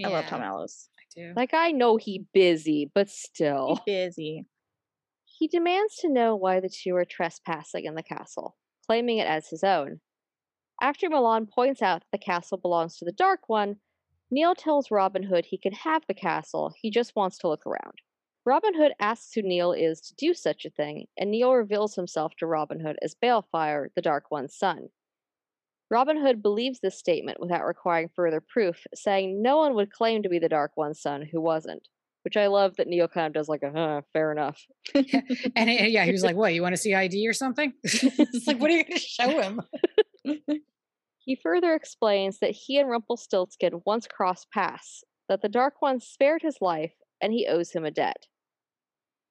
I 0.02 0.08
love 0.08 0.24
Tom 0.24 0.40
Ellis. 0.40 0.88
I 0.98 1.02
do. 1.14 1.34
like 1.36 1.52
I 1.52 1.70
know 1.70 1.98
he 1.98 2.24
busy, 2.32 2.90
but 2.94 3.10
still. 3.10 3.82
He's 3.84 4.14
busy. 4.14 4.46
He 5.26 5.48
demands 5.48 5.96
to 5.96 6.08
know 6.08 6.34
why 6.34 6.60
the 6.60 6.70
two 6.70 6.96
are 6.96 7.04
trespassing 7.04 7.84
in 7.84 7.94
the 7.94 8.02
castle, 8.02 8.56
claiming 8.86 9.18
it 9.18 9.26
as 9.26 9.50
his 9.50 9.62
own. 9.62 10.00
After 10.80 11.10
Mulan 11.10 11.50
points 11.50 11.82
out 11.82 12.00
that 12.00 12.06
the 12.10 12.24
castle 12.24 12.56
belongs 12.56 12.96
to 12.96 13.04
the 13.04 13.12
Dark 13.12 13.50
One, 13.50 13.76
Neal 14.30 14.54
tells 14.54 14.90
Robin 14.90 15.24
Hood 15.24 15.44
he 15.44 15.58
can 15.58 15.74
have 15.74 16.04
the 16.08 16.14
castle, 16.14 16.72
he 16.80 16.90
just 16.90 17.14
wants 17.14 17.36
to 17.40 17.48
look 17.48 17.66
around. 17.66 17.98
Robin 18.46 18.72
Hood 18.74 18.92
asks 18.98 19.34
who 19.34 19.42
Neal 19.42 19.72
is 19.72 20.00
to 20.00 20.14
do 20.14 20.32
such 20.32 20.64
a 20.64 20.70
thing, 20.70 21.04
and 21.18 21.30
Neal 21.30 21.52
reveals 21.52 21.96
himself 21.96 22.32
to 22.38 22.46
Robin 22.46 22.80
Hood 22.80 22.96
as 23.02 23.14
Baelfire, 23.14 23.88
the 23.94 24.00
Dark 24.00 24.30
One's 24.30 24.56
son. 24.56 24.88
Robin 25.90 26.20
Hood 26.20 26.42
believes 26.42 26.80
this 26.80 26.98
statement 26.98 27.40
without 27.40 27.64
requiring 27.64 28.10
further 28.14 28.40
proof, 28.46 28.84
saying 28.94 29.40
no 29.42 29.56
one 29.56 29.74
would 29.74 29.90
claim 29.92 30.22
to 30.22 30.28
be 30.28 30.38
the 30.38 30.48
Dark 30.48 30.72
One's 30.76 31.00
son 31.00 31.22
who 31.30 31.40
wasn't. 31.40 31.88
Which 32.24 32.36
I 32.36 32.48
love 32.48 32.76
that 32.76 32.88
Neal 32.88 33.08
kind 33.08 33.26
of 33.26 33.32
does 33.32 33.48
like 33.48 33.62
a, 33.62 33.70
huh, 33.74 34.02
fair 34.12 34.32
enough. 34.32 34.60
And 34.94 35.70
it- 35.70 35.90
yeah, 35.92 36.04
he 36.04 36.12
was 36.12 36.24
like, 36.24 36.36
"What? 36.36 36.52
You 36.52 36.60
want 36.62 36.74
to 36.74 36.80
see 36.80 36.92
ID 36.94 37.26
or 37.26 37.32
something?" 37.32 37.72
it's 37.82 38.46
like, 38.46 38.58
what 38.60 38.70
are 38.70 38.74
you 38.76 38.84
going 38.84 38.92
to 38.98 38.98
show 38.98 39.40
him? 39.40 39.60
He 41.18 41.36
further 41.36 41.74
explains 41.74 42.38
that 42.40 42.50
he 42.50 42.78
and 42.78 42.88
Rumpelstiltskin 42.90 43.80
once 43.86 44.06
crossed 44.06 44.50
paths, 44.52 45.04
that 45.28 45.42
the 45.42 45.48
Dark 45.48 45.74
One 45.80 46.00
spared 46.00 46.42
his 46.42 46.56
life, 46.60 46.92
and 47.22 47.32
he 47.32 47.46
owes 47.46 47.72
him 47.72 47.84
a 47.84 47.90
debt. 47.90 48.26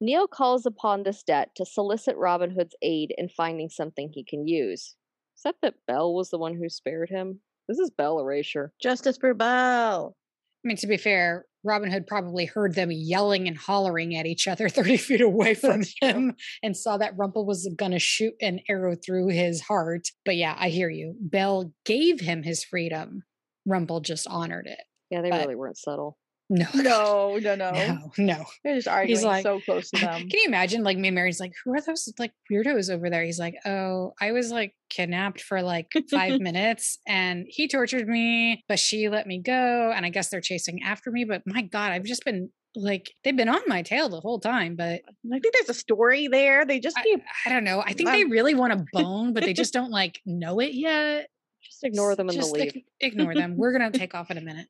Neal 0.00 0.26
calls 0.28 0.64
upon 0.64 1.02
this 1.02 1.22
debt 1.22 1.50
to 1.56 1.64
solicit 1.66 2.16
Robin 2.16 2.50
Hood's 2.50 2.76
aid 2.82 3.12
in 3.18 3.28
finding 3.28 3.68
something 3.68 4.10
he 4.12 4.24
can 4.24 4.46
use. 4.46 4.94
Except 5.38 5.62
that 5.62 5.74
Belle 5.86 6.12
was 6.14 6.30
the 6.30 6.38
one 6.38 6.56
who 6.56 6.68
spared 6.68 7.10
him. 7.10 7.38
This 7.68 7.78
is 7.78 7.90
Belle 7.96 8.18
erasure. 8.18 8.72
Justice 8.82 9.18
for 9.18 9.34
Belle. 9.34 10.16
I 10.64 10.68
mean, 10.68 10.76
to 10.78 10.88
be 10.88 10.96
fair, 10.96 11.44
Robin 11.62 11.92
Hood 11.92 12.08
probably 12.08 12.44
heard 12.44 12.74
them 12.74 12.90
yelling 12.90 13.46
and 13.46 13.56
hollering 13.56 14.16
at 14.16 14.26
each 14.26 14.48
other 14.48 14.68
30 14.68 14.96
feet 14.96 15.20
away 15.20 15.54
from 15.54 15.82
him 16.02 16.34
and 16.60 16.76
saw 16.76 16.96
that 16.96 17.16
Rumple 17.16 17.46
was 17.46 17.72
going 17.76 17.92
to 17.92 18.00
shoot 18.00 18.34
an 18.40 18.58
arrow 18.68 18.96
through 18.96 19.28
his 19.28 19.60
heart. 19.60 20.08
But 20.24 20.34
yeah, 20.34 20.56
I 20.58 20.70
hear 20.70 20.90
you. 20.90 21.14
Belle 21.20 21.72
gave 21.84 22.18
him 22.20 22.42
his 22.42 22.64
freedom. 22.64 23.22
Rumple 23.64 24.00
just 24.00 24.26
honored 24.26 24.66
it. 24.66 24.80
Yeah, 25.10 25.22
they 25.22 25.30
But- 25.30 25.42
really 25.42 25.54
weren't 25.54 25.78
subtle. 25.78 26.18
No, 26.50 26.66
No, 26.74 27.38
no, 27.38 27.54
no. 27.54 27.70
no, 27.72 28.12
no. 28.16 28.44
They're 28.64 28.76
just 28.76 28.88
arguing 28.88 29.22
like- 29.24 29.42
so 29.42 29.60
close 29.60 29.90
to 29.90 30.00
them. 30.00 30.20
Can 30.20 30.30
you 30.40 30.44
imagine? 30.46 30.82
Like 30.82 30.96
me 30.96 31.08
and 31.08 31.14
Mary's 31.14 31.40
like, 31.40 31.52
who 31.64 31.74
are 31.74 31.80
those 31.80 32.12
like 32.18 32.32
weirdos 32.50 32.90
over 32.92 33.10
there? 33.10 33.22
He's 33.24 33.38
like, 33.38 33.54
oh, 33.66 34.12
I 34.20 34.32
was 34.32 34.50
like 34.50 34.74
kidnapped 34.88 35.40
for 35.42 35.60
like 35.62 35.92
five 36.10 36.40
minutes 36.40 36.98
and 37.06 37.44
he 37.48 37.68
tortured 37.68 38.08
me, 38.08 38.64
but 38.68 38.78
she 38.78 39.08
let 39.08 39.26
me 39.26 39.40
go. 39.42 39.92
And 39.94 40.06
I 40.06 40.08
guess 40.08 40.28
they're 40.30 40.40
chasing 40.40 40.82
after 40.82 41.10
me. 41.10 41.24
But 41.24 41.42
my 41.46 41.62
God, 41.62 41.92
I've 41.92 42.04
just 42.04 42.24
been 42.24 42.50
like, 42.74 43.10
they've 43.24 43.36
been 43.36 43.48
on 43.48 43.60
my 43.66 43.82
tail 43.82 44.08
the 44.08 44.20
whole 44.20 44.40
time. 44.40 44.74
But 44.76 45.02
I 45.32 45.38
think 45.40 45.52
there's 45.52 45.68
a 45.68 45.74
story 45.78 46.28
there. 46.28 46.64
They 46.64 46.80
just 46.80 46.96
I, 46.96 47.02
keep 47.02 47.20
I 47.44 47.50
don't 47.50 47.64
know. 47.64 47.80
I 47.84 47.92
think 47.92 48.08
they 48.10 48.24
really 48.24 48.54
want 48.54 48.72
a 48.72 48.84
bone, 48.92 49.34
but 49.34 49.42
they 49.42 49.52
just 49.52 49.72
don't 49.74 49.90
like 49.90 50.20
know 50.24 50.60
it 50.60 50.72
yet. 50.72 51.28
Just 51.62 51.82
ignore 51.84 52.14
them 52.16 52.28
and 52.28 52.38
just 52.38 52.52
leave. 52.52 52.74
ig- 52.76 52.84
ignore 53.00 53.34
them. 53.34 53.56
We're 53.56 53.72
gonna 53.72 53.90
take 53.90 54.14
off 54.14 54.30
in 54.30 54.38
a 54.38 54.40
minute. 54.40 54.68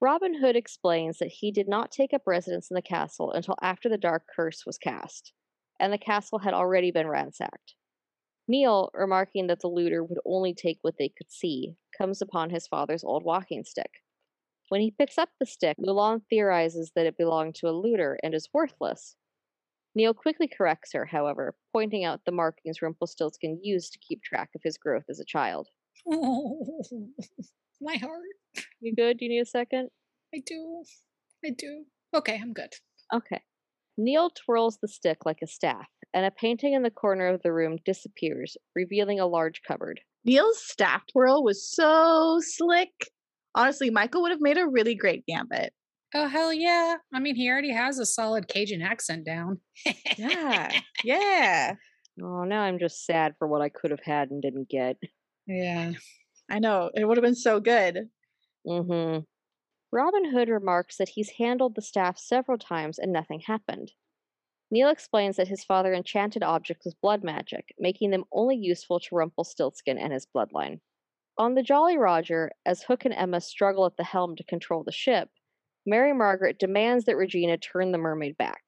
Robin 0.00 0.34
Hood 0.34 0.56
explains 0.56 1.18
that 1.18 1.32
he 1.32 1.50
did 1.50 1.68
not 1.68 1.90
take 1.90 2.12
up 2.12 2.22
residence 2.26 2.70
in 2.70 2.74
the 2.74 2.82
castle 2.82 3.32
until 3.32 3.56
after 3.62 3.88
the 3.88 3.96
dark 3.96 4.24
curse 4.34 4.66
was 4.66 4.76
cast, 4.76 5.32
and 5.80 5.92
the 5.92 5.98
castle 5.98 6.40
had 6.40 6.52
already 6.52 6.90
been 6.90 7.08
ransacked. 7.08 7.74
Neal, 8.46 8.90
remarking 8.92 9.46
that 9.46 9.60
the 9.60 9.68
looter 9.68 10.04
would 10.04 10.18
only 10.26 10.52
take 10.54 10.78
what 10.82 10.98
they 10.98 11.08
could 11.08 11.30
see, 11.30 11.76
comes 11.96 12.20
upon 12.20 12.50
his 12.50 12.66
father's 12.66 13.04
old 13.04 13.24
walking 13.24 13.64
stick. 13.64 14.02
When 14.68 14.82
he 14.82 14.90
picks 14.90 15.16
up 15.16 15.30
the 15.40 15.46
stick, 15.46 15.78
Mulan 15.78 16.22
theorizes 16.28 16.92
that 16.94 17.06
it 17.06 17.16
belonged 17.16 17.54
to 17.56 17.68
a 17.68 17.72
looter 17.72 18.18
and 18.22 18.34
is 18.34 18.50
worthless. 18.52 19.16
Neal 19.94 20.12
quickly 20.12 20.46
corrects 20.46 20.92
her, 20.92 21.06
however, 21.06 21.56
pointing 21.72 22.04
out 22.04 22.20
the 22.26 22.32
markings 22.32 22.82
Rumpelstiltskin 22.82 23.60
used 23.62 23.94
to 23.94 23.98
keep 23.98 24.22
track 24.22 24.50
of 24.54 24.60
his 24.62 24.76
growth 24.76 25.04
as 25.08 25.20
a 25.20 25.24
child. 25.24 25.68
My 27.80 27.96
heart. 27.96 28.64
You 28.80 28.94
good? 28.94 29.18
Do 29.18 29.24
you 29.24 29.30
need 29.30 29.40
a 29.40 29.46
second? 29.46 29.88
I 30.34 30.40
do. 30.44 30.82
I 31.44 31.50
do. 31.50 31.84
Okay, 32.14 32.38
I'm 32.40 32.52
good. 32.52 32.72
Okay. 33.12 33.42
Neal 33.98 34.30
twirls 34.30 34.78
the 34.80 34.88
stick 34.88 35.18
like 35.24 35.38
a 35.42 35.46
staff, 35.46 35.86
and 36.12 36.26
a 36.26 36.30
painting 36.30 36.74
in 36.74 36.82
the 36.82 36.90
corner 36.90 37.28
of 37.28 37.42
the 37.42 37.52
room 37.52 37.78
disappears, 37.84 38.56
revealing 38.74 39.20
a 39.20 39.26
large 39.26 39.62
cupboard. 39.66 40.00
Neal's 40.24 40.62
staff 40.62 41.02
twirl 41.12 41.42
was 41.42 41.70
so 41.70 42.40
slick. 42.42 42.90
Honestly, 43.54 43.88
Michael 43.90 44.22
would 44.22 44.32
have 44.32 44.40
made 44.40 44.58
a 44.58 44.66
really 44.68 44.94
great 44.94 45.24
gambit. 45.26 45.72
Oh 46.14 46.28
hell 46.28 46.52
yeah! 46.52 46.96
I 47.12 47.20
mean, 47.20 47.36
he 47.36 47.50
already 47.50 47.72
has 47.72 47.98
a 47.98 48.06
solid 48.06 48.48
Cajun 48.48 48.82
accent 48.82 49.24
down. 49.24 49.60
Yeah. 50.16 50.70
yeah. 51.04 51.74
Oh, 52.22 52.44
now 52.44 52.62
I'm 52.62 52.78
just 52.78 53.04
sad 53.04 53.34
for 53.38 53.48
what 53.48 53.62
I 53.62 53.68
could 53.68 53.90
have 53.90 54.00
had 54.04 54.30
and 54.30 54.40
didn't 54.40 54.68
get. 54.68 54.96
yeah. 55.46 55.92
I 56.50 56.58
know. 56.58 56.90
It 56.94 57.04
would 57.04 57.16
have 57.16 57.24
been 57.24 57.34
so 57.34 57.60
good. 57.60 58.08
Mm-hmm. 58.66 59.20
Robin 59.92 60.30
Hood 60.30 60.48
remarks 60.48 60.96
that 60.96 61.10
he's 61.10 61.30
handled 61.38 61.74
the 61.74 61.82
staff 61.82 62.18
several 62.18 62.58
times 62.58 62.98
and 62.98 63.12
nothing 63.12 63.40
happened. 63.40 63.92
Neal 64.70 64.88
explains 64.88 65.36
that 65.36 65.48
his 65.48 65.64
father 65.64 65.94
enchanted 65.94 66.42
objects 66.42 66.84
with 66.84 67.00
blood 67.00 67.22
magic, 67.22 67.72
making 67.78 68.10
them 68.10 68.24
only 68.32 68.56
useful 68.56 68.98
to 68.98 69.14
Rumpelstiltskin 69.14 69.96
and 69.96 70.12
his 70.12 70.26
bloodline. 70.26 70.80
On 71.38 71.54
the 71.54 71.62
Jolly 71.62 71.96
Roger, 71.96 72.50
as 72.64 72.82
Hook 72.82 73.04
and 73.04 73.14
Emma 73.14 73.40
struggle 73.40 73.86
at 73.86 73.96
the 73.96 74.04
helm 74.04 74.34
to 74.36 74.44
control 74.44 74.82
the 74.82 74.92
ship, 74.92 75.28
Mary 75.84 76.12
Margaret 76.12 76.58
demands 76.58 77.04
that 77.04 77.16
Regina 77.16 77.58
turn 77.58 77.92
the 77.92 77.98
mermaid 77.98 78.36
back. 78.36 78.62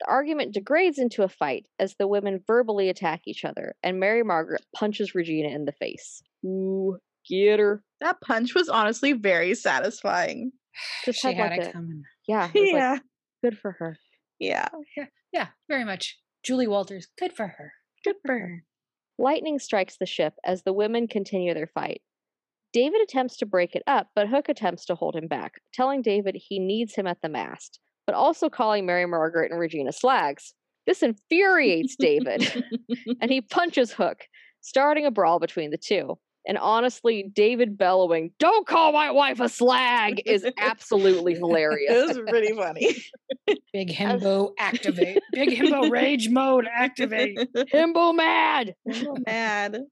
The 0.00 0.10
argument 0.10 0.52
degrades 0.52 0.98
into 0.98 1.22
a 1.22 1.28
fight 1.28 1.66
as 1.78 1.94
the 1.94 2.08
women 2.08 2.42
verbally 2.44 2.88
attack 2.88 3.22
each 3.26 3.44
other, 3.44 3.76
and 3.82 4.00
Mary 4.00 4.24
Margaret 4.24 4.64
punches 4.74 5.14
Regina 5.14 5.50
in 5.50 5.64
the 5.64 5.72
face. 5.72 6.22
Ooh, 6.44 6.98
get 7.28 7.58
her. 7.58 7.82
That 8.00 8.20
punch 8.20 8.54
was 8.54 8.68
honestly 8.68 9.12
very 9.12 9.54
satisfying. 9.54 10.52
Just 11.04 11.20
she 11.20 11.32
had 11.34 11.50
like 11.52 11.60
it 11.60 11.66
a- 11.68 11.72
coming. 11.72 12.02
Yeah, 12.28 12.46
was 12.46 12.54
like, 12.54 12.72
Yeah. 12.72 12.98
good 13.42 13.58
for 13.58 13.72
her. 13.78 13.96
Yeah. 14.38 14.68
Yeah. 14.96 15.06
Yeah, 15.32 15.46
very 15.68 15.84
much. 15.84 16.18
Julie 16.44 16.66
Walters, 16.66 17.08
good 17.18 17.32
for 17.32 17.46
her. 17.46 17.72
Good 18.04 18.16
for 18.24 18.38
her. 18.38 18.64
Lightning 19.18 19.58
strikes 19.58 19.96
the 19.98 20.06
ship 20.06 20.34
as 20.44 20.62
the 20.62 20.72
women 20.72 21.06
continue 21.06 21.52
their 21.54 21.66
fight. 21.66 22.00
David 22.72 23.00
attempts 23.02 23.36
to 23.38 23.46
break 23.46 23.74
it 23.74 23.82
up, 23.86 24.08
but 24.14 24.28
Hook 24.28 24.48
attempts 24.48 24.84
to 24.86 24.94
hold 24.94 25.14
him 25.16 25.28
back, 25.28 25.60
telling 25.74 26.02
David 26.02 26.36
he 26.36 26.58
needs 26.58 26.94
him 26.94 27.06
at 27.06 27.18
the 27.20 27.28
mast, 27.28 27.80
but 28.06 28.14
also 28.14 28.48
calling 28.48 28.86
Mary 28.86 29.06
Margaret 29.06 29.50
and 29.50 29.60
Regina 29.60 29.92
slags. 29.92 30.54
This 30.86 31.02
infuriates 31.02 31.96
David, 31.98 32.64
and 33.20 33.30
he 33.30 33.40
punches 33.42 33.92
Hook, 33.92 34.20
starting 34.62 35.04
a 35.04 35.10
brawl 35.10 35.38
between 35.38 35.70
the 35.70 35.78
two. 35.78 36.18
And 36.46 36.56
honestly, 36.58 37.30
David 37.32 37.76
bellowing, 37.76 38.32
Don't 38.38 38.66
call 38.66 38.92
my 38.92 39.10
wife 39.10 39.40
a 39.40 39.48
slag, 39.48 40.22
is 40.26 40.46
absolutely 40.58 41.34
hilarious. 41.36 41.90
It 41.90 42.06
was 42.08 42.18
pretty 42.28 42.52
funny. 42.52 42.96
Big 43.72 43.90
himbo 43.90 44.52
activate. 44.58 45.22
Big 45.32 45.50
himbo 45.50 45.90
rage 45.90 46.30
mode 46.30 46.66
activate. 46.72 47.38
Himbo 47.72 48.14
mad! 48.14 48.74
so 48.92 49.14
mad. 49.26 49.82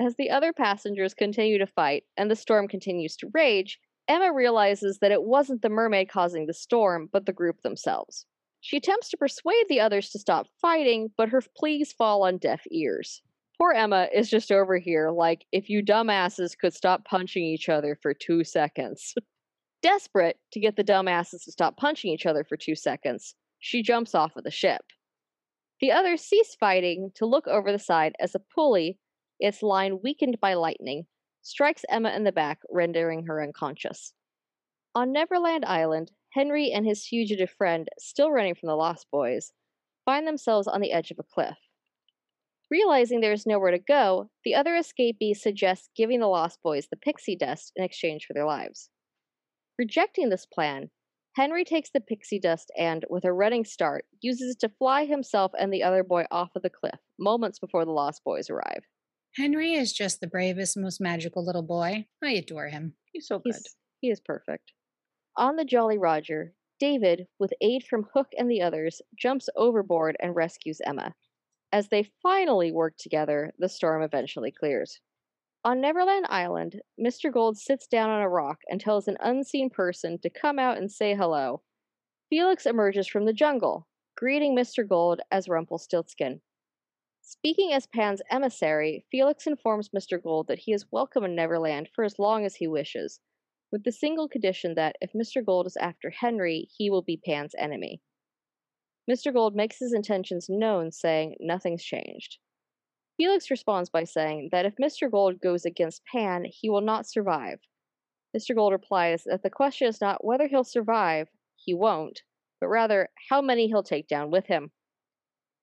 As 0.00 0.14
the 0.16 0.30
other 0.30 0.52
passengers 0.52 1.14
continue 1.14 1.58
to 1.58 1.66
fight 1.66 2.04
and 2.16 2.30
the 2.30 2.36
storm 2.36 2.68
continues 2.68 3.16
to 3.16 3.30
rage, 3.32 3.78
Emma 4.08 4.32
realizes 4.32 4.98
that 4.98 5.12
it 5.12 5.22
wasn't 5.22 5.62
the 5.62 5.68
mermaid 5.68 6.08
causing 6.08 6.46
the 6.46 6.52
storm, 6.52 7.08
but 7.12 7.26
the 7.26 7.32
group 7.32 7.62
themselves. 7.62 8.26
She 8.60 8.76
attempts 8.76 9.10
to 9.10 9.16
persuade 9.16 9.66
the 9.68 9.80
others 9.80 10.10
to 10.10 10.18
stop 10.18 10.46
fighting, 10.60 11.10
but 11.16 11.28
her 11.28 11.42
pleas 11.56 11.92
fall 11.92 12.24
on 12.24 12.38
deaf 12.38 12.62
ears. 12.70 13.22
Poor 13.58 13.72
Emma 13.72 14.08
is 14.12 14.28
just 14.28 14.50
over 14.50 14.78
here, 14.78 15.10
like, 15.10 15.46
if 15.52 15.70
you 15.70 15.82
dumbasses 15.82 16.58
could 16.58 16.74
stop 16.74 17.04
punching 17.04 17.44
each 17.44 17.68
other 17.68 17.96
for 18.02 18.12
two 18.12 18.42
seconds. 18.44 19.14
Desperate 19.82 20.38
to 20.52 20.60
get 20.60 20.76
the 20.76 20.84
dumbasses 20.84 21.44
to 21.44 21.52
stop 21.52 21.76
punching 21.76 22.10
each 22.10 22.26
other 22.26 22.42
for 22.42 22.56
two 22.56 22.74
seconds, 22.74 23.34
she 23.60 23.82
jumps 23.82 24.14
off 24.14 24.36
of 24.36 24.44
the 24.44 24.50
ship. 24.50 24.82
The 25.80 25.92
others 25.92 26.22
cease 26.22 26.56
fighting 26.58 27.10
to 27.16 27.26
look 27.26 27.46
over 27.46 27.70
the 27.70 27.78
side 27.78 28.14
as 28.18 28.34
a 28.34 28.40
pulley 28.54 28.98
its 29.40 29.62
line 29.62 30.00
weakened 30.02 30.40
by 30.40 30.54
lightning, 30.54 31.06
strikes 31.42 31.84
Emma 31.88 32.10
in 32.10 32.24
the 32.24 32.32
back, 32.32 32.60
rendering 32.70 33.26
her 33.26 33.42
unconscious. 33.42 34.12
On 34.94 35.12
Neverland 35.12 35.64
Island, 35.64 36.12
Henry 36.30 36.70
and 36.70 36.86
his 36.86 37.06
fugitive 37.06 37.50
friend, 37.50 37.88
still 37.98 38.30
running 38.30 38.54
from 38.54 38.68
the 38.68 38.76
Lost 38.76 39.06
Boys, 39.10 39.52
find 40.04 40.26
themselves 40.26 40.68
on 40.68 40.80
the 40.80 40.92
edge 40.92 41.10
of 41.10 41.18
a 41.18 41.24
cliff. 41.24 41.58
Realizing 42.70 43.20
there 43.20 43.32
is 43.32 43.46
nowhere 43.46 43.70
to 43.70 43.78
go, 43.78 44.30
the 44.44 44.54
other 44.54 44.74
escapees 44.74 45.42
suggest 45.42 45.90
giving 45.96 46.20
the 46.20 46.26
Lost 46.26 46.58
Boys 46.62 46.88
the 46.90 46.96
pixie 46.96 47.36
dust 47.36 47.72
in 47.76 47.84
exchange 47.84 48.24
for 48.26 48.32
their 48.32 48.46
lives. 48.46 48.90
Rejecting 49.78 50.28
this 50.28 50.46
plan, 50.46 50.90
Henry 51.36 51.64
takes 51.64 51.90
the 51.90 52.00
pixie 52.00 52.38
dust 52.38 52.70
and, 52.78 53.04
with 53.10 53.24
a 53.24 53.32
running 53.32 53.64
start, 53.64 54.04
uses 54.20 54.52
it 54.52 54.60
to 54.60 54.72
fly 54.78 55.04
himself 55.04 55.52
and 55.58 55.72
the 55.72 55.82
other 55.82 56.04
boy 56.04 56.24
off 56.30 56.50
of 56.54 56.62
the 56.62 56.70
cliff, 56.70 56.98
moments 57.18 57.58
before 57.58 57.84
the 57.84 57.90
Lost 57.90 58.22
Boys 58.24 58.48
arrive. 58.48 58.84
Henry 59.36 59.74
is 59.74 59.92
just 59.92 60.20
the 60.20 60.28
bravest, 60.28 60.76
most 60.76 61.00
magical 61.00 61.44
little 61.44 61.62
boy. 61.62 62.06
I 62.22 62.30
adore 62.30 62.68
him. 62.68 62.94
He's 63.12 63.26
so 63.26 63.40
good. 63.40 63.54
He's, 63.54 63.76
he 64.00 64.10
is 64.10 64.20
perfect. 64.20 64.72
On 65.36 65.56
the 65.56 65.64
Jolly 65.64 65.98
Roger, 65.98 66.54
David, 66.78 67.26
with 67.40 67.52
aid 67.60 67.84
from 67.84 68.06
Hook 68.14 68.28
and 68.38 68.48
the 68.48 68.62
others, 68.62 69.02
jumps 69.18 69.48
overboard 69.56 70.16
and 70.20 70.36
rescues 70.36 70.80
Emma. 70.86 71.14
As 71.74 71.88
they 71.88 72.04
finally 72.22 72.70
work 72.70 72.96
together, 72.96 73.52
the 73.58 73.68
storm 73.68 74.00
eventually 74.00 74.52
clears. 74.52 75.00
On 75.64 75.80
Neverland 75.80 76.24
Island, 76.28 76.80
Mr. 76.96 77.32
Gold 77.32 77.58
sits 77.58 77.88
down 77.88 78.10
on 78.10 78.22
a 78.22 78.28
rock 78.28 78.60
and 78.70 78.80
tells 78.80 79.08
an 79.08 79.16
unseen 79.18 79.70
person 79.70 80.20
to 80.20 80.30
come 80.30 80.60
out 80.60 80.78
and 80.78 80.88
say 80.88 81.16
hello. 81.16 81.62
Felix 82.30 82.64
emerges 82.64 83.08
from 83.08 83.24
the 83.24 83.32
jungle, 83.32 83.88
greeting 84.16 84.54
Mr. 84.54 84.86
Gold 84.86 85.20
as 85.32 85.48
Rumpelstiltskin. 85.48 86.42
Speaking 87.22 87.72
as 87.72 87.88
Pan's 87.88 88.22
emissary, 88.30 89.04
Felix 89.10 89.44
informs 89.44 89.88
Mr. 89.88 90.22
Gold 90.22 90.46
that 90.46 90.60
he 90.60 90.72
is 90.72 90.92
welcome 90.92 91.24
in 91.24 91.34
Neverland 91.34 91.88
for 91.92 92.04
as 92.04 92.20
long 92.20 92.44
as 92.44 92.54
he 92.54 92.68
wishes, 92.68 93.18
with 93.72 93.82
the 93.82 93.90
single 93.90 94.28
condition 94.28 94.76
that 94.76 94.94
if 95.00 95.12
Mr. 95.12 95.44
Gold 95.44 95.66
is 95.66 95.76
after 95.78 96.10
Henry, 96.10 96.68
he 96.78 96.88
will 96.88 97.02
be 97.02 97.16
Pan's 97.16 97.56
enemy. 97.58 98.00
Mr. 99.10 99.32
Gold 99.32 99.54
makes 99.54 99.78
his 99.78 99.92
intentions 99.92 100.46
known, 100.48 100.90
saying 100.90 101.36
nothing's 101.40 101.84
changed. 101.84 102.38
Felix 103.16 103.50
responds 103.50 103.90
by 103.90 104.04
saying 104.04 104.48
that 104.50 104.66
if 104.66 104.74
Mr. 104.76 105.10
Gold 105.10 105.40
goes 105.40 105.64
against 105.64 106.04
Pan, 106.06 106.46
he 106.48 106.68
will 106.68 106.80
not 106.80 107.06
survive. 107.06 107.60
Mr. 108.36 108.54
Gold 108.54 108.72
replies 108.72 109.22
that 109.24 109.42
the 109.42 109.50
question 109.50 109.86
is 109.86 110.00
not 110.00 110.24
whether 110.24 110.48
he'll 110.48 110.64
survive, 110.64 111.28
he 111.56 111.74
won't, 111.74 112.22
but 112.60 112.68
rather 112.68 113.08
how 113.28 113.40
many 113.40 113.68
he'll 113.68 113.82
take 113.82 114.08
down 114.08 114.30
with 114.30 114.46
him. 114.46 114.72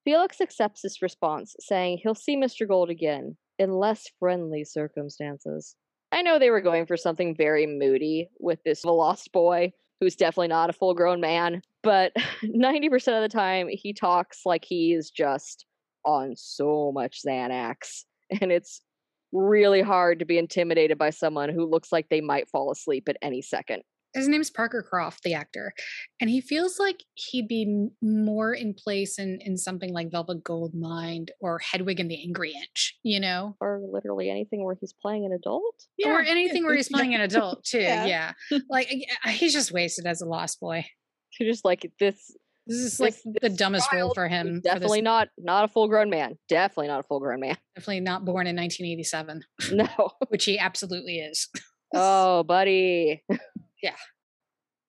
Felix 0.05 0.39
accepts 0.39 0.81
this 0.81 1.01
response, 1.01 1.55
saying 1.59 1.99
he'll 2.01 2.15
see 2.15 2.37
Mr. 2.37 2.67
Gold 2.67 2.89
again, 2.89 3.37
in 3.59 3.71
less 3.73 4.09
friendly 4.19 4.63
circumstances. 4.63 5.75
I 6.11 6.21
know 6.21 6.39
they 6.39 6.49
were 6.49 6.61
going 6.61 6.85
for 6.85 6.97
something 6.97 7.35
very 7.35 7.67
moody 7.67 8.29
with 8.39 8.63
this 8.63 8.85
lost 8.85 9.31
boy, 9.31 9.73
who's 9.99 10.15
definitely 10.15 10.47
not 10.47 10.69
a 10.69 10.73
full 10.73 10.93
grown 10.93 11.21
man, 11.21 11.61
but 11.83 12.13
90% 12.43 12.93
of 13.15 13.21
the 13.21 13.29
time 13.29 13.67
he 13.69 13.93
talks 13.93 14.41
like 14.45 14.65
he 14.65 14.93
is 14.93 15.09
just 15.11 15.65
on 16.05 16.33
so 16.35 16.91
much 16.93 17.21
Xanax. 17.25 18.03
And 18.41 18.49
it's 18.49 18.81
really 19.33 19.81
hard 19.81 20.19
to 20.19 20.25
be 20.25 20.37
intimidated 20.37 20.97
by 20.97 21.09
someone 21.09 21.49
who 21.49 21.69
looks 21.69 21.91
like 21.91 22.07
they 22.09 22.21
might 22.21 22.49
fall 22.49 22.71
asleep 22.71 23.09
at 23.09 23.17
any 23.21 23.41
second. 23.41 23.83
His 24.13 24.27
name's 24.29 24.49
Parker 24.49 24.81
Croft, 24.81 25.23
the 25.23 25.33
actor, 25.33 25.73
and 26.21 26.29
he 26.29 26.39
feels 26.39 26.79
like 26.79 27.03
he'd 27.15 27.47
be 27.49 27.87
more 28.01 28.53
in 28.53 28.73
place 28.73 29.19
in 29.19 29.39
in 29.41 29.57
something 29.57 29.93
like 29.93 30.11
Velvet 30.11 30.43
Goldmine 30.45 31.27
or 31.41 31.59
Hedwig 31.59 31.99
and 31.99 32.09
the 32.09 32.21
Angry 32.23 32.51
Inch, 32.53 32.97
you 33.03 33.19
know, 33.19 33.55
Or 33.59 33.81
literally 33.89 34.29
anything 34.29 34.63
where 34.63 34.75
he's 34.79 34.93
playing 34.93 35.25
an 35.25 35.31
adult. 35.33 35.75
or 36.05 36.21
anything 36.25 36.63
where 36.65 36.75
he's 36.75 36.89
playing 36.89 37.15
an 37.15 37.21
adult 37.21 37.63
too. 37.65 37.79
Yeah. 37.79 38.05
Yeah, 38.51 38.59
like 38.69 38.89
uh, 39.25 39.29
he's 39.29 39.53
just 39.53 39.71
wasted 39.73 40.05
as 40.05 40.21
a 40.21 40.25
lost 40.25 40.59
boy. 40.59 40.85
You're 41.39 41.51
just 41.51 41.65
like 41.65 41.89
this 41.99 42.35
This 42.67 42.77
is 42.79 42.99
like 42.99 43.13
This- 43.13 43.23
the 43.23 43.49
this 43.49 43.57
dumbest 43.57 43.91
role 43.93 44.13
for 44.13 44.27
him. 44.27 44.55
for 44.57 44.61
Definitely 44.61 45.01
not 45.01 45.29
not 45.37 45.63
a 45.63 45.67
full 45.67 45.87
grown 45.87 46.09
man. 46.09 46.37
Definitely 46.47 46.87
not 46.87 46.99
a 46.99 47.03
full 47.03 47.19
grown 47.19 47.39
man. 47.39 47.57
definitely 47.75 48.01
not 48.01 48.25
born 48.25 48.47
in 48.47 48.55
1987, 48.55 49.41
No. 49.71 50.11
which 50.29 50.45
he 50.45 50.57
absolutely 50.59 51.19
is. 51.19 51.47
Oh, 51.93 52.43
buddy. 52.43 53.21
Yeah. 53.83 53.95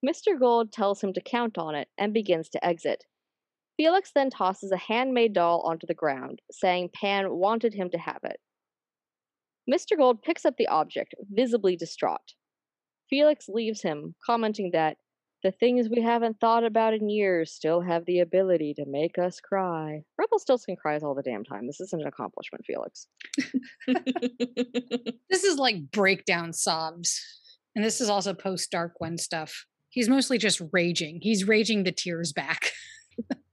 Mr. 0.06 0.38
Gold 0.38 0.70
tells 0.72 1.00
him 1.02 1.12
to 1.14 1.20
count 1.20 1.56
on 1.58 1.74
it 1.74 1.88
and 1.98 2.12
begins 2.14 2.48
to 2.50 2.64
exit. 2.64 3.04
Felix 3.76 4.10
then 4.14 4.30
tosses 4.30 4.70
a 4.70 4.76
handmade 4.76 5.32
doll 5.32 5.62
onto 5.62 5.86
the 5.86 5.94
ground, 5.94 6.40
saying 6.52 6.90
Pan 6.94 7.32
wanted 7.34 7.72
him 7.74 7.88
to 7.90 7.98
have 7.98 8.20
it. 8.22 8.36
Mr. 9.68 9.96
Gold 9.96 10.22
picks 10.22 10.44
up 10.44 10.54
the 10.58 10.66
object, 10.68 11.14
visibly 11.30 11.74
distraught. 11.74 12.34
Felix 13.08 13.46
leaves 13.48 13.82
him, 13.82 14.14
commenting 14.26 14.70
that 14.72 14.96
the 15.42 15.50
things 15.52 15.88
we 15.88 16.02
haven't 16.02 16.38
thought 16.40 16.64
about 16.64 16.94
in 16.94 17.08
years 17.08 17.52
still 17.52 17.80
have 17.80 18.04
the 18.06 18.20
ability 18.20 18.74
to 18.74 18.84
make 18.86 19.18
us 19.18 19.40
cry. 19.40 20.02
Rumpelstiltskin 20.18 20.76
cries 20.76 21.02
all 21.02 21.14
the 21.14 21.22
damn 21.22 21.44
time. 21.44 21.66
This 21.66 21.80
isn't 21.80 22.00
an 22.00 22.06
accomplishment, 22.06 22.64
Felix. 22.64 23.06
This 25.30 25.44
is 25.44 25.56
like 25.56 25.90
breakdown 25.90 26.52
sobs. 26.52 27.18
And 27.74 27.82
this 27.82 28.02
is 28.02 28.10
also 28.10 28.34
post 28.34 28.70
Dark 28.70 28.92
One 28.98 29.16
stuff. 29.16 29.64
He's 29.88 30.08
mostly 30.08 30.36
just 30.36 30.60
raging. 30.72 31.20
He's 31.22 31.48
raging 31.48 31.84
the 31.84 31.92
tears 31.92 32.34
back. 32.34 32.70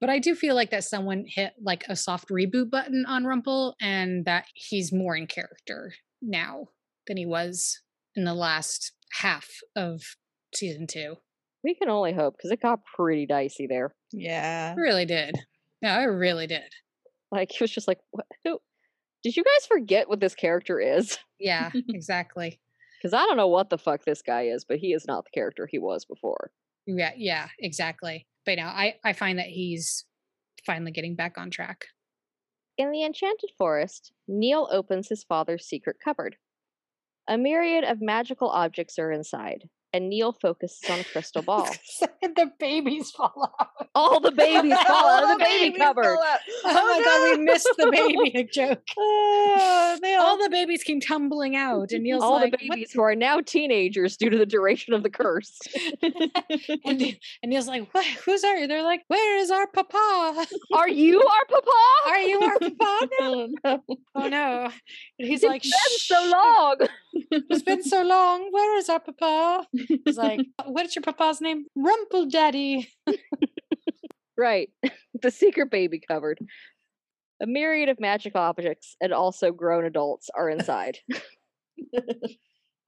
but 0.00 0.08
I 0.08 0.18
do 0.18 0.34
feel 0.34 0.54
like 0.54 0.70
that 0.70 0.84
someone 0.84 1.24
hit 1.26 1.52
like 1.62 1.84
a 1.90 1.94
soft 1.94 2.30
reboot 2.30 2.70
button 2.70 3.04
on 3.06 3.26
Rumple 3.26 3.74
and 3.82 4.24
that 4.24 4.46
he's 4.54 4.94
more 4.94 5.14
in 5.14 5.26
character 5.26 5.92
now 6.22 6.68
than 7.06 7.18
he 7.18 7.26
was 7.26 7.82
in 8.16 8.24
the 8.24 8.34
last 8.34 8.92
half 9.12 9.50
of 9.76 10.00
season 10.56 10.86
two. 10.86 11.16
We 11.62 11.74
can 11.74 11.88
only 11.88 12.12
hope 12.12 12.36
because 12.36 12.50
it 12.50 12.60
got 12.60 12.80
pretty 12.96 13.26
dicey 13.26 13.66
there. 13.66 13.94
yeah. 14.12 14.74
I 14.76 14.80
really 14.80 15.06
did. 15.06 15.34
Yeah, 15.82 15.96
I 15.96 16.04
really 16.04 16.46
did. 16.46 16.62
Like 17.30 17.50
he 17.50 17.62
was 17.62 17.70
just 17.70 17.88
like, 17.88 17.98
what? 18.10 18.26
Who? 18.44 18.58
Did 19.22 19.36
you 19.36 19.42
guys 19.44 19.66
forget 19.66 20.08
what 20.08 20.20
this 20.20 20.34
character 20.34 20.78
is? 20.80 21.18
Yeah, 21.40 21.70
exactly. 21.90 22.58
Because 22.98 23.12
I 23.12 23.26
don't 23.26 23.36
know 23.36 23.48
what 23.48 23.68
the 23.68 23.76
fuck 23.76 24.04
this 24.04 24.22
guy 24.22 24.42
is, 24.44 24.64
but 24.64 24.78
he 24.78 24.94
is 24.94 25.04
not 25.06 25.24
the 25.24 25.30
character 25.38 25.68
he 25.70 25.78
was 25.78 26.06
before. 26.06 26.52
Yeah, 26.86 27.10
yeah, 27.16 27.48
exactly. 27.58 28.26
But 28.46 28.56
now 28.56 28.68
I 28.68 28.94
I 29.04 29.12
find 29.12 29.38
that 29.38 29.48
he's 29.48 30.06
finally 30.64 30.92
getting 30.92 31.16
back 31.16 31.36
on 31.36 31.50
track. 31.50 31.86
In 32.78 32.92
the 32.92 33.02
Enchanted 33.04 33.50
Forest, 33.58 34.12
Neal 34.26 34.68
opens 34.72 35.08
his 35.08 35.22
father's 35.24 35.66
secret 35.66 35.96
cupboard. 36.02 36.36
A 37.28 37.36
myriad 37.36 37.84
of 37.84 38.00
magical 38.00 38.48
objects 38.48 38.98
are 38.98 39.12
inside, 39.12 39.68
and 39.94 40.08
Neal 40.08 40.32
focuses 40.32 40.90
on 40.90 40.98
a 40.98 41.04
crystal 41.04 41.40
ball. 41.50 41.68
the 42.22 42.50
babies 42.58 43.12
fall 43.12 43.52
out. 43.60 43.88
All 43.94 44.18
the 44.18 44.32
babies 44.32 44.76
fall 44.86 45.06
out 45.08 45.22
of 45.22 45.38
the 45.38 45.44
baby 45.44 45.78
cupboard. 45.78 46.04
Oh, 46.18 46.38
oh 46.64 46.72
my 46.98 47.04
god, 47.04 47.38
we 47.38 47.44
missed 47.44 47.68
the 47.78 47.90
baby 47.90 48.48
joke. 48.52 48.82
Oh, 48.98 49.98
they 50.02 50.16
all 50.16 50.26
All 50.26 50.42
the 50.42 50.50
babies 50.50 50.82
came 50.82 51.00
tumbling 51.00 51.54
out, 51.54 51.92
and 51.92 52.02
Neal's 52.02 52.24
All 52.24 52.32
like, 52.32 52.50
the 52.50 52.68
babies 52.68 52.92
who 52.92 53.02
are 53.02 53.14
now 53.14 53.40
teenagers 53.40 54.16
due 54.16 54.30
to 54.30 54.36
the 54.36 54.46
duration 54.46 54.94
of 54.94 55.04
the 55.04 55.10
curse. 55.10 55.60
and, 56.02 57.16
and 57.42 57.50
Neal's 57.50 57.68
like, 57.68 57.94
what? 57.94 58.04
Who's 58.24 58.42
are 58.42 58.56
you?" 58.56 58.66
They're 58.66 58.82
like, 58.82 59.02
where 59.06 59.38
is 59.38 59.52
our 59.52 59.68
papa? 59.68 60.46
Are 60.74 60.88
you 60.88 61.20
our 61.22 61.44
papa? 61.48 61.70
Are 62.08 62.18
you 62.18 62.40
our 62.40 62.58
papa? 62.58 63.08
now?" 63.20 63.34
Oh, 63.34 63.48
no. 63.64 63.82
Oh 64.16 64.28
no! 64.28 64.70
And 65.18 65.28
he's 65.28 65.44
It's 65.44 65.48
like, 65.48 65.62
been 65.62 65.70
so 65.98 66.30
long. 66.30 66.76
It's 67.30 67.62
been 67.62 67.82
so 67.82 68.02
long. 68.16 68.48
Where 68.50 68.76
is 68.78 68.88
our 68.88 69.00
papa? 69.00 69.66
He's 70.04 70.16
like, 70.16 70.40
uh, 70.58 70.64
what's 70.66 70.94
your 70.96 71.02
papa's 71.02 71.40
name? 71.40 71.64
Rumple 71.76 72.26
Daddy. 72.26 72.88
Right. 74.36 74.70
the 75.22 75.30
secret 75.30 75.70
baby 75.70 76.00
cupboard. 76.00 76.40
A 77.40 77.46
myriad 77.46 77.88
of 77.88 78.00
magic 78.00 78.34
objects 78.34 78.96
and 79.00 79.12
also 79.12 79.52
grown 79.52 79.84
adults 79.84 80.28
are 80.36 80.50
inside. 80.50 80.98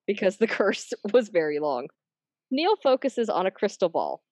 because 0.09 0.39
the 0.39 0.49
curse 0.49 0.93
was 1.13 1.29
very 1.29 1.61
long. 1.61 1.87
Neal 2.51 2.75
focuses 2.83 3.29
on 3.29 3.47
a 3.47 3.53
crystal 3.53 3.89
ball. 3.89 4.23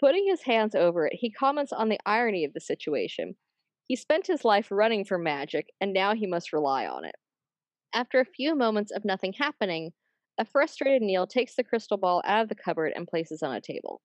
Putting 0.00 0.26
his 0.26 0.42
hands 0.42 0.74
over 0.74 1.06
it, 1.06 1.14
he 1.14 1.30
comments 1.30 1.72
on 1.72 1.90
the 1.90 2.00
irony 2.06 2.44
of 2.44 2.54
the 2.54 2.60
situation. 2.60 3.34
He 3.86 3.96
spent 3.96 4.26
his 4.26 4.44
life 4.44 4.68
running 4.70 5.04
from 5.04 5.22
magic, 5.22 5.68
and 5.80 5.92
now 5.92 6.14
he 6.14 6.26
must 6.26 6.52
rely 6.52 6.86
on 6.86 7.04
it. 7.04 7.14
After 7.96 8.20
a 8.20 8.26
few 8.26 8.54
moments 8.54 8.92
of 8.92 9.06
nothing 9.06 9.32
happening, 9.32 9.94
a 10.36 10.44
frustrated 10.44 11.00
Neal 11.00 11.26
takes 11.26 11.54
the 11.54 11.64
crystal 11.64 11.96
ball 11.96 12.20
out 12.26 12.42
of 12.42 12.50
the 12.50 12.54
cupboard 12.54 12.92
and 12.94 13.08
places 13.08 13.42
on 13.42 13.56
a 13.56 13.60
table. 13.62 14.02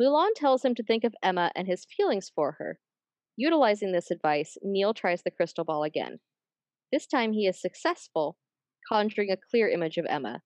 Mulan 0.00 0.32
tells 0.36 0.64
him 0.64 0.76
to 0.76 0.84
think 0.84 1.02
of 1.02 1.12
Emma 1.20 1.50
and 1.56 1.66
his 1.66 1.84
feelings 1.84 2.30
for 2.32 2.52
her. 2.52 2.78
Utilizing 3.36 3.90
this 3.90 4.12
advice, 4.12 4.56
Neal 4.62 4.94
tries 4.94 5.22
the 5.22 5.32
crystal 5.32 5.64
ball 5.64 5.82
again. 5.82 6.20
This 6.92 7.08
time 7.08 7.32
he 7.32 7.48
is 7.48 7.60
successful, 7.60 8.38
conjuring 8.88 9.32
a 9.32 9.36
clear 9.50 9.68
image 9.68 9.98
of 9.98 10.06
Emma. 10.08 10.42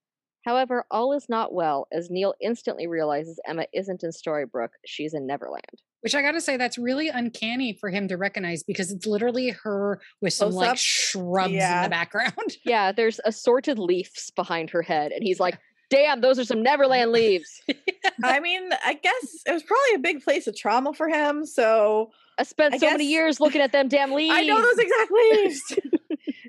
However, 0.47 0.87
all 0.91 1.13
is 1.13 1.29
not 1.29 1.53
well 1.53 1.87
as 1.93 2.09
Neal 2.09 2.33
instantly 2.41 2.87
realizes 2.87 3.41
Emma 3.47 3.67
isn't 3.75 4.03
in 4.03 4.11
Storybrooke, 4.11 4.79
she's 4.87 5.13
in 5.13 5.27
Neverland. 5.27 5.83
Which 6.03 6.15
I 6.15 6.23
gotta 6.23 6.41
say, 6.41 6.57
that's 6.57 6.79
really 6.79 7.09
uncanny 7.09 7.77
for 7.81 7.89
him 7.91 8.09
to 8.09 8.17
recognize 8.17 8.63
because 8.63 8.91
it's 8.91 9.07
literally 9.07 9.51
her 9.63 10.01
with 10.21 10.33
some 10.33 10.51
Close 10.51 10.57
like 10.61 10.71
up? 10.71 10.77
shrubs 10.79 11.53
in 11.53 11.83
the 11.83 11.89
background. 11.91 12.33
Yeah, 12.65 12.93
there's 12.93 13.21
assorted 13.25 13.79
leaves 13.79 14.31
behind 14.35 14.71
her 14.71 14.83
head, 14.83 15.13
and 15.13 15.23
he's 15.23 15.39
like, 15.41 15.59
Damn, 15.91 16.23
those 16.23 16.39
are 16.39 16.45
some 16.45 16.63
Neverland 16.63 17.13
leaves. 17.21 17.61
I 18.25 18.41
mean, 18.41 18.71
I 18.85 18.95
guess 18.95 19.43
it 19.47 19.53
was 19.53 19.63
probably 19.63 19.95
a 19.97 19.99
big 19.99 20.23
place 20.25 20.47
of 20.47 20.57
trauma 20.57 20.95
for 20.95 21.07
him. 21.07 21.45
So 21.45 22.11
I 22.39 22.45
spent 22.45 22.73
I 22.75 22.79
so 22.79 22.87
many 22.91 23.05
guess- 23.05 23.11
years 23.11 23.41
looking 23.41 23.61
at 23.61 23.73
them 23.73 23.89
damn 23.89 24.13
leaves. 24.13 24.35
I 24.37 24.45
know 24.47 24.61
those 24.63 24.79
exact 24.79 25.13
leaves. 25.13 25.63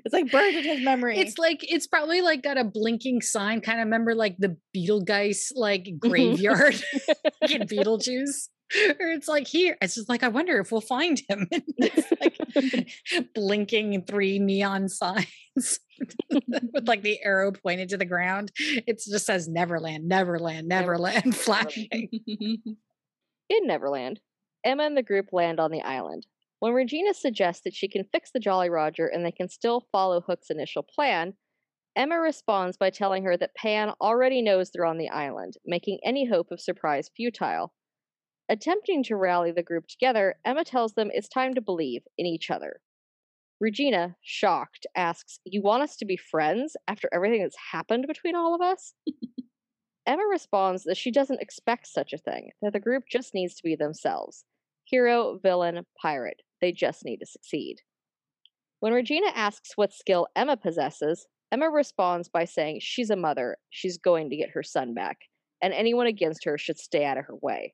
it's 0.04 0.14
like 0.14 0.30
burned 0.32 0.56
in 0.56 0.64
his 0.64 0.80
memory. 0.82 1.18
It's 1.18 1.36
like 1.36 1.60
it's 1.70 1.86
probably 1.86 2.22
like 2.22 2.42
got 2.42 2.56
a 2.56 2.64
blinking 2.64 3.20
sign, 3.20 3.60
kind 3.60 3.80
of 3.80 3.84
remember 3.84 4.14
like 4.14 4.36
the 4.38 4.56
Beetlegeist 4.74 5.52
like 5.56 5.84
Mm-hmm. 5.84 6.08
graveyard 6.08 6.82
in 7.50 7.62
Beetlejuice. 7.68 8.48
Or 9.00 9.08
it's 9.08 9.28
like 9.28 9.46
here, 9.46 9.76
it's 9.80 9.94
just 9.94 10.08
like 10.08 10.22
I 10.22 10.28
wonder 10.28 10.58
if 10.58 10.72
we'll 10.72 10.80
find 10.80 11.20
him. 11.28 11.48
it's 11.52 12.12
like 12.20 12.34
blinking 13.34 14.02
three 14.02 14.38
neon 14.38 14.88
signs 14.88 15.80
with 16.30 16.86
like 16.86 17.02
the 17.02 17.22
arrow 17.22 17.52
pointed 17.52 17.88
to 17.90 17.96
the 17.96 18.04
ground. 18.04 18.52
It 18.58 19.02
just 19.04 19.26
says 19.26 19.48
Neverland, 19.48 20.08
Neverland, 20.08 20.68
Neverland, 20.68 21.36
flashing. 21.36 22.08
In 23.50 23.66
Neverland, 23.66 24.20
Emma 24.64 24.84
and 24.84 24.96
the 24.96 25.02
group 25.02 25.32
land 25.32 25.60
on 25.60 25.70
the 25.70 25.82
island. 25.82 26.26
When 26.60 26.72
Regina 26.72 27.12
suggests 27.12 27.62
that 27.64 27.74
she 27.74 27.88
can 27.88 28.04
fix 28.10 28.30
the 28.30 28.40
Jolly 28.40 28.70
Roger 28.70 29.06
and 29.06 29.24
they 29.24 29.32
can 29.32 29.48
still 29.48 29.86
follow 29.92 30.22
Hook's 30.22 30.50
initial 30.50 30.82
plan, 30.82 31.34
Emma 31.96 32.18
responds 32.18 32.76
by 32.76 32.90
telling 32.90 33.24
her 33.24 33.36
that 33.36 33.54
Pan 33.54 33.92
already 34.00 34.42
knows 34.42 34.70
they're 34.70 34.86
on 34.86 34.98
the 34.98 35.10
island, 35.10 35.54
making 35.64 35.98
any 36.02 36.26
hope 36.26 36.50
of 36.50 36.60
surprise 36.60 37.10
futile. 37.14 37.72
Attempting 38.48 39.02
to 39.04 39.16
rally 39.16 39.52
the 39.52 39.62
group 39.62 39.86
together, 39.86 40.36
Emma 40.44 40.64
tells 40.64 40.92
them 40.92 41.10
it's 41.12 41.28
time 41.28 41.54
to 41.54 41.60
believe 41.60 42.02
in 42.18 42.26
each 42.26 42.50
other. 42.50 42.80
Regina, 43.60 44.16
shocked, 44.22 44.86
asks, 44.94 45.38
You 45.44 45.62
want 45.62 45.82
us 45.82 45.96
to 45.96 46.04
be 46.04 46.16
friends 46.16 46.76
after 46.86 47.08
everything 47.12 47.42
that's 47.42 47.56
happened 47.72 48.06
between 48.06 48.34
all 48.34 48.54
of 48.54 48.60
us? 48.60 48.94
Emma 50.06 50.24
responds 50.30 50.84
that 50.84 50.98
she 50.98 51.10
doesn't 51.10 51.40
expect 51.40 51.86
such 51.86 52.12
a 52.12 52.18
thing, 52.18 52.50
that 52.60 52.74
the 52.74 52.80
group 52.80 53.04
just 53.10 53.32
needs 53.32 53.54
to 53.54 53.62
be 53.62 53.76
themselves 53.76 54.44
hero, 54.86 55.38
villain, 55.42 55.86
pirate. 56.00 56.42
They 56.60 56.70
just 56.70 57.06
need 57.06 57.18
to 57.18 57.26
succeed. 57.26 57.80
When 58.80 58.92
Regina 58.92 59.28
asks 59.34 59.76
what 59.76 59.94
skill 59.94 60.26
Emma 60.36 60.58
possesses, 60.58 61.26
Emma 61.50 61.70
responds 61.70 62.28
by 62.28 62.44
saying 62.44 62.80
she's 62.82 63.08
a 63.08 63.16
mother, 63.16 63.56
she's 63.70 63.96
going 63.96 64.28
to 64.28 64.36
get 64.36 64.50
her 64.50 64.62
son 64.62 64.92
back, 64.92 65.20
and 65.62 65.72
anyone 65.72 66.06
against 66.06 66.44
her 66.44 66.58
should 66.58 66.78
stay 66.78 67.06
out 67.06 67.16
of 67.16 67.24
her 67.24 67.36
way. 67.40 67.72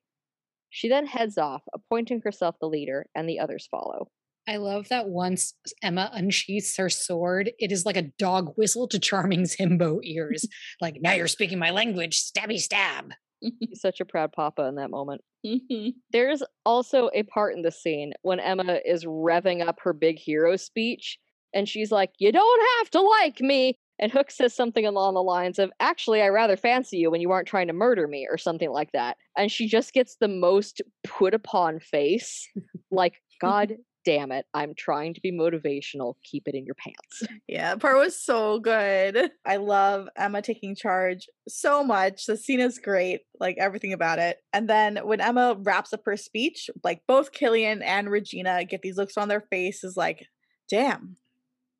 She 0.71 0.87
then 0.87 1.05
heads 1.05 1.37
off, 1.37 1.61
appointing 1.73 2.21
herself 2.23 2.55
the 2.59 2.67
leader, 2.67 3.05
and 3.13 3.29
the 3.29 3.39
others 3.39 3.67
follow. 3.69 4.07
I 4.47 4.55
love 4.57 4.87
that 4.89 5.07
once 5.09 5.53
Emma 5.83 6.09
unsheaths 6.13 6.75
her 6.77 6.89
sword, 6.89 7.51
it 7.59 7.71
is 7.71 7.85
like 7.85 7.97
a 7.97 8.11
dog 8.17 8.53
whistle 8.55 8.87
to 8.87 8.97
Charming's 8.97 9.55
himbo 9.55 9.99
ears. 10.03 10.47
like, 10.81 10.97
now 11.01 11.13
you're 11.13 11.27
speaking 11.27 11.59
my 11.59 11.69
language, 11.69 12.19
stabby 12.19 12.57
stab. 12.57 13.11
He's 13.59 13.81
such 13.81 13.99
a 13.99 14.05
proud 14.05 14.31
papa 14.31 14.63
in 14.63 14.75
that 14.75 14.89
moment. 14.89 15.21
There's 16.11 16.43
also 16.65 17.09
a 17.13 17.23
part 17.23 17.55
in 17.55 17.63
the 17.63 17.71
scene 17.71 18.13
when 18.21 18.39
Emma 18.39 18.79
is 18.85 19.05
revving 19.05 19.65
up 19.67 19.79
her 19.83 19.93
big 19.93 20.19
hero 20.19 20.55
speech, 20.55 21.17
and 21.53 21.67
she's 21.67 21.91
like, 21.91 22.11
You 22.19 22.31
don't 22.31 22.61
have 22.77 22.91
to 22.91 23.01
like 23.01 23.41
me. 23.41 23.77
And 24.01 24.11
Hook 24.11 24.31
says 24.31 24.55
something 24.55 24.85
along 24.85 25.13
the 25.13 25.23
lines 25.23 25.59
of, 25.59 25.71
Actually, 25.79 26.21
I 26.21 26.29
rather 26.29 26.57
fancy 26.57 26.97
you 26.97 27.11
when 27.11 27.21
you 27.21 27.31
aren't 27.31 27.47
trying 27.47 27.67
to 27.67 27.73
murder 27.73 28.07
me, 28.07 28.27
or 28.29 28.37
something 28.37 28.71
like 28.71 28.91
that. 28.93 29.17
And 29.37 29.51
she 29.51 29.67
just 29.67 29.93
gets 29.93 30.17
the 30.19 30.27
most 30.27 30.81
put 31.03 31.33
upon 31.33 31.79
face, 31.79 32.47
like, 32.91 33.13
God 33.39 33.75
damn 34.03 34.31
it, 34.31 34.45
I'm 34.53 34.73
trying 34.75 35.13
to 35.13 35.21
be 35.21 35.31
motivational. 35.31 36.15
Keep 36.23 36.47
it 36.47 36.55
in 36.55 36.65
your 36.65 36.75
pants. 36.75 37.23
Yeah, 37.47 37.75
part 37.75 37.97
was 37.97 38.21
so 38.21 38.59
good. 38.59 39.31
I 39.45 39.57
love 39.57 40.07
Emma 40.17 40.41
taking 40.41 40.75
charge 40.75 41.27
so 41.47 41.83
much. 41.83 42.25
The 42.25 42.37
scene 42.37 42.59
is 42.59 42.79
great, 42.79 43.21
like 43.39 43.57
everything 43.59 43.93
about 43.93 44.19
it. 44.19 44.37
And 44.53 44.69
then 44.69 44.97
when 45.03 45.21
Emma 45.21 45.55
wraps 45.59 45.93
up 45.93 46.01
her 46.05 46.17
speech, 46.17 46.69
like 46.83 47.01
both 47.07 47.31
Killian 47.31 47.81
and 47.81 48.09
Regina 48.09 48.63
get 48.65 48.81
these 48.81 48.97
looks 48.97 49.17
on 49.17 49.27
their 49.27 49.41
faces 49.41 49.95
like, 49.97 50.25
damn, 50.69 51.17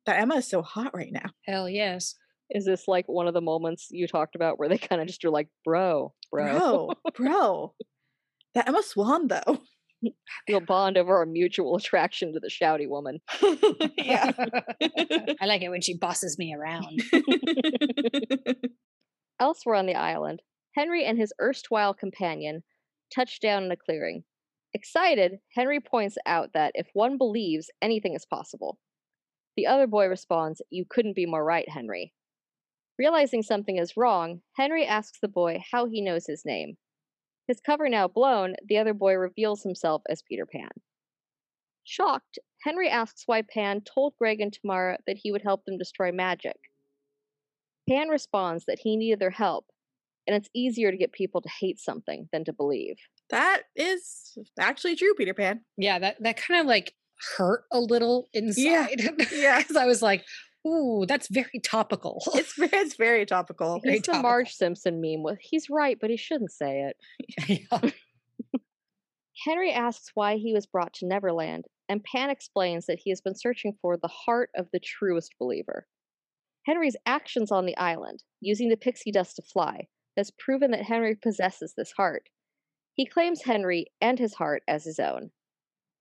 that 0.06 0.20
Emma 0.20 0.36
is 0.36 0.48
so 0.48 0.62
hot 0.62 0.94
right 0.94 1.12
now. 1.12 1.30
Hell 1.46 1.68
yes. 1.68 2.14
Is 2.50 2.64
this 2.64 2.86
like 2.86 3.06
one 3.06 3.28
of 3.28 3.34
the 3.34 3.40
moments 3.40 3.88
you 3.90 4.06
talked 4.06 4.34
about 4.34 4.58
where 4.58 4.68
they 4.68 4.78
kind 4.78 5.00
of 5.00 5.06
just 5.06 5.24
are 5.24 5.30
like, 5.30 5.48
Bro, 5.64 6.12
bro, 6.30 6.92
Bro, 7.14 7.14
bro. 7.14 7.74
That 8.54 8.68
Emma 8.68 8.82
Swan 8.82 9.28
though. 9.28 9.60
we'll 10.48 10.60
bond 10.60 10.98
over 10.98 11.16
our 11.16 11.26
mutual 11.26 11.76
attraction 11.76 12.32
to 12.32 12.40
the 12.40 12.50
shouty 12.50 12.88
woman. 12.88 13.20
yeah. 13.96 14.32
I 15.40 15.46
like 15.46 15.62
it 15.62 15.70
when 15.70 15.80
she 15.80 15.96
bosses 15.96 16.38
me 16.38 16.54
around. 16.54 17.02
Elsewhere 19.40 19.76
on 19.76 19.86
the 19.86 19.94
island, 19.94 20.42
Henry 20.74 21.04
and 21.04 21.18
his 21.18 21.32
erstwhile 21.40 21.94
companion 21.94 22.62
touch 23.14 23.40
down 23.40 23.64
in 23.64 23.70
a 23.70 23.76
clearing. 23.76 24.24
Excited, 24.74 25.38
Henry 25.54 25.80
points 25.80 26.16
out 26.26 26.50
that 26.54 26.72
if 26.74 26.88
one 26.94 27.18
believes, 27.18 27.70
anything 27.82 28.14
is 28.14 28.24
possible. 28.24 28.78
The 29.56 29.66
other 29.66 29.86
boy 29.86 30.06
responds, 30.06 30.62
You 30.70 30.84
couldn't 30.88 31.16
be 31.16 31.26
more 31.26 31.44
right, 31.44 31.68
Henry. 31.68 32.12
Realizing 32.98 33.42
something 33.42 33.78
is 33.78 33.96
wrong, 33.96 34.40
Henry 34.56 34.86
asks 34.86 35.18
the 35.20 35.28
boy 35.28 35.62
how 35.70 35.86
he 35.86 36.00
knows 36.00 36.26
his 36.26 36.44
name. 36.44 36.76
His 37.48 37.60
cover 37.60 37.88
now 37.88 38.08
blown, 38.08 38.54
the 38.66 38.78
other 38.78 38.94
boy 38.94 39.14
reveals 39.14 39.62
himself 39.62 40.02
as 40.08 40.22
Peter 40.22 40.46
Pan. 40.46 40.70
Shocked, 41.84 42.38
Henry 42.62 42.88
asks 42.88 43.24
why 43.26 43.42
Pan 43.42 43.80
told 43.80 44.14
Greg 44.18 44.40
and 44.40 44.52
Tamara 44.52 44.98
that 45.06 45.18
he 45.20 45.32
would 45.32 45.42
help 45.42 45.64
them 45.64 45.78
destroy 45.78 46.12
magic. 46.12 46.56
Pan 47.88 48.08
responds 48.08 48.64
that 48.66 48.78
he 48.78 48.96
needed 48.96 49.18
their 49.18 49.30
help, 49.30 49.66
and 50.26 50.36
it's 50.36 50.48
easier 50.54 50.92
to 50.92 50.96
get 50.96 51.12
people 51.12 51.40
to 51.40 51.48
hate 51.60 51.80
something 51.80 52.28
than 52.32 52.44
to 52.44 52.52
believe. 52.52 52.96
that 53.30 53.62
is 53.74 54.38
actually 54.58 54.94
true, 54.94 55.14
Peter 55.14 55.34
Pan. 55.34 55.62
yeah, 55.76 55.98
that 55.98 56.22
that 56.22 56.36
kind 56.36 56.60
of 56.60 56.66
like 56.66 56.94
hurt 57.36 57.64
a 57.72 57.80
little 57.80 58.28
inside. 58.32 59.00
Yeah. 59.32 59.58
Because 59.58 59.76
I 59.76 59.86
was 59.86 60.02
like, 60.02 60.24
Ooh, 60.66 61.04
that's 61.08 61.28
very 61.28 61.60
topical. 61.64 62.22
It's 62.34 62.54
it's 62.58 62.96
very 62.96 63.26
topical. 63.26 63.80
Very 63.80 63.96
He's 63.96 64.02
the 64.02 64.12
topical. 64.12 64.22
Marge 64.22 64.52
Simpson 64.52 65.00
meme 65.00 65.22
with 65.22 65.38
he's 65.40 65.68
right, 65.68 65.98
but 66.00 66.10
he 66.10 66.16
shouldn't 66.16 66.52
say 66.52 66.82
it. 66.82 66.96
Yeah. 67.72 67.90
Henry 69.44 69.72
asks 69.72 70.12
why 70.14 70.36
he 70.36 70.52
was 70.52 70.66
brought 70.66 70.92
to 70.94 71.06
Neverland, 71.06 71.64
and 71.88 72.04
Pan 72.04 72.30
explains 72.30 72.86
that 72.86 73.00
he 73.02 73.10
has 73.10 73.20
been 73.20 73.34
searching 73.34 73.76
for 73.82 73.96
the 73.96 74.08
heart 74.08 74.50
of 74.56 74.68
the 74.72 74.78
truest 74.78 75.34
believer. 75.40 75.86
Henry's 76.64 76.96
actions 77.06 77.50
on 77.50 77.66
the 77.66 77.76
island, 77.76 78.22
using 78.40 78.68
the 78.68 78.76
pixie 78.76 79.10
dust 79.10 79.36
to 79.36 79.42
fly, 79.42 79.88
has 80.16 80.30
proven 80.30 80.70
that 80.70 80.84
Henry 80.84 81.16
possesses 81.16 81.74
this 81.76 81.92
heart. 81.96 82.28
He 82.94 83.04
claims 83.04 83.42
Henry 83.42 83.86
and 84.00 84.18
his 84.18 84.34
heart 84.34 84.62
as 84.68 84.84
his 84.84 85.00
own. 85.00 85.30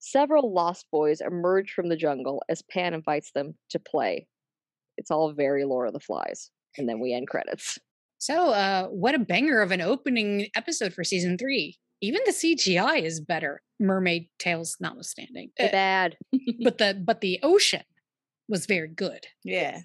Several 0.01 0.51
lost 0.51 0.87
boys 0.91 1.21
emerge 1.21 1.71
from 1.71 1.87
the 1.89 1.95
jungle 1.95 2.41
as 2.49 2.63
Pan 2.63 2.93
invites 2.95 3.31
them 3.31 3.53
to 3.69 3.79
play. 3.79 4.27
It's 4.97 5.11
all 5.11 5.31
very 5.31 5.63
Lord 5.63 5.87
of 5.87 5.93
the 5.93 5.99
Flies. 5.99 6.49
And 6.77 6.89
then 6.89 6.99
we 6.99 7.13
end 7.13 7.27
credits. 7.27 7.77
So, 8.17 8.49
uh, 8.49 8.87
what 8.87 9.13
a 9.15 9.19
banger 9.19 9.61
of 9.61 9.71
an 9.71 9.81
opening 9.81 10.47
episode 10.55 10.93
for 10.93 11.03
season 11.03 11.37
three. 11.37 11.77
Even 12.01 12.21
the 12.25 12.31
CGI 12.31 13.03
is 13.03 13.19
better, 13.21 13.61
mermaid 13.79 14.27
tales 14.39 14.75
notwithstanding. 14.79 15.51
Too 15.59 15.65
Uh, 15.65 15.71
bad. 15.71 16.17
but 16.63 16.77
the 16.79 16.99
but 17.05 17.21
the 17.21 17.39
ocean 17.43 17.83
was 18.49 18.65
very 18.65 18.87
good. 18.87 19.27
Yeah. 19.43 19.81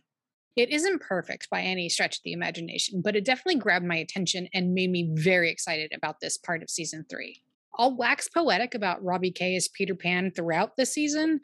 It 0.57 0.71
isn't 0.71 1.03
perfect 1.03 1.51
by 1.51 1.61
any 1.61 1.91
stretch 1.91 2.17
of 2.17 2.23
the 2.25 2.33
imagination, 2.33 3.03
but 3.03 3.14
it 3.17 3.27
definitely 3.27 3.61
grabbed 3.61 3.85
my 3.85 3.97
attention 3.97 4.49
and 4.55 4.73
made 4.73 4.91
me 4.91 5.11
very 5.14 5.51
excited 5.51 5.93
about 5.95 6.21
this 6.21 6.39
part 6.39 6.62
of 6.62 6.71
season 6.71 7.05
three. 7.11 7.43
I'll 7.79 7.97
wax 7.97 8.29
poetic 8.29 8.74
about 8.74 9.03
Robbie 9.05 9.31
Kay 9.31 9.57
as 9.57 9.68
Peter 9.68 9.95
Pan 9.95 10.31
throughout 10.31 10.77
the 10.77 10.87
season, 10.87 11.41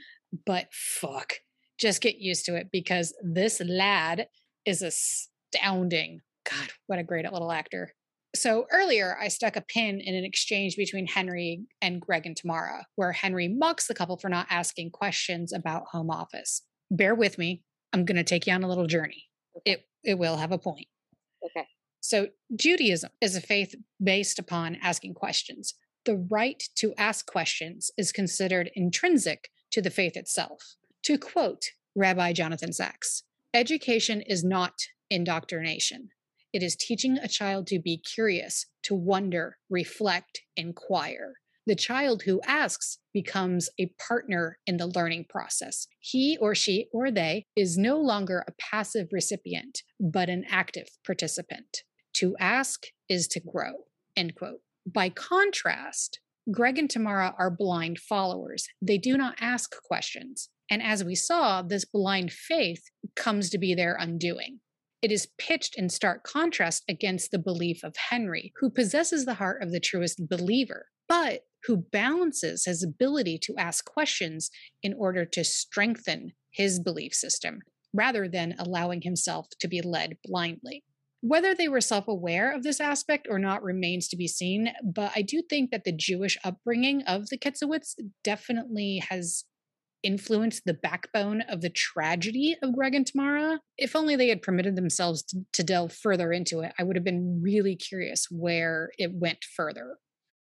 but 0.47 0.68
fuck, 0.72 1.35
just 1.78 2.01
get 2.01 2.18
used 2.18 2.47
to 2.47 2.57
it 2.57 2.68
because 2.72 3.14
this 3.22 3.61
lad 3.61 4.28
is 4.64 4.83
astounding. 4.83 6.20
God, 6.51 6.70
what 6.87 6.99
a 6.99 7.05
great 7.05 7.30
little 7.30 7.53
actor. 7.53 7.93
So 8.35 8.66
earlier, 8.72 9.16
I 9.20 9.28
stuck 9.28 9.57
a 9.57 9.61
pin 9.61 10.01
in 10.01 10.14
an 10.14 10.24
exchange 10.24 10.76
between 10.76 11.07
Henry 11.07 11.66
and 11.83 12.01
Greg 12.01 12.24
and 12.24 12.35
Tamara, 12.35 12.87
where 12.97 13.12
Henry 13.12 13.49
mocks 13.49 13.87
the 13.87 13.95
couple 13.95 14.16
for 14.16 14.30
not 14.30 14.47
asking 14.49 14.91
questions 14.91 15.53
about 15.53 15.85
home 15.91 16.11
office. 16.11 16.62
Bear 16.91 17.14
with 17.14 17.37
me. 17.37 17.62
I'm 17.93 18.07
going 18.07 18.16
to 18.16 18.24
take 18.24 18.47
you 18.47 18.55
on 18.55 18.62
a 18.62 18.68
little 18.68 18.87
journey. 18.87 19.24
It 19.66 19.85
it 20.03 20.18
will 20.18 20.37
have 20.37 20.51
a 20.51 20.59
point. 20.59 20.87
Okay. 21.45 21.66
So 22.01 22.28
Judaism 22.57 23.11
is 23.20 23.37
a 23.37 23.41
faith 23.41 23.74
based 24.03 24.39
upon 24.39 24.78
asking 24.83 25.14
questions. 25.14 25.74
The 26.05 26.27
right 26.31 26.61
to 26.77 26.95
ask 26.99 27.27
questions 27.27 27.91
is 27.97 28.11
considered 28.11 28.71
intrinsic 28.75 29.51
to 29.71 29.81
the 29.81 29.91
faith 29.91 30.17
itself. 30.17 30.75
To 31.05 31.17
quote 31.17 31.63
Rabbi 31.95 32.33
Jonathan 32.33 32.73
Sacks, 32.73 33.23
education 33.55 34.21
is 34.21 34.43
not 34.43 34.75
indoctrination. 35.11 36.09
It 36.53 36.63
is 36.63 36.77
teaching 36.77 37.19
a 37.19 37.29
child 37.29 37.69
to 37.69 37.79
be 37.79 37.99
curious, 37.99 38.67
to 38.83 38.95
wonder, 38.95 39.59
reflect, 39.71 40.43
inquire. 40.57 41.35
The 41.67 41.77
child 41.77 42.23
who 42.23 42.41
asks 42.45 42.99
becomes 43.15 43.71
a 43.79 43.93
partner 44.09 44.59
in 44.67 44.79
the 44.79 44.89
learning 44.89 45.27
process. 45.29 45.87
He 46.01 46.37
or 46.41 46.57
she 46.57 46.89
or 46.93 47.13
they 47.13 47.47
is 47.55 47.79
no 47.79 47.99
longer 47.99 48.45
a 48.49 48.53
passive 48.59 49.09
recipient, 49.13 49.83
but 50.01 50.29
an 50.29 50.45
active 50.51 50.89
participant. 51.07 51.83
To 52.15 52.35
ask 52.41 52.87
is 53.09 53.29
to 53.29 53.41
grow. 53.41 53.85
End 54.17 54.35
quote. 54.35 54.61
By 54.87 55.11
contrast, 55.11 56.20
Greg 56.51 56.78
and 56.78 56.91
Tamara 56.91 57.35
are 57.39 57.51
blind 57.51 57.99
followers. 57.99 58.66
They 58.80 58.99
do 58.99 59.16
not 59.16 59.37
ask 59.41 59.74
questions. 59.85 60.49
And 60.70 60.83
as 60.83 61.05
we 61.05 61.14
saw, 61.14 61.62
this 61.62 61.85
blind 61.85 62.33
faith 62.33 62.83
comes 63.14 63.51
to 63.51 63.59
be 63.59 63.74
their 63.74 63.95
undoing. 63.95 64.61
It 65.03 65.12
is 65.12 65.28
pitched 65.39 65.76
in 65.76 65.89
stark 65.89 66.24
contrast 66.24 66.85
against 66.89 67.30
the 67.30 67.39
belief 67.39 67.83
of 67.83 67.97
Henry, 68.11 68.53
who 68.61 68.70
possesses 68.70 69.24
the 69.24 69.35
heart 69.35 69.62
of 69.62 69.72
the 69.72 69.80
truest 69.80 70.28
believer, 70.28 70.87
but 71.09 71.43
who 71.64 71.76
balances 71.76 72.64
his 72.64 72.83
ability 72.83 73.39
to 73.43 73.57
ask 73.57 73.85
questions 73.85 74.51
in 74.83 74.95
order 74.95 75.24
to 75.24 75.45
strengthen 75.45 76.33
his 76.51 76.80
belief 76.80 77.14
system 77.14 77.61
rather 77.95 78.28
than 78.28 78.55
allowing 78.59 79.03
himself 79.03 79.49
to 79.61 79.68
be 79.68 79.83
led 79.83 80.16
blindly. 80.24 80.85
Whether 81.23 81.55
they 81.55 81.68
were 81.68 81.81
self 81.81 82.09
aware 82.09 82.53
of 82.53 82.64
this 82.64 82.81
aspect 82.81 83.29
or 83.31 83.39
not 83.39 83.62
remains 83.62 84.09
to 84.09 84.16
be 84.16 84.27
seen, 84.27 84.73
but 84.85 85.12
I 85.14 85.23
do 85.23 85.41
think 85.49 85.70
that 85.70 85.85
the 85.85 85.93
Jewish 85.93 86.37
upbringing 86.45 87.03
of 87.03 87.29
the 87.29 87.39
Ketzowitz 87.39 87.95
definitely 88.25 89.03
has 89.09 89.45
influenced 90.03 90.64
the 90.66 90.75
backbone 90.75 91.43
of 91.43 91.61
the 91.61 91.70
tragedy 91.70 92.57
of 92.61 92.75
Greg 92.75 92.97
and 92.97 93.07
Tamara. 93.07 93.61
If 93.79 93.95
only 93.95 94.16
they 94.16 94.29
had 94.29 94.43
permitted 94.43 94.75
themselves 94.75 95.23
to, 95.25 95.45
to 95.53 95.62
delve 95.62 95.93
further 95.93 96.33
into 96.33 96.59
it, 96.59 96.73
I 96.77 96.83
would 96.83 96.97
have 96.97 97.05
been 97.05 97.41
really 97.41 97.77
curious 97.77 98.27
where 98.29 98.91
it 98.99 99.12
went 99.14 99.45
further. 99.57 99.99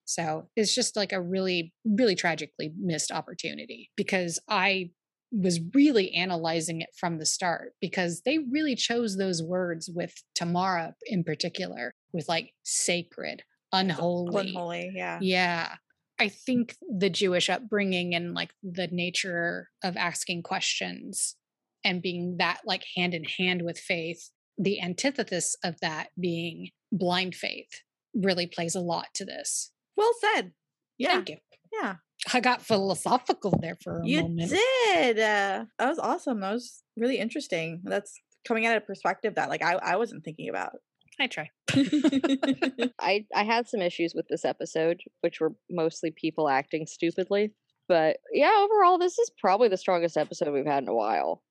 So 0.04 0.50
it's 0.58 0.76
just 0.76 0.98
like 0.98 1.14
a 1.14 1.22
really, 1.22 1.74
really 1.86 2.16
tragically 2.16 2.74
missed 2.78 3.12
opportunity 3.12 3.92
because 3.96 4.40
I 4.50 4.92
was 5.38 5.60
really 5.74 6.14
analyzing 6.14 6.82
it 6.82 6.90
from 6.98 7.18
the 7.18 7.26
start 7.26 7.74
because 7.82 8.22
they 8.26 8.38
really 8.38 8.76
chose 8.76 9.18
those 9.18 9.44
words 9.44 9.90
with 9.94 10.14
Tamara 10.34 10.96
in 11.06 11.24
particular, 11.24 11.94
with 12.14 12.28
like 12.30 12.52
sacred, 12.64 13.44
unholy. 13.72 14.50
Unholy, 14.50 14.92
yeah. 14.94 15.20
Yeah. 15.22 15.76
I 16.20 16.30
think 16.30 16.78
the 16.82 17.10
Jewish 17.10 17.50
upbringing 17.50 18.16
and 18.16 18.34
like 18.34 18.52
the 18.64 18.88
nature 18.88 19.70
of 19.84 19.98
asking 19.98 20.44
questions 20.44 21.36
and 21.84 22.02
being 22.02 22.38
that 22.40 22.62
like 22.66 22.86
hand 22.96 23.14
in 23.14 23.26
hand 23.26 23.62
with 23.64 23.78
faith, 23.78 24.30
the 24.58 24.82
antithesis 24.82 25.58
of 25.64 25.76
that 25.82 26.08
being 26.20 26.70
blind 26.92 27.36
faith 27.36 27.82
really 28.14 28.48
plays 28.48 28.76
a 28.76 28.80
lot 28.80 29.08
to 29.16 29.26
this. 29.26 29.72
Well 29.98 30.14
said. 30.22 30.54
Yeah. 30.98 31.16
Thank 31.16 31.30
you. 31.30 31.38
Yeah. 31.74 31.96
I 32.34 32.40
got 32.40 32.62
philosophical 32.62 33.58
there 33.62 33.78
for 33.84 34.00
a 34.00 34.08
You 34.08 34.24
moment. 34.24 34.50
did. 34.50 35.20
Uh, 35.20 35.66
that 35.78 35.90
was 35.90 36.00
awesome. 36.00 36.40
That 36.42 36.54
was 36.54 36.84
really 36.98 37.18
interesting. 37.18 37.82
That's 37.84 38.20
coming 38.48 38.66
at 38.66 38.78
a 38.78 38.82
perspective 38.82 39.36
that 39.36 39.50
like 39.50 39.64
I, 39.64 39.74
I 39.74 39.96
wasn't 39.98 40.24
thinking 40.24 40.50
about. 40.50 40.72
I 41.20 41.28
try. 41.28 41.50
I 43.00 43.26
I 43.34 43.44
had 43.44 43.68
some 43.68 43.82
issues 43.82 44.14
with 44.16 44.28
this 44.30 44.44
episode, 44.46 45.02
which 45.22 45.40
were 45.40 45.54
mostly 45.70 46.12
people 46.12 46.50
acting 46.50 46.86
stupidly. 46.88 47.54
But 47.88 48.18
yeah, 48.34 48.52
overall, 48.58 48.98
this 48.98 49.18
is 49.20 49.32
probably 49.40 49.68
the 49.68 49.78
strongest 49.78 50.18
episode 50.18 50.52
we've 50.52 50.66
had 50.66 50.84
in 50.84 50.90
a 50.90 50.94
while. 50.96 51.44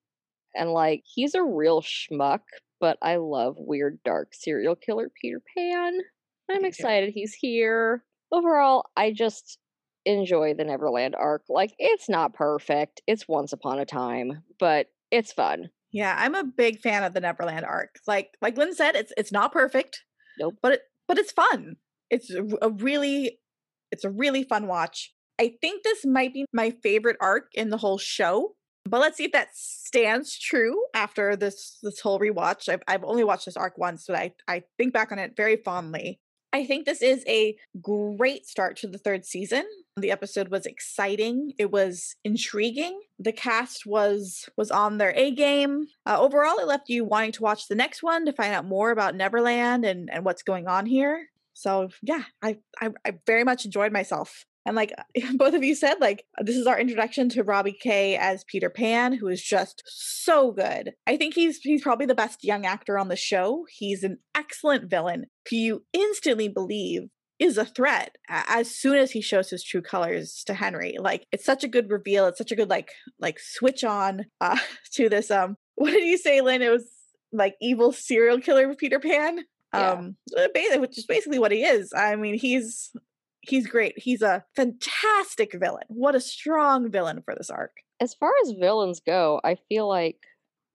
And 0.57 0.71
like, 0.71 1.03
he's 1.05 1.35
a 1.35 1.43
real 1.43 1.81
schmuck, 1.83 2.41
but 2.81 2.99
I 3.03 3.17
love 3.17 3.55
weird, 3.57 3.99
dark 4.05 4.33
serial 4.33 4.77
killer 4.77 5.11
Peter 5.21 5.41
Pan. 5.57 5.99
I'm 6.51 6.65
excited 6.65 7.13
he's 7.15 7.35
here. 7.35 8.05
Overall, 8.33 8.85
I 8.97 9.13
just 9.13 9.59
enjoy 10.07 10.55
the 10.55 10.65
Neverland 10.65 11.15
arc. 11.15 11.43
Like, 11.49 11.73
it's 11.79 12.09
not 12.09 12.35
perfect. 12.35 13.03
It's 13.07 13.29
once 13.29 13.53
upon 13.53 13.79
a 13.79 13.87
time, 13.87 14.43
but 14.59 14.89
it's 15.11 15.33
fun. 15.33 15.71
Yeah, 15.95 16.17
I'm 16.19 16.35
a 16.35 16.43
big 16.43 16.81
fan 16.81 17.05
of 17.05 17.15
the 17.15 17.21
Neverland 17.21 17.65
arc. 17.65 18.01
Like 18.09 18.37
like 18.43 18.57
Lynn 18.57 18.75
said, 18.75 18.97
it's 18.97 19.13
it's 19.17 19.31
not 19.31 19.53
perfect. 19.53 20.03
Nope. 20.41 20.55
But 20.61 20.73
it 20.73 20.83
but 21.07 21.19
it's 21.19 21.31
fun. 21.31 21.77
It's 22.11 22.31
a, 22.31 22.71
really 22.71 23.39
it's 23.93 24.03
a 24.03 24.11
really 24.11 24.43
fun 24.43 24.67
watch. 24.67 25.15
I 25.41 25.55
think 25.61 25.85
this 25.85 26.05
might 26.05 26.35
be 26.35 26.47
my 26.53 26.75
favorite 26.83 27.17
arc 27.21 27.51
in 27.55 27.71
the 27.71 27.77
whole 27.77 27.99
show. 27.99 28.57
But 28.87 29.01
let's 29.01 29.17
see 29.17 29.25
if 29.25 29.33
that 29.33 29.49
stands 29.55 30.37
true 30.37 30.83
after 30.95 31.37
this 31.37 31.79
this 31.81 32.01
whole 32.01 32.19
rewatch. 32.19 32.69
I've 32.69 32.83
I've 32.89 33.05
only 33.05 33.23
watched 33.23 33.47
this 33.47 33.57
arc 33.57 33.79
once, 33.79 34.07
but 34.09 34.17
I 34.17 34.33
I 34.49 34.65
think 34.77 34.93
back 34.93 35.13
on 35.13 35.21
it 35.21 35.37
very 35.37 35.57
fondly. 35.57 36.19
I 36.55 36.65
think 36.65 36.87
this 36.87 37.03
is 37.03 37.25
a 37.27 37.57
great 37.83 38.47
start 38.47 38.77
to 38.77 38.87
the 38.87 38.97
third 38.97 39.27
season. 39.27 39.65
The 39.97 40.13
episode 40.13 40.49
was 40.49 40.67
exciting. 40.67 41.53
It 41.59 41.73
was 41.73 42.15
intriguing. 42.25 43.01
The 43.19 43.33
cast 43.33 43.87
was 43.87 44.49
was 44.57 44.71
on 44.71 44.99
their 44.99 45.13
A 45.17 45.33
game. 45.33 45.87
Uh, 46.07 46.17
overall, 46.21 46.59
it 46.59 46.69
left 46.69 46.89
you 46.89 47.05
wanting 47.05 47.33
to 47.33 47.43
watch 47.43 47.67
the 47.67 47.75
next 47.75 48.05
one 48.05 48.25
to 48.27 48.33
find 48.33 48.55
out 48.55 48.67
more 48.67 48.93
about 48.93 49.17
Neverland 49.17 49.85
and 49.85 50.09
and 50.13 50.25
what's 50.25 50.45
going 50.45 50.69
on 50.69 50.87
here. 50.87 51.27
So 51.55 51.89
yeah, 52.03 52.23
I 52.41 52.59
I, 52.81 52.91
I 53.05 53.19
very 53.27 53.43
much 53.43 53.65
enjoyed 53.65 53.91
myself. 53.91 54.45
And 54.67 54.77
like 54.77 54.93
both 55.35 55.55
of 55.55 55.65
you 55.65 55.75
said, 55.75 55.97
like 56.01 56.25
this 56.41 56.57
is 56.57 56.67
our 56.67 56.79
introduction 56.79 57.29
to 57.31 57.45
Robbie 57.45 57.77
Kay 57.79 58.17
as 58.17 58.45
Peter 58.45 58.71
Pan, 58.71 59.13
who 59.13 59.29
is 59.29 59.43
just 59.43 59.83
so 59.87 60.53
good. 60.53 60.93
I 61.07 61.17
think 61.17 61.35
he's 61.35 61.59
he's 61.59 61.83
probably 61.83 62.07
the 62.07 62.15
best 62.15 62.45
young 62.45 62.67
actor 62.67 62.99
on 62.99 63.09
the 63.09 63.17
show. 63.17 63.65
He's 63.71 64.03
an 64.03 64.19
excellent 64.35 64.91
villain 64.91 65.27
who 65.51 65.57
you 65.57 65.85
instantly 65.93 66.49
believe 66.49 67.09
is 67.39 67.59
a 67.59 67.65
threat 67.65 68.17
as 68.29 68.71
soon 68.71 68.97
as 68.97 69.11
he 69.11 69.21
shows 69.21 69.51
his 69.51 69.65
true 69.65 69.83
colors 69.83 70.43
to 70.47 70.55
Henry. 70.55 70.97
Like 70.99 71.27
it's 71.33 71.45
such 71.45 71.65
a 71.65 71.69
good 71.69 71.91
reveal. 71.91 72.27
It's 72.27 72.39
such 72.39 72.53
a 72.53 72.57
good 72.57 72.71
like 72.71 72.91
like 73.19 73.39
switch 73.41 73.85
on 73.85 74.27
uh 74.41 74.59
to 74.93 75.09
this 75.09 75.31
um 75.31 75.57
what 75.75 75.91
did 75.91 76.05
you 76.05 76.19
say, 76.19 76.41
Lynn? 76.41 76.63
It 76.63 76.71
was 76.71 76.89
like 77.33 77.57
evil 77.61 77.93
serial 77.93 78.41
killer 78.41 78.75
Peter 78.75 79.01
Pan. 79.01 79.41
Yeah. 79.73 79.93
Um 79.93 80.17
which 80.79 80.99
is 80.99 81.07
basically 81.07 81.39
what 81.39 81.53
he 81.53 81.65
is. 81.65 81.93
I 81.95 82.17
mean, 82.17 82.39
he's 82.39 82.93
he's 83.49 83.67
great. 83.67 83.95
He's 83.97 84.23
a 84.23 84.45
fantastic 84.57 85.53
villain. 85.53 85.85
What 85.89 86.15
a 86.15 86.21
strong 86.21 86.91
villain 86.91 87.23
for 87.25 87.35
this 87.35 87.51
arc. 87.51 87.73
As 88.01 88.15
far 88.15 88.33
as 88.43 88.53
villains 88.53 89.01
go, 89.01 89.41
I 89.45 89.57
feel 89.69 89.89
like 89.89 90.19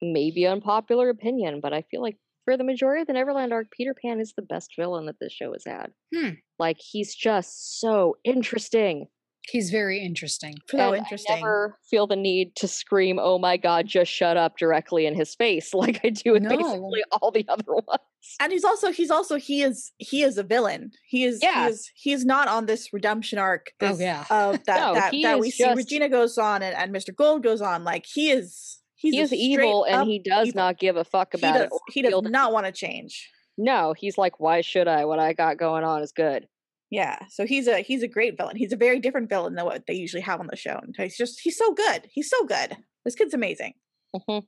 maybe 0.01 0.45
unpopular 0.45 1.09
opinion, 1.09 1.59
but 1.61 1.73
I 1.73 1.83
feel 1.91 2.01
like 2.01 2.17
for 2.45 2.57
the 2.57 2.63
majority 2.63 3.01
of 3.01 3.07
the 3.07 3.13
Neverland 3.13 3.53
arc, 3.53 3.67
Peter 3.71 3.93
Pan 3.93 4.19
is 4.19 4.33
the 4.35 4.41
best 4.41 4.71
villain 4.77 5.05
that 5.05 5.17
this 5.19 5.33
show 5.33 5.53
has 5.53 5.63
had. 5.65 5.91
Hmm. 6.15 6.35
Like 6.57 6.77
he's 6.79 7.13
just 7.13 7.79
so 7.79 8.15
interesting. 8.23 9.07
He's 9.51 9.69
very 9.71 10.03
interesting. 10.03 10.55
So 10.69 10.77
and 10.93 10.97
interesting. 10.97 11.33
I 11.37 11.39
never 11.39 11.77
feel 11.89 12.07
the 12.07 12.15
need 12.15 12.55
to 12.57 12.67
scream, 12.67 13.19
"Oh 13.21 13.37
my 13.39 13.57
god, 13.57 13.87
just 13.87 14.11
shut 14.11 14.37
up!" 14.37 14.57
directly 14.57 15.05
in 15.05 15.15
his 15.15 15.35
face, 15.35 15.73
like 15.73 15.99
I 16.03 16.09
do 16.09 16.33
with 16.33 16.43
No. 16.43 16.49
basically 16.49 17.03
all 17.11 17.31
the 17.31 17.45
other 17.49 17.63
ones. 17.67 17.99
and 18.39 18.51
he's 18.51 18.63
also 18.63 18.91
he's 18.91 19.11
also 19.11 19.37
he 19.37 19.61
is 19.61 19.91
he 19.97 20.21
is 20.23 20.37
a 20.37 20.43
villain. 20.43 20.91
He 21.07 21.23
is 21.23 21.39
Yeah. 21.41 21.65
he 21.65 21.69
is 21.71 21.91
he 21.95 22.11
is 22.13 22.25
not 22.25 22.47
on 22.47 22.65
this 22.65 22.93
redemption 22.93 23.39
arc. 23.39 23.71
Oh, 23.81 23.97
yeah. 23.97 24.25
of 24.29 24.55
uh, 24.55 24.57
that 24.67 24.79
No, 24.79 24.93
that, 24.93 25.13
he 25.13 25.23
that 25.23 25.37
is 25.37 25.41
we 25.41 25.51
see 25.51 25.73
Regina 25.73 26.09
goes 26.09 26.37
on 26.37 26.61
and, 26.61 26.75
and 26.75 26.93
Mr. 26.93 27.15
Gold 27.15 27.43
goes 27.43 27.61
on. 27.61 27.83
Like 27.83 28.05
he 28.05 28.31
is 28.31 28.79
he's 28.95 29.13
he 29.15 29.19
is 29.21 29.33
evil, 29.33 29.85
and 29.85 30.07
he 30.09 30.19
does 30.19 30.49
evil. 30.49 30.57
not 30.61 30.77
give 30.79 30.95
a 30.97 31.03
fuck 31.03 31.29
he 31.33 31.39
about 31.39 31.53
does, 31.53 31.63
it. 31.71 31.93
he 31.93 32.01
does 32.01 32.21
not 32.23 32.51
want 32.53 32.65
to 32.65 32.71
change. 32.71 33.29
No, 33.57 33.93
he's 33.97 34.17
like, 34.17 34.39
"Why 34.39 34.61
should 34.61 34.87
I? 34.87 35.03
What 35.05 35.19
I 35.19 35.33
got 35.33 35.57
going 35.57 35.83
on 35.83 36.01
is 36.01 36.11
good." 36.13 36.47
Yeah, 36.91 37.19
so 37.29 37.45
he's 37.45 37.67
a 37.67 37.79
he's 37.79 38.01
a 38.03 38.07
great 38.07 38.35
villain. 38.37 38.55
He's 38.55 38.73
a 38.73 38.77
very 38.77 38.99
different 38.99 39.29
villain 39.29 39.53
than 39.55 39.65
what 39.65 39.85
they 39.87 39.93
usually 39.93 40.21
have 40.21 40.39
on 40.39 40.47
the 40.47 40.55
show. 40.55 40.79
And 40.81 40.95
he's 40.97 41.17
just 41.17 41.39
he's 41.41 41.57
so 41.57 41.73
good. 41.73 42.07
He's 42.11 42.29
so 42.29 42.45
good. 42.45 42.77
This 43.05 43.15
kid's 43.15 43.33
amazing. 43.33 43.73
Mhm. 44.15 44.43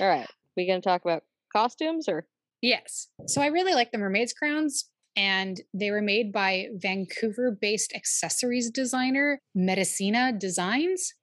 All 0.00 0.08
right, 0.08 0.26
we 0.56 0.66
gonna 0.66 0.80
talk 0.80 1.02
about 1.04 1.22
costumes 1.54 2.08
or? 2.08 2.26
Yes. 2.60 3.08
So 3.26 3.40
I 3.40 3.46
really 3.46 3.74
like 3.74 3.92
the 3.92 3.98
mermaids 3.98 4.32
crowns 4.32 4.90
and 5.16 5.60
they 5.72 5.90
were 5.90 6.02
made 6.02 6.32
by 6.32 6.66
Vancouver-based 6.74 7.92
accessories 7.94 8.70
designer 8.70 9.40
Medicina 9.54 10.32
Designs. 10.36 11.14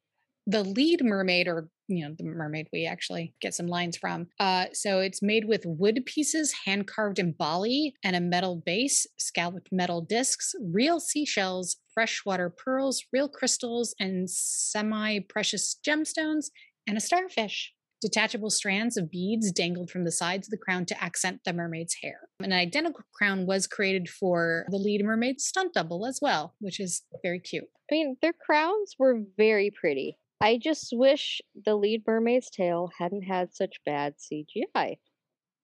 The 0.47 0.63
lead 0.63 1.03
mermaid 1.03 1.47
or 1.47 1.69
you 1.87 2.03
know 2.07 2.15
the 2.17 2.23
mermaid 2.23 2.67
we 2.73 2.85
actually 2.85 3.35
get 3.41 3.53
some 3.53 3.67
lines 3.67 3.97
from. 3.97 4.27
Uh 4.39 4.65
so 4.73 4.99
it's 4.99 5.21
made 5.21 5.45
with 5.45 5.65
wood 5.65 6.03
pieces 6.05 6.53
hand 6.65 6.87
carved 6.87 7.19
in 7.19 7.31
Bali 7.31 7.95
and 8.03 8.15
a 8.15 8.21
metal 8.21 8.61
base, 8.63 9.07
scalloped 9.17 9.69
metal 9.71 10.01
discs, 10.01 10.53
real 10.61 10.99
seashells, 10.99 11.77
freshwater 11.93 12.49
pearls, 12.49 13.03
real 13.11 13.29
crystals 13.29 13.95
and 13.99 14.29
semi-precious 14.29 15.79
gemstones 15.85 16.47
and 16.87 16.97
a 16.97 17.01
starfish. 17.01 17.73
Detachable 18.01 18.51
strands 18.51 18.97
of 18.97 19.09
beads 19.09 19.51
dangled 19.51 19.89
from 19.89 20.03
the 20.03 20.11
sides 20.11 20.47
of 20.47 20.51
the 20.51 20.57
crown 20.57 20.85
to 20.85 21.03
accent 21.03 21.39
the 21.43 21.53
mermaid's 21.53 21.95
hair. 22.03 22.19
An 22.39 22.53
identical 22.53 23.03
crown 23.13 23.47
was 23.47 23.65
created 23.65 24.09
for 24.09 24.65
the 24.69 24.77
lead 24.77 25.03
mermaid 25.03 25.39
stunt 25.41 25.73
double 25.73 26.05
as 26.05 26.19
well, 26.21 26.53
which 26.59 26.79
is 26.79 27.01
very 27.23 27.39
cute. 27.39 27.67
I 27.89 27.95
mean, 27.95 28.17
their 28.21 28.33
crowns 28.33 28.95
were 28.99 29.23
very 29.37 29.71
pretty. 29.71 30.19
I 30.45 30.59
just 30.59 30.89
wish 30.93 31.41
the 31.65 31.73
lead 31.73 32.03
mermaid's 32.05 32.51
tail 32.51 32.91
hadn't 32.99 33.23
had 33.23 33.55
such 33.55 33.77
bad 33.83 34.13
CGI. 34.19 34.97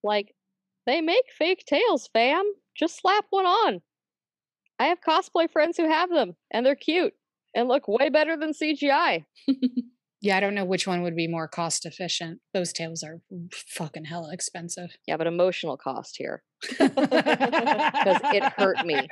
Like, 0.02 0.34
they 0.86 1.00
make 1.00 1.26
fake 1.38 1.62
tails, 1.64 2.08
fam. 2.12 2.42
Just 2.76 3.00
slap 3.00 3.26
one 3.30 3.46
on. 3.46 3.80
I 4.80 4.86
have 4.86 4.98
cosplay 5.00 5.48
friends 5.48 5.76
who 5.76 5.88
have 5.88 6.10
them, 6.10 6.34
and 6.50 6.66
they're 6.66 6.74
cute 6.74 7.14
and 7.54 7.68
look 7.68 7.86
way 7.86 8.08
better 8.08 8.36
than 8.36 8.52
CGI. 8.52 9.24
Yeah, 10.24 10.36
I 10.36 10.40
don't 10.40 10.54
know 10.54 10.64
which 10.64 10.86
one 10.86 11.02
would 11.02 11.16
be 11.16 11.26
more 11.26 11.48
cost 11.48 11.84
efficient. 11.84 12.38
Those 12.54 12.72
tails 12.72 13.02
are 13.02 13.20
fucking 13.52 14.04
hella 14.04 14.32
expensive. 14.32 14.96
Yeah, 15.04 15.16
but 15.16 15.26
emotional 15.26 15.76
cost 15.76 16.16
here. 16.16 16.44
Because 16.78 18.20
it 18.32 18.44
hurt 18.56 18.86
me. 18.86 19.08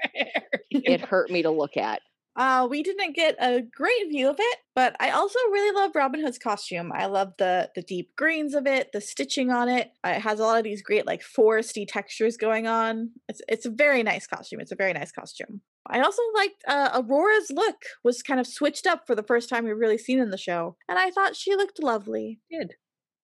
It 0.70 1.00
hurt 1.00 1.28
me 1.28 1.42
to 1.42 1.50
look 1.50 1.76
at. 1.76 2.00
Uh, 2.37 2.66
we 2.70 2.83
didn't 2.83 3.14
get 3.14 3.35
a 3.41 3.61
great 3.61 4.09
view 4.09 4.28
of 4.31 4.37
it, 4.39 4.59
but 4.74 4.95
I 5.01 5.11
also 5.11 5.39
really 5.51 5.74
love 5.74 5.91
Robin 5.95 6.20
Hood's 6.20 6.39
costume. 6.39 6.93
I 6.95 7.07
love 7.07 7.33
the 7.39 7.70
the 7.74 7.83
deep 7.83 8.14
greens 8.16 8.55
of 8.55 8.66
it, 8.66 8.93
the 8.93 9.01
stitching 9.01 9.51
on 9.51 9.68
it. 9.68 9.91
Uh, 10.05 10.11
It 10.16 10.20
has 10.22 10.39
a 10.39 10.45
lot 10.45 10.59
of 10.59 10.64
these 10.64 10.83
great 10.83 11.07
like 11.07 11.22
foresty 11.22 11.85
textures 11.87 12.37
going 12.37 12.66
on. 12.66 13.11
It's 13.28 13.41
it's 13.49 13.66
a 13.66 13.70
very 13.70 14.03
nice 14.03 14.26
costume. 14.26 14.61
It's 14.61 14.72
a 14.72 14.76
very 14.76 14.93
nice 14.93 15.12
costume. 15.12 15.61
I 15.89 16.01
also 16.01 16.22
liked 16.35 16.62
uh, 16.68 16.91
Aurora's 17.03 17.51
look 17.51 17.76
was 18.05 18.22
kind 18.22 18.39
of 18.39 18.47
switched 18.47 18.87
up 18.87 19.07
for 19.07 19.14
the 19.14 19.24
first 19.24 19.49
time 19.49 19.64
we've 19.64 19.76
really 19.76 19.99
seen 19.99 20.20
in 20.20 20.31
the 20.31 20.39
show, 20.39 20.76
and 20.89 20.99
I 20.99 21.11
thought 21.11 21.37
she 21.37 21.57
looked 21.57 21.83
lovely. 21.83 22.41
Good. 22.51 22.74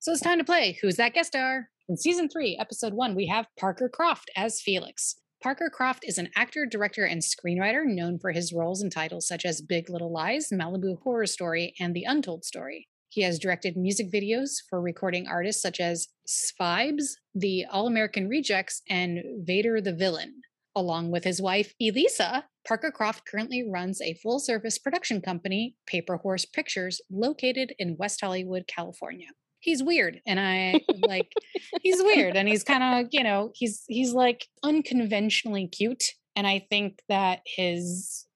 So 0.01 0.13
it's 0.13 0.21
time 0.21 0.39
to 0.39 0.45
play 0.45 0.79
Who's 0.83 0.97
That 0.97 1.15
Guest 1.15 1.29
Star? 1.29 1.69
In 1.89 1.97
season 1.97 2.29
three, 2.29 2.57
episode 2.61 2.95
one, 2.95 3.15
we 3.15 3.27
have 3.27 3.47
Parker 3.59 3.89
Croft 3.89 4.31
as 4.37 4.61
Felix. 4.61 5.17
Parker 5.43 5.69
Croft 5.69 6.05
is 6.07 6.19
an 6.19 6.31
actor, 6.35 6.65
director, 6.67 7.05
and 7.05 7.21
screenwriter 7.21 7.85
known 7.85 8.19
for 8.19 8.33
his 8.33 8.53
roles 8.53 8.83
in 8.83 8.89
titles 8.91 9.29
such 9.29 9.45
as 9.45 9.61
Big 9.61 9.91
Little 9.91 10.11
Lies, 10.11 10.49
Malibu 10.53 11.01
Horror 11.03 11.27
Story, 11.27 11.75
and 11.79 11.95
The 11.95 12.05
Untold 12.05 12.45
Story. 12.45 12.89
He 13.11 13.23
has 13.23 13.39
directed 13.39 13.77
music 13.77 14.11
videos 14.11 14.55
for 14.69 14.81
recording 14.81 15.29
artists 15.29 15.63
such 15.63 15.79
as 15.79 16.09
Svibes, 16.27 17.17
The 17.35 17.67
All 17.71 17.87
American 17.87 18.29
Rejects, 18.29 18.83
and 18.89 19.21
Vader 19.45 19.81
the 19.81 19.93
Villain. 19.93 20.41
Along 20.75 21.11
with 21.11 21.25
his 21.25 21.41
wife, 21.41 21.75
Elisa, 21.81 22.47
Parker 22.67 22.91
Croft 22.91 23.27
currently 23.27 23.63
runs 23.69 24.01
a 24.01 24.15
full 24.15 24.41
service 24.41 24.79
production 24.79 25.21
company, 25.21 25.77
Paper 25.87 26.17
Horse 26.17 26.45
Pictures, 26.47 27.01
located 27.11 27.75
in 27.79 27.97
West 27.99 28.21
Hollywood, 28.21 28.67
California. 28.67 29.29
He's 29.67 29.83
weird, 29.83 30.21
and 30.27 30.39
I 30.39 30.81
like 31.07 31.33
he's 31.83 32.01
weird, 32.01 32.37
and 32.37 32.49
he's 32.49 32.63
kind 32.63 32.83
of 32.83 33.09
you 33.11 33.25
know 33.25 33.51
he's 33.53 33.83
he's 33.89 34.13
like 34.13 34.47
unconventionally 34.63 35.67
cute, 35.67 36.05
and 36.37 36.47
I 36.47 36.65
think 36.71 37.03
that 37.09 37.41
his 37.45 38.27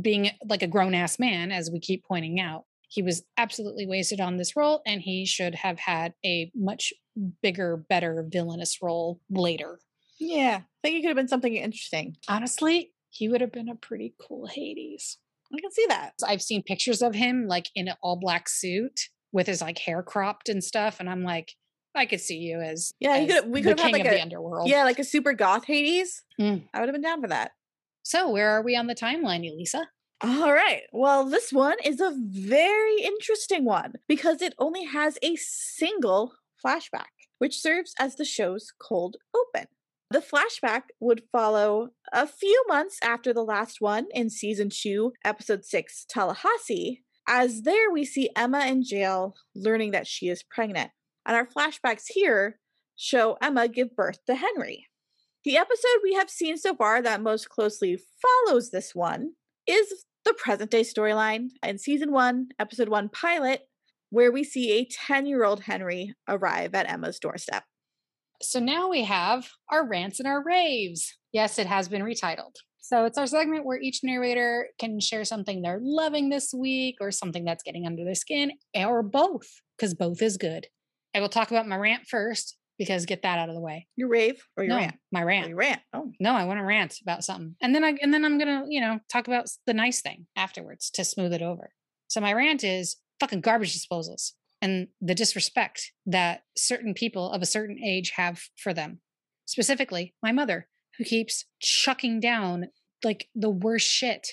being 0.00 0.30
like 0.48 0.62
a 0.62 0.66
grown 0.66 0.94
ass 0.94 1.18
man, 1.18 1.52
as 1.52 1.70
we 1.70 1.80
keep 1.80 2.04
pointing 2.04 2.40
out, 2.40 2.64
he 2.88 3.02
was 3.02 3.22
absolutely 3.36 3.86
wasted 3.86 4.20
on 4.20 4.38
this 4.38 4.56
role, 4.56 4.80
and 4.86 5.02
he 5.02 5.26
should 5.26 5.54
have 5.54 5.78
had 5.78 6.14
a 6.24 6.50
much 6.54 6.94
bigger, 7.42 7.76
better 7.76 8.26
villainous 8.26 8.78
role 8.80 9.20
later. 9.28 9.80
Yeah, 10.18 10.60
I 10.62 10.80
think 10.82 10.96
it 10.96 11.00
could 11.02 11.08
have 11.08 11.16
been 11.16 11.28
something 11.28 11.56
interesting. 11.56 12.16
Honestly, 12.26 12.92
he 13.10 13.28
would 13.28 13.42
have 13.42 13.52
been 13.52 13.68
a 13.68 13.74
pretty 13.74 14.14
cool 14.18 14.46
Hades. 14.46 15.18
I 15.52 15.60
can 15.60 15.72
see 15.72 15.86
that. 15.88 16.14
I've 16.26 16.42
seen 16.42 16.62
pictures 16.62 17.02
of 17.02 17.14
him 17.14 17.46
like 17.46 17.66
in 17.74 17.88
an 17.88 17.96
all 18.02 18.16
black 18.16 18.48
suit 18.48 19.08
with 19.32 19.46
his 19.46 19.60
like 19.60 19.78
hair 19.78 20.02
cropped 20.02 20.48
and 20.48 20.62
stuff, 20.62 20.98
and 21.00 21.08
I'm 21.08 21.22
like, 21.22 21.56
I 21.94 22.06
could 22.06 22.20
see 22.20 22.38
you 22.38 22.60
as 22.60 22.92
Yeah, 23.00 23.16
you 23.16 23.28
as 23.32 23.40
could- 23.42 23.50
we 23.52 23.62
could 23.62 23.78
have 23.78 23.80
had, 23.80 23.92
like, 23.92 24.04
of 24.04 24.10
the 24.10 24.18
a- 24.18 24.22
underworld. 24.22 24.68
Yeah, 24.68 24.84
like 24.84 24.98
a 24.98 25.04
super 25.04 25.32
goth 25.32 25.64
Hades. 25.66 26.22
Mm. 26.40 26.62
I 26.72 26.80
would 26.80 26.88
have 26.88 26.94
been 26.94 27.02
down 27.02 27.20
for 27.20 27.28
that. 27.28 27.52
So 28.02 28.30
where 28.30 28.50
are 28.50 28.62
we 28.62 28.76
on 28.76 28.86
the 28.86 28.94
timeline, 28.94 29.48
Elisa? 29.50 29.88
All 30.22 30.52
right. 30.52 30.82
Well, 30.92 31.24
this 31.24 31.52
one 31.52 31.76
is 31.84 32.00
a 32.00 32.14
very 32.16 33.02
interesting 33.02 33.64
one 33.64 33.94
because 34.08 34.42
it 34.42 34.54
only 34.58 34.84
has 34.84 35.16
a 35.22 35.34
single 35.36 36.32
flashback, 36.64 37.08
which 37.38 37.58
serves 37.60 37.94
as 37.98 38.16
the 38.16 38.24
show's 38.24 38.72
cold 38.78 39.16
open. 39.34 39.66
The 40.10 40.20
flashback 40.20 40.82
would 41.00 41.22
follow 41.32 41.90
a 42.12 42.26
few 42.26 42.64
months 42.68 42.98
after 43.02 43.32
the 43.32 43.44
last 43.44 43.80
one 43.80 44.08
in 44.12 44.28
season 44.28 44.68
two, 44.70 45.12
episode 45.24 45.64
six, 45.64 46.04
Tallahassee, 46.08 47.02
as 47.28 47.62
there 47.62 47.90
we 47.90 48.04
see 48.04 48.30
Emma 48.36 48.66
in 48.66 48.82
jail 48.82 49.34
learning 49.54 49.92
that 49.92 50.06
she 50.06 50.28
is 50.28 50.42
pregnant. 50.42 50.90
And 51.26 51.36
our 51.36 51.46
flashbacks 51.46 52.04
here 52.08 52.58
show 52.96 53.36
Emma 53.40 53.68
give 53.68 53.94
birth 53.94 54.18
to 54.26 54.34
Henry. 54.34 54.86
The 55.44 55.56
episode 55.56 56.00
we 56.02 56.14
have 56.14 56.28
seen 56.28 56.58
so 56.58 56.74
far 56.74 57.00
that 57.00 57.22
most 57.22 57.48
closely 57.48 57.98
follows 58.22 58.70
this 58.70 58.94
one 58.94 59.32
is 59.66 60.04
the 60.24 60.34
present 60.34 60.70
day 60.70 60.82
storyline 60.82 61.48
in 61.62 61.78
season 61.78 62.12
one, 62.12 62.48
episode 62.58 62.88
one 62.88 63.08
pilot, 63.08 63.62
where 64.10 64.30
we 64.30 64.44
see 64.44 64.72
a 64.72 64.84
10 64.84 65.26
year 65.26 65.44
old 65.44 65.62
Henry 65.62 66.14
arrive 66.28 66.74
at 66.74 66.90
Emma's 66.90 67.18
doorstep. 67.18 67.64
So 68.42 68.58
now 68.58 68.88
we 68.88 69.04
have 69.04 69.48
our 69.70 69.86
rants 69.86 70.18
and 70.18 70.28
our 70.28 70.42
raves. 70.42 71.16
Yes, 71.32 71.58
it 71.58 71.66
has 71.66 71.88
been 71.88 72.02
retitled. 72.02 72.56
So 72.80 73.04
it's 73.04 73.18
our 73.18 73.26
segment 73.26 73.64
where 73.64 73.80
each 73.80 74.00
narrator 74.02 74.68
can 74.78 75.00
share 75.00 75.24
something 75.24 75.62
they're 75.62 75.80
loving 75.82 76.28
this 76.30 76.52
week 76.52 76.96
or 77.00 77.10
something 77.10 77.44
that's 77.44 77.62
getting 77.62 77.86
under 77.86 78.04
their 78.04 78.14
skin 78.14 78.52
eh, 78.74 78.84
or 78.84 79.02
both, 79.02 79.46
because 79.76 79.94
both 79.94 80.22
is 80.22 80.36
good. 80.36 80.66
I 81.14 81.20
will 81.20 81.28
talk 81.28 81.50
about 81.50 81.68
my 81.68 81.76
rant 81.76 82.06
first 82.08 82.56
because 82.78 83.04
get 83.04 83.22
that 83.22 83.38
out 83.38 83.50
of 83.50 83.54
the 83.54 83.60
way. 83.60 83.86
Your 83.96 84.08
rave 84.08 84.42
or 84.56 84.64
your 84.64 84.70
no, 84.74 84.76
rant? 84.78 84.94
my 85.12 85.20
oh, 85.20 85.24
Or 85.24 85.26
rant. 85.26 85.48
your 85.48 85.56
rant. 85.58 85.80
Oh, 85.92 86.12
No, 86.18 86.32
I 86.32 86.44
want 86.44 86.58
to 86.60 86.64
rant 86.64 86.96
about 87.02 87.22
something. 87.24 87.54
And 87.60 87.74
then 87.74 87.84
I 87.84 87.94
and 88.00 88.12
then 88.14 88.24
I'm 88.24 88.38
gonna, 88.38 88.64
you 88.68 88.80
know, 88.80 89.00
talk 89.12 89.28
about 89.28 89.46
the 89.66 89.74
nice 89.74 90.00
thing 90.00 90.26
afterwards 90.34 90.90
to 90.92 91.04
smooth 91.04 91.34
it 91.34 91.42
over. 91.42 91.72
So 92.08 92.20
my 92.20 92.32
rant 92.32 92.64
is 92.64 92.96
fucking 93.20 93.42
garbage 93.42 93.76
disposals 93.78 94.32
and 94.62 94.88
the 95.00 95.14
disrespect 95.14 95.92
that 96.06 96.42
certain 96.56 96.94
people 96.94 97.30
of 97.30 97.42
a 97.42 97.46
certain 97.46 97.78
age 97.84 98.12
have 98.16 98.40
for 98.56 98.72
them. 98.72 99.00
Specifically, 99.44 100.14
my 100.22 100.32
mother, 100.32 100.68
who 101.00 101.04
keeps 101.04 101.46
chucking 101.60 102.20
down 102.20 102.66
like 103.02 103.26
the 103.34 103.48
worst 103.48 103.88
shit. 103.88 104.32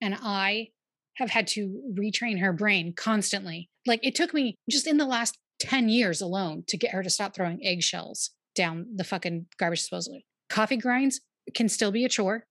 And 0.00 0.16
I 0.18 0.68
have 1.16 1.28
had 1.28 1.46
to 1.48 1.82
retrain 1.94 2.40
her 2.40 2.50
brain 2.54 2.94
constantly. 2.96 3.68
Like 3.86 4.00
it 4.02 4.14
took 4.14 4.32
me 4.32 4.54
just 4.70 4.86
in 4.86 4.96
the 4.96 5.04
last 5.04 5.36
10 5.60 5.90
years 5.90 6.22
alone 6.22 6.64
to 6.68 6.78
get 6.78 6.92
her 6.92 7.02
to 7.02 7.10
stop 7.10 7.34
throwing 7.34 7.60
eggshells 7.62 8.30
down 8.54 8.86
the 8.96 9.04
fucking 9.04 9.46
garbage 9.58 9.80
disposal. 9.80 10.20
Coffee 10.48 10.78
grinds 10.78 11.20
can 11.54 11.68
still 11.68 11.92
be 11.92 12.06
a 12.06 12.08
chore. 12.08 12.46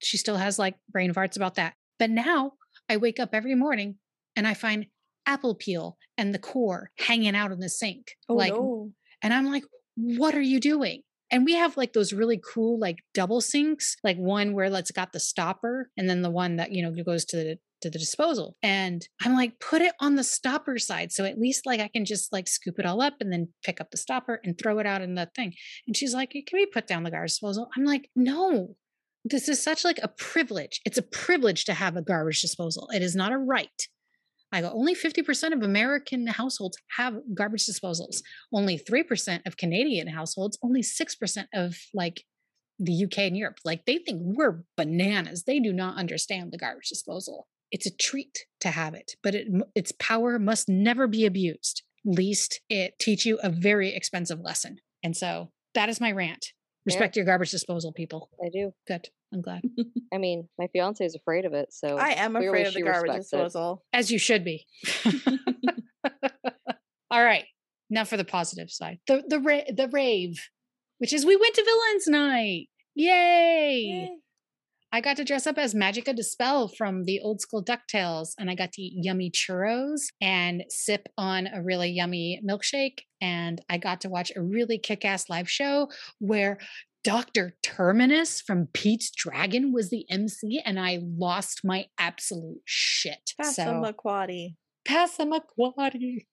She 0.00 0.18
still 0.18 0.36
has 0.36 0.58
like 0.58 0.74
brain 0.90 1.14
farts 1.14 1.36
about 1.36 1.54
that. 1.54 1.72
But 1.98 2.10
now 2.10 2.52
I 2.90 2.98
wake 2.98 3.18
up 3.18 3.30
every 3.32 3.54
morning 3.54 3.96
and 4.36 4.46
I 4.46 4.52
find 4.52 4.84
apple 5.24 5.54
peel 5.54 5.96
and 6.18 6.34
the 6.34 6.38
core 6.38 6.90
hanging 6.98 7.34
out 7.34 7.52
in 7.52 7.60
the 7.60 7.70
sink. 7.70 8.16
Oh 8.28 8.34
like 8.34 8.52
no. 8.52 8.90
and 9.22 9.32
I'm 9.32 9.50
like, 9.50 9.64
what 9.96 10.34
are 10.34 10.42
you 10.42 10.60
doing? 10.60 11.04
And 11.30 11.44
we 11.44 11.54
have 11.54 11.76
like 11.76 11.92
those 11.92 12.12
really 12.12 12.40
cool 12.44 12.78
like 12.78 12.98
double 13.14 13.40
sinks, 13.40 13.96
like 14.02 14.16
one 14.16 14.54
where 14.54 14.66
it's 14.66 14.90
got 14.90 15.12
the 15.12 15.20
stopper 15.20 15.90
and 15.96 16.08
then 16.08 16.22
the 16.22 16.30
one 16.30 16.56
that, 16.56 16.72
you 16.72 16.82
know, 16.82 16.92
goes 17.04 17.24
to 17.26 17.36
the 17.36 17.58
to 17.82 17.90
the 17.90 17.98
disposal. 17.98 18.56
And 18.62 19.06
I'm 19.22 19.34
like, 19.34 19.60
put 19.60 19.82
it 19.82 19.94
on 20.00 20.16
the 20.16 20.24
stopper 20.24 20.78
side. 20.78 21.12
So 21.12 21.24
at 21.24 21.38
least 21.38 21.66
like 21.66 21.80
I 21.80 21.88
can 21.88 22.04
just 22.04 22.32
like 22.32 22.48
scoop 22.48 22.78
it 22.78 22.86
all 22.86 23.00
up 23.00 23.14
and 23.20 23.32
then 23.32 23.48
pick 23.62 23.80
up 23.80 23.90
the 23.90 23.96
stopper 23.96 24.40
and 24.42 24.58
throw 24.58 24.78
it 24.78 24.86
out 24.86 25.02
in 25.02 25.14
the 25.14 25.30
thing. 25.34 25.54
And 25.86 25.96
she's 25.96 26.14
like, 26.14 26.30
can 26.30 26.44
we 26.52 26.66
put 26.66 26.86
down 26.86 27.04
the 27.04 27.10
garbage 27.10 27.32
disposal? 27.32 27.68
I'm 27.76 27.84
like, 27.84 28.10
no. 28.16 28.74
This 29.24 29.48
is 29.48 29.62
such 29.62 29.84
like 29.84 29.98
a 30.02 30.08
privilege. 30.08 30.80
It's 30.84 30.98
a 30.98 31.02
privilege 31.02 31.64
to 31.66 31.74
have 31.74 31.96
a 31.96 32.02
garbage 32.02 32.40
disposal. 32.40 32.88
It 32.94 33.02
is 33.02 33.14
not 33.14 33.32
a 33.32 33.38
right. 33.38 33.68
I 34.52 34.62
go, 34.62 34.70
only 34.70 34.94
50% 34.94 35.52
of 35.52 35.62
American 35.62 36.26
households 36.26 36.78
have 36.96 37.18
garbage 37.34 37.66
disposals. 37.66 38.22
Only 38.52 38.78
3% 38.78 39.46
of 39.46 39.56
Canadian 39.56 40.08
households, 40.08 40.58
only 40.62 40.82
6% 40.82 41.44
of 41.54 41.76
like 41.92 42.24
the 42.78 43.04
UK 43.04 43.18
and 43.18 43.36
Europe. 43.36 43.58
Like 43.64 43.84
they 43.84 43.98
think 43.98 44.20
we're 44.22 44.62
bananas. 44.76 45.44
They 45.44 45.60
do 45.60 45.72
not 45.72 45.96
understand 45.96 46.52
the 46.52 46.58
garbage 46.58 46.88
disposal. 46.88 47.46
It's 47.70 47.86
a 47.86 47.94
treat 47.94 48.46
to 48.60 48.70
have 48.70 48.94
it, 48.94 49.12
but 49.22 49.34
it, 49.34 49.48
its 49.74 49.92
power 49.98 50.38
must 50.38 50.68
never 50.68 51.06
be 51.06 51.26
abused, 51.26 51.82
least 52.04 52.60
it 52.70 52.98
teach 52.98 53.26
you 53.26 53.38
a 53.42 53.50
very 53.50 53.94
expensive 53.94 54.40
lesson. 54.40 54.78
And 55.02 55.14
so 55.16 55.50
that 55.74 55.90
is 55.90 56.00
my 56.00 56.12
rant. 56.12 56.52
Yeah. 56.86 56.94
Respect 56.94 57.16
your 57.16 57.26
garbage 57.26 57.50
disposal, 57.50 57.92
people. 57.92 58.30
I 58.42 58.48
do. 58.48 58.72
Good. 58.86 59.08
I'm 59.32 59.42
glad. 59.42 59.62
I 60.12 60.18
mean, 60.18 60.48
my 60.58 60.68
fiance 60.68 61.04
is 61.04 61.14
afraid 61.14 61.44
of 61.44 61.52
it, 61.52 61.72
so 61.72 61.98
I 61.98 62.10
am 62.10 62.32
clearly 62.32 62.48
afraid 62.48 62.66
of 62.68 62.74
the 62.74 62.82
garbage 62.82 63.02
respects 63.02 63.32
it. 63.32 63.36
disposal. 63.36 63.84
As 63.92 64.10
you 64.10 64.18
should 64.18 64.44
be. 64.44 64.66
All 67.10 67.24
right. 67.24 67.44
Now 67.90 68.04
for 68.04 68.16
the 68.16 68.24
positive 68.24 68.70
side. 68.70 68.98
The 69.06 69.22
the 69.26 69.40
ra- 69.40 69.70
the 69.74 69.88
rave, 69.88 70.48
which 70.98 71.12
is 71.12 71.24
we 71.24 71.36
went 71.36 71.54
to 71.54 71.64
Villains 71.64 72.06
Night. 72.06 72.68
Yay! 72.94 74.10
I 74.90 75.02
got 75.02 75.18
to 75.18 75.24
dress 75.24 75.46
up 75.46 75.58
as 75.58 75.74
Magica 75.74 76.16
De 76.16 76.22
Spell 76.22 76.68
from 76.68 77.04
the 77.04 77.20
old 77.20 77.42
school 77.42 77.62
DuckTales, 77.62 78.30
and 78.38 78.50
I 78.50 78.54
got 78.54 78.72
to 78.72 78.82
eat 78.82 79.04
yummy 79.04 79.30
churros 79.30 80.00
and 80.20 80.64
sip 80.70 81.08
on 81.18 81.46
a 81.46 81.62
really 81.62 81.90
yummy 81.90 82.40
milkshake. 82.46 83.00
And 83.20 83.60
I 83.68 83.76
got 83.76 84.00
to 84.02 84.08
watch 84.08 84.32
a 84.34 84.42
really 84.42 84.78
kick 84.78 85.04
ass 85.04 85.28
live 85.28 85.50
show 85.50 85.90
where 86.20 86.58
Dr. 87.04 87.56
Terminus 87.62 88.40
from 88.40 88.68
Pete's 88.72 89.10
Dragon 89.10 89.72
was 89.72 89.90
the 89.90 90.04
MC, 90.10 90.60
and 90.64 90.78
I 90.78 91.00
lost 91.02 91.60
my 91.64 91.86
absolute 91.98 92.62
shit. 92.64 93.34
So, 93.42 93.62
Passamaquoddy. 93.62 94.56
Passamaquoddy. 94.86 96.26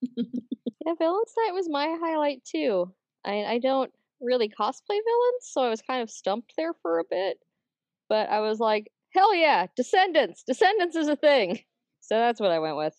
Yeah, 0.85 0.93
Villains 0.99 1.33
Night 1.37 1.53
was 1.53 1.67
my 1.67 1.97
highlight 1.99 2.43
too. 2.45 2.93
I 3.25 3.43
I 3.45 3.59
don't 3.59 3.91
really 4.21 4.47
cosplay 4.49 4.89
villains, 4.89 5.41
so 5.41 5.63
I 5.63 5.69
was 5.69 5.81
kind 5.81 6.03
of 6.03 6.11
stumped 6.11 6.53
there 6.57 6.73
for 6.81 6.99
a 6.99 7.03
bit. 7.09 7.37
But 8.07 8.29
I 8.29 8.39
was 8.41 8.59
like, 8.59 8.91
hell 9.09 9.33
yeah, 9.33 9.65
Descendants! 9.75 10.43
Descendants 10.45 10.95
is 10.95 11.07
a 11.07 11.15
thing. 11.15 11.59
So 12.01 12.15
that's 12.15 12.39
what 12.39 12.51
I 12.51 12.59
went 12.59 12.77
with. 12.77 12.93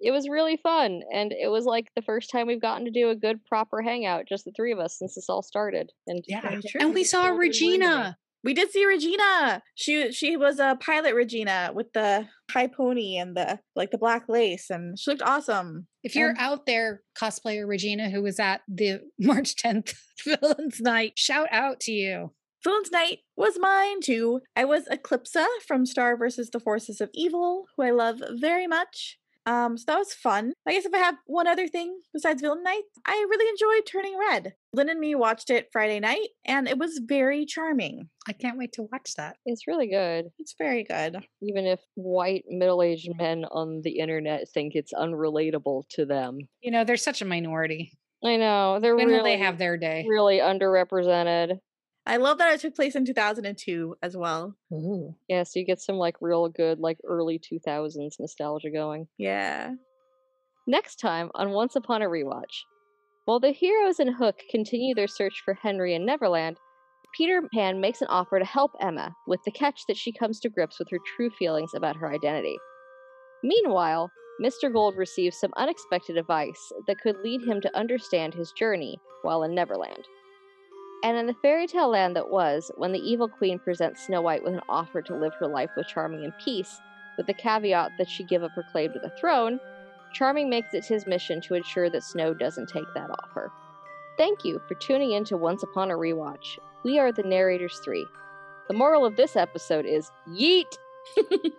It 0.00 0.10
was 0.10 0.28
really 0.28 0.56
fun, 0.62 1.02
and 1.12 1.32
it 1.32 1.50
was 1.50 1.64
like 1.64 1.86
the 1.96 2.02
first 2.02 2.30
time 2.30 2.46
we've 2.46 2.60
gotten 2.60 2.84
to 2.84 2.90
do 2.90 3.08
a 3.10 3.16
good 3.16 3.44
proper 3.46 3.80
hangout, 3.82 4.24
just 4.28 4.44
the 4.44 4.52
three 4.54 4.72
of 4.72 4.78
us, 4.78 4.98
since 4.98 5.14
this 5.14 5.28
all 5.28 5.42
started. 5.42 5.90
And 6.06 6.22
Yeah. 6.26 6.40
Very 6.42 6.62
true. 6.62 6.80
And 6.80 6.94
we 6.94 7.04
saw 7.12 7.22
still. 7.24 7.36
Regina. 7.36 8.16
We 8.44 8.54
did 8.54 8.70
see 8.70 8.84
Regina. 8.86 9.60
She 9.74 10.12
she 10.12 10.36
was 10.36 10.60
a 10.60 10.76
pilot 10.80 11.14
Regina 11.16 11.72
with 11.74 11.92
the 11.94 12.28
high 12.52 12.68
pony 12.68 13.16
and 13.16 13.36
the 13.36 13.58
like 13.74 13.90
the 13.90 13.98
black 13.98 14.28
lace, 14.28 14.70
and 14.70 14.96
she 14.98 15.10
looked 15.10 15.22
awesome. 15.22 15.88
If 16.04 16.14
you're 16.14 16.28
And- 16.28 16.38
out 16.38 16.66
there, 16.66 17.02
cosplayer 17.20 17.66
Regina, 17.66 18.08
who 18.10 18.22
was 18.22 18.38
at 18.38 18.60
the 18.68 19.00
March 19.18 19.56
10th 19.56 19.94
Villains 20.24 20.80
Night, 20.80 21.14
shout 21.16 21.48
out 21.50 21.80
to 21.80 21.92
you. 21.92 22.32
Villains 22.62 22.90
Night 22.92 23.20
was 23.36 23.58
mine 23.58 24.00
too. 24.00 24.40
I 24.54 24.64
was 24.64 24.84
Eclipsa 24.86 25.46
from 25.66 25.84
Star 25.86 26.16
versus 26.16 26.50
the 26.50 26.60
Forces 26.60 27.00
of 27.00 27.10
Evil, 27.14 27.64
who 27.76 27.82
I 27.82 27.90
love 27.90 28.20
very 28.38 28.66
much. 28.68 29.18
Um, 29.46 29.78
so 29.78 29.84
that 29.86 29.98
was 29.98 30.12
fun. 30.12 30.52
I 30.66 30.72
guess 30.72 30.84
if 30.86 30.92
I 30.92 30.98
have 30.98 31.14
one 31.26 31.46
other 31.46 31.68
thing 31.68 32.00
besides 32.12 32.42
Villain 32.42 32.64
Night, 32.64 32.82
I 33.06 33.24
really 33.30 33.48
enjoyed 33.48 33.86
Turning 33.86 34.18
Red. 34.18 34.54
Lynn 34.72 34.88
and 34.90 34.98
me 35.00 35.14
watched 35.14 35.50
it 35.50 35.68
Friday 35.72 36.00
night, 36.00 36.28
and 36.44 36.68
it 36.68 36.76
was 36.78 37.00
very 37.04 37.46
charming. 37.46 38.08
I 38.28 38.32
can't 38.32 38.58
wait 38.58 38.72
to 38.72 38.88
watch 38.92 39.14
that. 39.16 39.36
it's 39.46 39.66
really 39.68 39.86
good. 39.86 40.26
It's 40.38 40.54
very 40.58 40.82
good. 40.84 41.16
Even 41.42 41.64
if 41.64 41.80
white 41.94 42.44
middle 42.48 42.82
aged 42.82 43.08
men 43.16 43.44
on 43.50 43.82
the 43.82 43.98
internet 44.00 44.48
think 44.52 44.74
it's 44.74 44.92
unrelatable 44.92 45.84
to 45.90 46.04
them. 46.04 46.38
You 46.60 46.72
know, 46.72 46.84
they're 46.84 46.96
such 46.96 47.22
a 47.22 47.24
minority. 47.24 47.92
I 48.24 48.36
know. 48.36 48.80
They're 48.80 48.96
When 48.96 49.06
really, 49.06 49.18
will 49.18 49.24
they 49.24 49.38
have 49.38 49.58
their 49.58 49.76
day? 49.76 50.04
really 50.08 50.38
underrepresented. 50.38 51.58
I 52.06 52.18
love 52.18 52.38
that 52.38 52.54
it 52.54 52.60
took 52.60 52.76
place 52.76 52.94
in 52.94 53.04
2002 53.04 53.96
as 54.02 54.16
well. 54.16 54.54
Ooh. 54.72 55.14
Yeah, 55.28 55.42
so 55.42 55.58
you 55.58 55.66
get 55.66 55.80
some 55.80 55.96
like 55.96 56.14
real 56.20 56.48
good, 56.48 56.78
like 56.78 56.98
early 57.04 57.40
2000s 57.40 58.20
nostalgia 58.20 58.70
going. 58.70 59.08
Yeah. 59.18 59.72
Next 60.68 60.96
time 60.96 61.30
on 61.34 61.50
Once 61.50 61.74
Upon 61.74 62.02
a 62.02 62.06
Rewatch. 62.06 62.62
While 63.24 63.40
the 63.40 63.50
heroes 63.50 63.98
and 63.98 64.14
Hook 64.14 64.40
continue 64.50 64.94
their 64.94 65.08
search 65.08 65.42
for 65.44 65.54
Henry 65.54 65.94
in 65.94 66.06
Neverland, 66.06 66.58
Peter 67.16 67.42
Pan 67.52 67.80
makes 67.80 68.02
an 68.02 68.08
offer 68.08 68.38
to 68.38 68.44
help 68.44 68.72
Emma, 68.80 69.14
with 69.26 69.40
the 69.44 69.50
catch 69.50 69.80
that 69.88 69.96
she 69.96 70.12
comes 70.12 70.38
to 70.40 70.48
grips 70.48 70.78
with 70.78 70.88
her 70.90 70.98
true 71.16 71.30
feelings 71.30 71.72
about 71.74 71.96
her 71.96 72.12
identity. 72.12 72.56
Meanwhile, 73.42 74.10
Mr. 74.40 74.72
Gold 74.72 74.96
receives 74.96 75.40
some 75.40 75.52
unexpected 75.56 76.16
advice 76.16 76.72
that 76.86 77.00
could 77.00 77.16
lead 77.24 77.42
him 77.42 77.60
to 77.62 77.76
understand 77.76 78.34
his 78.34 78.52
journey 78.52 79.00
while 79.22 79.42
in 79.44 79.54
Neverland. 79.54 80.04
And 81.02 81.16
in 81.16 81.26
the 81.26 81.34
fairy 81.34 81.66
tale 81.66 81.90
land 81.90 82.16
that 82.16 82.30
was, 82.30 82.70
when 82.76 82.92
the 82.92 82.98
evil 82.98 83.28
queen 83.28 83.58
presents 83.58 84.06
Snow 84.06 84.22
White 84.22 84.42
with 84.42 84.54
an 84.54 84.60
offer 84.68 85.02
to 85.02 85.14
live 85.14 85.32
her 85.38 85.46
life 85.46 85.70
with 85.76 85.86
Charming 85.86 86.24
in 86.24 86.32
peace, 86.44 86.80
with 87.16 87.26
the 87.26 87.34
caveat 87.34 87.92
that 87.98 88.08
she 88.08 88.24
give 88.24 88.42
up 88.42 88.52
her 88.52 88.64
claim 88.72 88.92
to 88.92 88.98
the 88.98 89.12
throne, 89.20 89.60
Charming 90.12 90.48
makes 90.48 90.74
it 90.74 90.84
his 90.84 91.06
mission 91.06 91.40
to 91.42 91.54
ensure 91.54 91.90
that 91.90 92.02
Snow 92.02 92.34
doesn't 92.34 92.68
take 92.68 92.86
that 92.94 93.10
offer. 93.10 93.52
Thank 94.16 94.44
you 94.44 94.60
for 94.66 94.74
tuning 94.74 95.12
in 95.12 95.24
to 95.26 95.36
Once 95.36 95.62
Upon 95.62 95.90
a 95.90 95.94
Rewatch. 95.94 96.58
We 96.84 96.98
are 96.98 97.12
the 97.12 97.22
Narrators 97.22 97.80
3. 97.84 98.06
The 98.68 98.74
moral 98.74 99.04
of 99.04 99.16
this 99.16 99.36
episode 99.36 99.84
is 99.86 100.10
Yeet! 100.28 100.72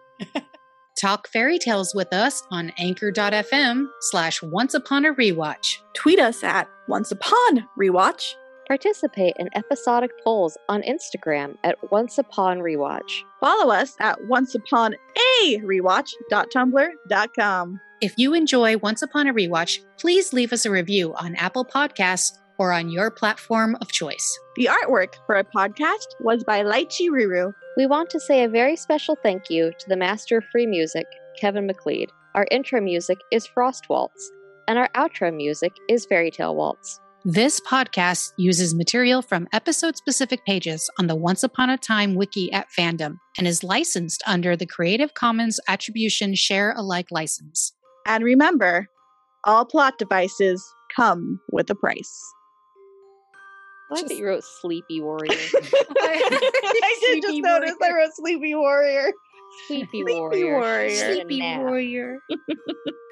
Talk 1.00 1.28
fairy 1.28 1.60
tales 1.60 1.94
with 1.94 2.12
us 2.12 2.42
on 2.50 2.74
anchor.fm 2.80 3.86
slash 4.00 4.42
once 4.42 4.74
upon 4.74 5.06
a 5.06 5.14
rewatch. 5.14 5.78
Tweet 5.94 6.18
us 6.18 6.44
at 6.44 6.68
Once 6.88 7.12
Upon 7.12 7.68
Rewatch. 7.80 8.34
Participate 8.68 9.34
in 9.40 9.50
episodic 9.56 10.12
polls 10.24 10.58
on 10.68 10.82
Instagram 10.82 11.56
at 11.64 11.78
Once 11.92 12.18
Upon 12.18 12.60
Rewatch. 12.60 13.22
Follow 13.40 13.72
us 13.72 13.96
at 14.00 14.26
Once 14.26 14.56
Upon 14.56 14.94
a 14.94 15.58
Rewatch.tumblr.com. 15.60 17.80
If 18.02 18.14
you 18.18 18.34
enjoy 18.34 18.78
Once 18.78 19.02
Upon 19.02 19.28
a 19.28 19.34
Rewatch, 19.34 19.80
please 19.98 20.34
leave 20.34 20.52
us 20.52 20.66
a 20.66 20.72
review 20.72 21.14
on 21.16 21.36
Apple 21.36 21.64
Podcasts 21.64 22.38
or 22.58 22.74
on 22.74 22.90
your 22.90 23.10
platform 23.10 23.78
of 23.82 23.92
choice. 23.92 24.38
The 24.58 24.66
artwork 24.66 25.14
for 25.26 25.36
our 25.36 25.44
podcast 25.44 26.08
was 26.20 26.44
by 26.44 26.64
Lychee 26.64 27.10
Ruru. 27.10 27.54
We 27.78 27.86
want 27.86 28.10
to 28.10 28.20
say 28.20 28.44
a 28.44 28.50
very 28.50 28.76
special 28.76 29.16
thank 29.24 29.50
you 29.50 29.72
to 29.80 29.86
the 29.88 29.96
master 29.96 30.40
of 30.40 30.46
free 30.52 30.68
music, 30.68 31.06
Kevin 31.40 31.68
MacLeod. 31.68 32.12
Our 32.36 32.48
intro 32.52 32.82
music 32.82 33.20
is 33.32 33.48
Frost 33.48 33.86
Waltz, 33.90 34.32
and 34.68 34.78
our 34.78 34.90
outro 34.96 35.34
music 35.34 35.72
is 35.88 36.06
Fairy 36.06 36.32
Tale 36.32 36.56
Waltz. 36.56 37.00
This 37.30 37.60
podcast 37.60 38.32
uses 38.38 38.74
material 38.74 39.22
from 39.22 39.50
episode 39.52 39.98
specific 39.98 40.46
pages 40.46 40.90
on 40.98 41.08
the 41.08 41.16
Once 41.18 41.44
Upon 41.44 41.70
a 41.70 41.78
Time 41.78 42.16
wiki 42.16 42.50
at 42.54 42.70
Fandom 42.70 43.18
and 43.38 43.46
is 43.46 43.66
licensed 43.66 44.24
under 44.26 44.56
the 44.56 44.66
Creative 44.66 45.14
Commons 45.14 45.60
Attribution 45.68 46.36
Share 46.36 46.74
Alike 46.78 47.08
license. 47.12 47.74
And 48.06 48.24
remember, 48.24 48.88
all 49.44 49.66
plot 49.66 49.98
devices 50.00 50.66
come 50.96 51.42
with 51.52 51.70
a 51.70 51.76
price. 51.76 52.18
I 53.92 53.96
like 53.96 54.08
that 54.08 54.16
you 54.16 54.26
wrote 54.26 54.46
Sleepy 54.62 55.02
Warrior. 55.02 55.28
I 55.34 56.28
did 56.30 57.22
just 57.22 57.26
Sleepy 57.26 57.42
notice 57.42 57.76
I 57.84 57.92
wrote 57.92 58.12
Sleepy 58.14 58.56
Warrior. 58.56 59.12
Sleepy 59.68 59.86
Sleepy 59.92 60.14
Warrior. 60.14 60.54
Warrior. 60.54 60.90
She 60.92 60.96
needed 60.96 61.20
a 61.20 61.26
Sleepy 61.26 61.58
warrior. 61.58 62.20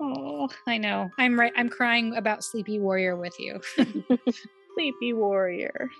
oh, 0.00 0.48
I 0.66 0.78
know. 0.78 1.10
I'm 1.18 1.38
right. 1.38 1.52
I'm 1.56 1.68
crying 1.68 2.14
about 2.16 2.44
Sleepy 2.44 2.78
Warrior 2.78 3.16
with 3.16 3.38
you. 3.38 3.60
Sleepy 4.74 5.12
Warrior. 5.12 5.90